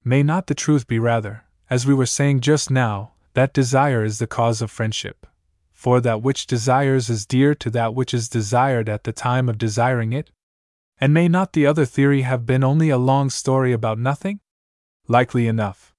May 0.05 0.23
not 0.23 0.47
the 0.47 0.55
truth 0.55 0.87
be 0.87 0.99
rather, 0.99 1.45
as 1.69 1.87
we 1.87 1.95
were 1.95 2.07
saying 2.07 2.41
just 2.41 2.71
now, 2.71 3.13
that 3.35 3.53
desire 3.53 4.05
is 4.05 4.19
the 4.19 4.27
cause 4.27 4.63
of 4.63 4.71
friendship. 4.71 5.27
For 5.73 6.01
that 6.01 6.23
which 6.23 6.47
desires 6.47 7.11
is 7.11 7.27
dear 7.27 7.55
to 7.57 7.71
that 7.71 7.95
which 7.95 8.15
is 8.15 8.29
desired 8.29 8.89
at 8.89 9.05
the 9.05 9.13
time 9.13 9.49
of 9.49 9.59
desiring 9.59 10.13
it? 10.13 10.31
And 10.99 11.13
may 11.13 11.29
not 11.29 11.53
the 11.53 11.67
other 11.67 11.85
theory 11.85 12.23
have 12.23 12.47
been 12.47 12.65
only 12.65 12.89
a 12.89 12.97
long 12.97 13.29
story 13.29 13.73
about 13.73 13.99
nothing? 13.99 14.41
Likely 15.07 15.47
enough. 15.47 15.95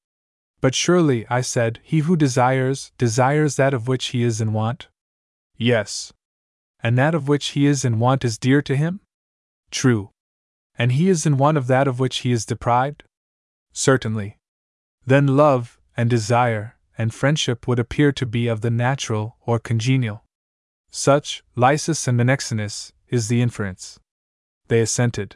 But 0.59 0.73
surely, 0.73 1.27
I 1.29 1.41
said, 1.41 1.79
he 1.83 1.99
who 1.99 2.15
desires, 2.15 2.91
desires 2.97 3.55
that 3.57 3.73
of 3.73 3.87
which 3.87 4.07
he 4.07 4.23
is 4.23 4.41
in 4.41 4.53
want? 4.53 4.87
Yes. 5.55 6.11
And 6.87 6.97
that 6.97 7.13
of 7.13 7.27
which 7.27 7.47
he 7.47 7.65
is 7.65 7.83
in 7.83 7.99
want 7.99 8.23
is 8.23 8.37
dear 8.37 8.61
to 8.61 8.73
him? 8.73 9.01
True. 9.71 10.11
And 10.77 10.93
he 10.93 11.09
is 11.09 11.25
in 11.25 11.35
want 11.35 11.57
of 11.57 11.67
that 11.67 11.85
of 11.85 11.99
which 11.99 12.19
he 12.19 12.31
is 12.31 12.45
deprived? 12.45 13.03
Certainly. 13.73 14.37
Then 15.05 15.35
love, 15.35 15.81
and 15.97 16.09
desire, 16.09 16.77
and 16.97 17.13
friendship 17.13 17.67
would 17.67 17.77
appear 17.77 18.13
to 18.13 18.25
be 18.25 18.47
of 18.47 18.61
the 18.61 18.69
natural 18.69 19.35
or 19.45 19.59
congenial. 19.59 20.23
Such, 20.89 21.43
Lysis 21.57 22.07
and 22.07 22.17
Menexenus, 22.17 22.93
is 23.09 23.27
the 23.27 23.41
inference. 23.41 23.99
They 24.69 24.79
assented. 24.79 25.35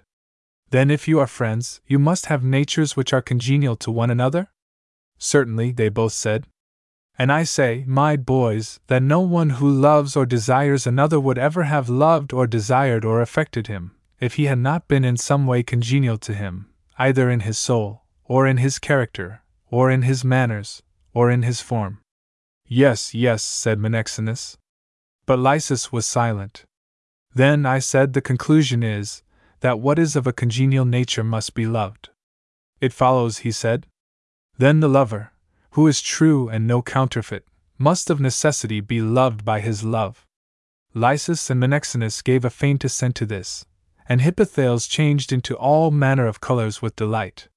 Then, 0.70 0.90
if 0.90 1.06
you 1.06 1.20
are 1.20 1.28
friends, 1.28 1.82
you 1.86 2.00
must 2.00 2.28
have 2.28 2.46
natures 2.46 2.96
which 2.96 3.12
are 3.12 3.22
congenial 3.22 3.76
to 3.76 3.92
one 3.92 4.10
another? 4.10 4.52
Certainly, 5.18 5.74
they 5.74 5.90
both 5.90 6.14
said. 6.14 6.48
And 7.18 7.32
I 7.32 7.44
say, 7.44 7.84
my 7.88 8.16
boys, 8.16 8.80
that 8.88 9.04
no 9.04 9.20
one 9.20 9.52
who 9.52 9.70
loves 9.70 10.16
or 10.16 10.26
desires 10.26 10.88
another 10.88 11.20
would 11.20 11.38
ever 11.38 11.64
have 11.64 11.90
loved 11.90 12.34
or 12.34 12.48
desired 12.48 13.06
or 13.06 13.22
affected 13.22 13.68
him, 13.68 13.92
if 14.20 14.36
he 14.36 14.46
had 14.46 14.60
not 14.60 14.88
been 14.88 15.04
in 15.04 15.18
some 15.18 15.46
way 15.46 15.62
congenial 15.62 16.18
to 16.20 16.34
him, 16.34 16.68
either 16.98 17.30
in 17.30 17.42
his 17.42 17.58
soul, 17.58 18.04
or 18.26 18.48
in 18.48 18.58
his 18.58 18.80
character, 18.80 19.44
or 19.70 19.92
in 19.92 20.04
his 20.04 20.24
manners, 20.24 20.82
or 21.14 21.30
in 21.30 21.44
his 21.44 21.62
form. 21.62 22.00
Yes, 22.66 23.14
yes, 23.14 23.44
said 23.44 23.78
Menexenus. 23.78 24.58
But 25.26 25.40
Lysis 25.40 25.92
was 25.92 26.06
silent. 26.06 26.64
Then 27.34 27.66
I 27.66 27.80
said 27.80 28.14
the 28.14 28.22
conclusion 28.22 28.84
is 28.84 29.24
that 29.60 29.80
what 29.80 30.00
is 30.00 30.16
of 30.16 30.26
a 30.26 30.34
congenial 30.34 30.86
nature 30.86 31.24
must 31.24 31.54
be 31.54 31.66
loved. 31.66 32.10
It 32.80 32.94
follows, 32.94 33.40
he 33.40 33.52
said. 33.52 33.88
Then 34.58 34.80
the 34.80 34.90
lover, 34.90 35.31
who 35.72 35.88
is 35.88 36.02
true 36.02 36.50
and 36.50 36.68
no 36.68 36.82
counterfeit, 36.82 37.46
must 37.78 38.10
of 38.10 38.20
necessity 38.20 38.80
be 38.80 39.02
loved 39.02 39.44
by 39.44 39.60
his 39.60 39.84
love. 39.84 40.26
Lysis 40.94 41.50
and 41.50 41.62
Menexenus 41.62 42.24
gave 42.24 42.44
a 42.44 42.50
faint 42.50 42.84
assent 42.84 43.16
to 43.16 43.26
this, 43.26 43.66
and 44.08 44.22
Hippothales 44.22 44.90
changed 44.90 45.32
into 45.32 45.56
all 45.56 45.90
manner 45.90 46.28
of 46.28 46.42
colors 46.42 46.82
with 46.82 46.98
delight. 46.98 47.48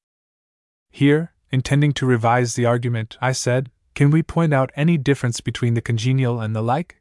Here, 0.90 1.32
intending 1.50 1.92
to 1.94 2.06
revise 2.06 2.54
the 2.54 2.66
argument, 2.66 3.16
I 3.20 3.32
said, 3.32 3.70
Can 3.94 4.10
we 4.10 4.22
point 4.22 4.54
out 4.54 4.70
any 4.76 4.96
difference 4.96 5.40
between 5.40 5.74
the 5.74 5.80
congenial 5.80 6.40
and 6.40 6.54
the 6.54 6.62
like? 6.62 7.00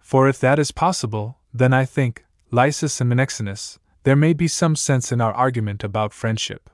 For 0.00 0.28
if 0.28 0.40
that 0.40 0.58
is 0.58 0.72
possible, 0.72 1.38
then 1.52 1.74
I 1.74 1.84
think, 1.84 2.24
Lysis 2.50 3.00
and 3.00 3.12
Menexenus, 3.12 3.78
there 4.04 4.16
may 4.16 4.32
be 4.32 4.48
some 4.48 4.74
sense 4.74 5.12
in 5.12 5.20
our 5.20 5.34
argument 5.34 5.84
about 5.84 6.14
friendship. 6.14 6.70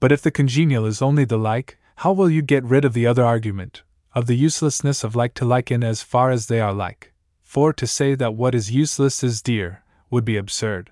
But 0.00 0.12
if 0.12 0.22
the 0.22 0.30
congenial 0.30 0.86
is 0.86 1.02
only 1.02 1.26
the 1.26 1.36
like, 1.36 1.78
how 1.96 2.12
will 2.12 2.30
you 2.30 2.42
get 2.42 2.64
rid 2.64 2.84
of 2.84 2.92
the 2.92 3.06
other 3.06 3.24
argument, 3.24 3.82
of 4.14 4.26
the 4.26 4.36
uselessness 4.36 5.04
of 5.04 5.16
like 5.16 5.34
to 5.34 5.44
like 5.44 5.70
in 5.70 5.84
as 5.84 6.02
far 6.02 6.30
as 6.30 6.46
they 6.46 6.60
are 6.60 6.72
like? 6.72 7.12
For 7.42 7.72
to 7.72 7.86
say 7.86 8.14
that 8.16 8.34
what 8.34 8.54
is 8.54 8.72
useless 8.72 9.22
is 9.22 9.40
dear, 9.40 9.84
would 10.10 10.24
be 10.24 10.36
absurd. 10.36 10.90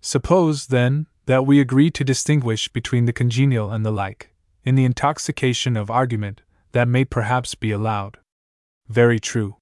Suppose, 0.00 0.66
then, 0.66 1.06
that 1.24 1.46
we 1.46 1.60
agree 1.60 1.90
to 1.90 2.04
distinguish 2.04 2.68
between 2.68 3.06
the 3.06 3.12
congenial 3.12 3.72
and 3.72 3.84
the 3.84 3.90
like, 3.90 4.30
in 4.62 4.74
the 4.74 4.84
intoxication 4.84 5.76
of 5.76 5.90
argument, 5.90 6.42
that 6.72 6.86
may 6.86 7.04
perhaps 7.04 7.54
be 7.54 7.72
allowed. 7.72 8.18
Very 8.88 9.18
true. 9.18 9.56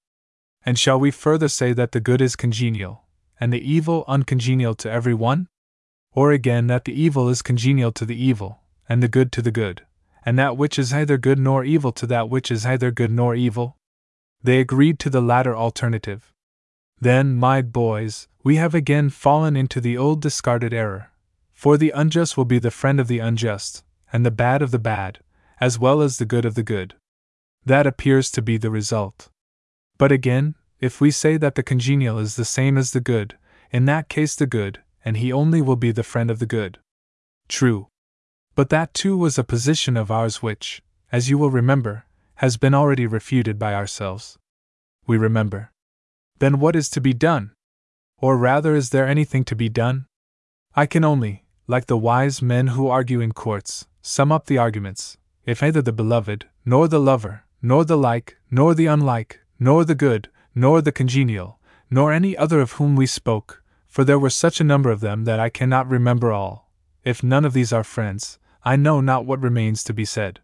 And 0.65 0.77
shall 0.77 0.99
we 0.99 1.09
further 1.09 1.47
say 1.47 1.73
that 1.73 1.93
the 1.93 1.99
good 1.99 2.21
is 2.21 2.35
congenial, 2.35 3.05
and 3.39 3.51
the 3.51 3.61
evil 3.61 4.03
uncongenial 4.07 4.75
to 4.75 4.91
every 4.91 5.13
one? 5.13 5.47
Or 6.11 6.31
again 6.31 6.67
that 6.67 6.85
the 6.85 6.99
evil 6.99 7.29
is 7.29 7.41
congenial 7.41 7.91
to 7.93 8.05
the 8.05 8.21
evil, 8.21 8.59
and 8.87 9.01
the 9.01 9.07
good 9.07 9.31
to 9.33 9.41
the 9.41 9.51
good, 9.51 9.85
and 10.25 10.37
that 10.39 10.57
which 10.57 10.79
is 10.79 10.91
neither 10.91 11.17
good 11.17 11.37
nor 11.37 11.63
evil 11.63 11.91
to 11.91 12.07
that 12.07 12.29
which 12.29 12.49
is 12.49 12.65
neither 12.65 12.91
good 12.91 13.11
nor 13.11 13.35
evil? 13.35 13.77
They 14.41 14.59
agreed 14.59 14.99
to 14.99 15.09
the 15.09 15.21
latter 15.21 15.55
alternative. 15.55 16.33
Then, 16.99 17.35
my 17.35 17.61
boys, 17.61 18.27
we 18.43 18.55
have 18.55 18.73
again 18.73 19.09
fallen 19.09 19.55
into 19.55 19.79
the 19.79 19.97
old 19.97 20.21
discarded 20.21 20.73
error. 20.73 21.11
For 21.53 21.77
the 21.77 21.91
unjust 21.91 22.37
will 22.37 22.45
be 22.45 22.59
the 22.59 22.71
friend 22.71 22.99
of 22.99 23.07
the 23.07 23.19
unjust, 23.19 23.83
and 24.11 24.25
the 24.25 24.31
bad 24.31 24.61
of 24.61 24.71
the 24.71 24.79
bad, 24.79 25.19
as 25.59 25.79
well 25.79 26.01
as 26.01 26.17
the 26.17 26.25
good 26.25 26.45
of 26.45 26.55
the 26.55 26.63
good. 26.63 26.95
That 27.65 27.87
appears 27.87 28.29
to 28.31 28.41
be 28.41 28.57
the 28.57 28.69
result. 28.69 29.29
But 29.97 30.11
again, 30.11 30.55
if 30.79 30.99
we 31.01 31.11
say 31.11 31.37
that 31.37 31.55
the 31.55 31.63
congenial 31.63 32.19
is 32.19 32.35
the 32.35 32.45
same 32.45 32.77
as 32.77 32.91
the 32.91 32.99
good, 32.99 33.37
in 33.71 33.85
that 33.85 34.09
case 34.09 34.35
the 34.35 34.45
good, 34.45 34.81
and 35.03 35.17
he 35.17 35.31
only 35.31 35.61
will 35.61 35.75
be 35.75 35.91
the 35.91 36.03
friend 36.03 36.29
of 36.29 36.39
the 36.39 36.45
good. 36.45 36.79
True. 37.47 37.87
But 38.55 38.69
that 38.69 38.93
too 38.93 39.17
was 39.17 39.37
a 39.37 39.43
position 39.43 39.97
of 39.97 40.09
ours 40.09 40.41
which, 40.41 40.81
as 41.11 41.29
you 41.29 41.37
will 41.37 41.51
remember, 41.51 42.05
has 42.35 42.55
been 42.55 42.73
already 42.73 43.05
refuted 43.05 43.59
by 43.59 43.73
ourselves. 43.73 44.37
We 45.05 45.17
remember. 45.17 45.71
Then 46.39 46.59
what 46.59 46.75
is 46.75 46.89
to 46.91 47.01
be 47.01 47.13
done? 47.13 47.51
Or 48.17 48.37
rather, 48.37 48.73
is 48.73 48.91
there 48.91 49.07
anything 49.07 49.43
to 49.45 49.55
be 49.55 49.67
done? 49.67 50.05
I 50.73 50.85
can 50.85 51.03
only, 51.03 51.43
like 51.67 51.87
the 51.87 51.97
wise 51.97 52.41
men 52.41 52.67
who 52.67 52.87
argue 52.87 53.19
in 53.19 53.33
courts, 53.33 53.87
sum 54.01 54.31
up 54.31 54.45
the 54.45 54.57
arguments, 54.57 55.17
if 55.45 55.61
neither 55.61 55.81
the 55.81 55.91
beloved, 55.91 56.45
nor 56.65 56.87
the 56.87 56.99
lover, 56.99 57.43
nor 57.61 57.83
the 57.83 57.97
like, 57.97 58.37
nor 58.49 58.73
the 58.73 58.85
unlike, 58.85 59.41
nor 59.59 59.83
the 59.83 59.95
good, 59.95 60.29
nor 60.53 60.81
the 60.81 60.91
congenial, 60.93 61.59
nor 61.89 62.13
any 62.13 62.37
other 62.37 62.61
of 62.61 62.73
whom 62.73 62.95
we 62.95 63.05
spoke, 63.05 63.61
for 63.85 64.03
there 64.05 64.19
were 64.19 64.29
such 64.29 64.61
a 64.61 64.65
number 64.65 64.91
of 64.91 65.01
them 65.01 65.25
that 65.25 65.39
I 65.39 65.49
cannot 65.49 65.89
remember 65.89 66.31
all, 66.31 66.71
if 67.03 67.21
none 67.21 67.45
of 67.45 67.53
these 67.53 67.73
are 67.73 67.83
friends, 67.83 68.39
I 68.67 68.75
know 68.75 68.99
not 68.99 69.27
what 69.27 69.43
remains 69.43 69.83
to 69.83 69.93
be 69.93 70.05
said. 70.05 70.39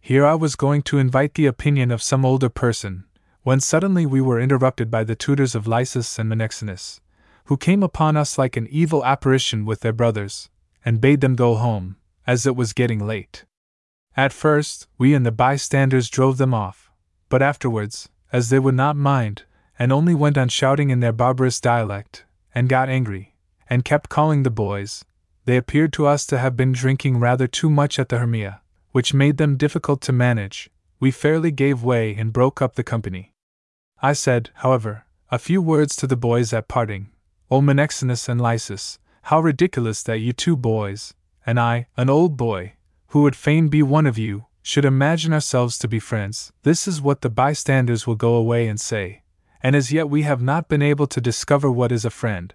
Here 0.00 0.24
I 0.24 0.36
was 0.36 0.54
going 0.54 0.82
to 0.82 0.98
invite 0.98 1.34
the 1.34 1.46
opinion 1.46 1.90
of 1.90 2.04
some 2.04 2.24
older 2.24 2.48
person, 2.48 3.04
when 3.42 3.58
suddenly 3.58 4.06
we 4.06 4.20
were 4.20 4.38
interrupted 4.38 4.92
by 4.92 5.02
the 5.02 5.16
tutors 5.16 5.56
of 5.56 5.66
Lysis 5.66 6.20
and 6.20 6.30
Menexenus, 6.30 7.00
who 7.46 7.56
came 7.56 7.82
upon 7.82 8.16
us 8.16 8.38
like 8.38 8.56
an 8.56 8.68
evil 8.70 9.04
apparition 9.04 9.64
with 9.64 9.80
their 9.80 9.92
brothers, 9.92 10.48
and 10.84 11.00
bade 11.00 11.20
them 11.20 11.34
go 11.34 11.56
home, 11.56 11.96
as 12.28 12.46
it 12.46 12.54
was 12.54 12.72
getting 12.72 13.04
late. 13.04 13.44
At 14.16 14.32
first, 14.32 14.86
we 14.96 15.12
and 15.12 15.26
the 15.26 15.32
bystanders 15.32 16.08
drove 16.08 16.38
them 16.38 16.54
off, 16.54 16.92
but 17.28 17.42
afterwards, 17.42 18.08
as 18.32 18.50
they 18.50 18.60
would 18.60 18.76
not 18.76 18.96
mind, 18.96 19.42
and 19.80 19.92
only 19.92 20.14
went 20.14 20.38
on 20.38 20.48
shouting 20.48 20.90
in 20.90 21.00
their 21.00 21.12
barbarous 21.12 21.60
dialect, 21.60 22.24
and 22.54 22.68
got 22.68 22.88
angry, 22.88 23.34
and 23.68 23.84
kept 23.84 24.08
calling 24.08 24.44
the 24.44 24.50
boys, 24.50 25.04
they 25.48 25.56
appeared 25.56 25.94
to 25.94 26.06
us 26.06 26.26
to 26.26 26.36
have 26.36 26.58
been 26.58 26.72
drinking 26.72 27.18
rather 27.18 27.46
too 27.46 27.70
much 27.70 27.98
at 27.98 28.10
the 28.10 28.18
Hermaea, 28.18 28.60
which 28.92 29.14
made 29.14 29.38
them 29.38 29.56
difficult 29.56 30.02
to 30.02 30.12
manage. 30.12 30.68
We 31.00 31.10
fairly 31.10 31.50
gave 31.50 31.82
way 31.82 32.14
and 32.14 32.34
broke 32.34 32.60
up 32.60 32.74
the 32.74 32.84
company. 32.84 33.32
I 34.02 34.12
said, 34.12 34.50
however, 34.56 35.06
a 35.30 35.38
few 35.38 35.62
words 35.62 35.96
to 35.96 36.06
the 36.06 36.18
boys 36.18 36.52
at 36.52 36.68
parting. 36.68 37.08
O 37.50 37.62
Menexenus 37.62 38.28
and 38.28 38.38
Lysis, 38.38 38.98
how 39.22 39.40
ridiculous 39.40 40.02
that 40.02 40.18
you 40.18 40.34
two 40.34 40.54
boys, 40.54 41.14
and 41.46 41.58
I, 41.58 41.86
an 41.96 42.10
old 42.10 42.36
boy, 42.36 42.74
who 43.12 43.22
would 43.22 43.34
fain 43.34 43.68
be 43.68 43.82
one 43.82 44.04
of 44.04 44.18
you, 44.18 44.44
should 44.60 44.84
imagine 44.84 45.32
ourselves 45.32 45.78
to 45.78 45.88
be 45.88 45.98
friends. 45.98 46.52
This 46.62 46.86
is 46.86 47.00
what 47.00 47.22
the 47.22 47.30
bystanders 47.30 48.06
will 48.06 48.16
go 48.16 48.34
away 48.34 48.68
and 48.68 48.78
say. 48.78 49.22
And 49.62 49.74
as 49.74 49.92
yet 49.92 50.10
we 50.10 50.24
have 50.24 50.42
not 50.42 50.68
been 50.68 50.82
able 50.82 51.06
to 51.06 51.22
discover 51.22 51.70
what 51.70 51.90
is 51.90 52.04
a 52.04 52.10
friend, 52.10 52.52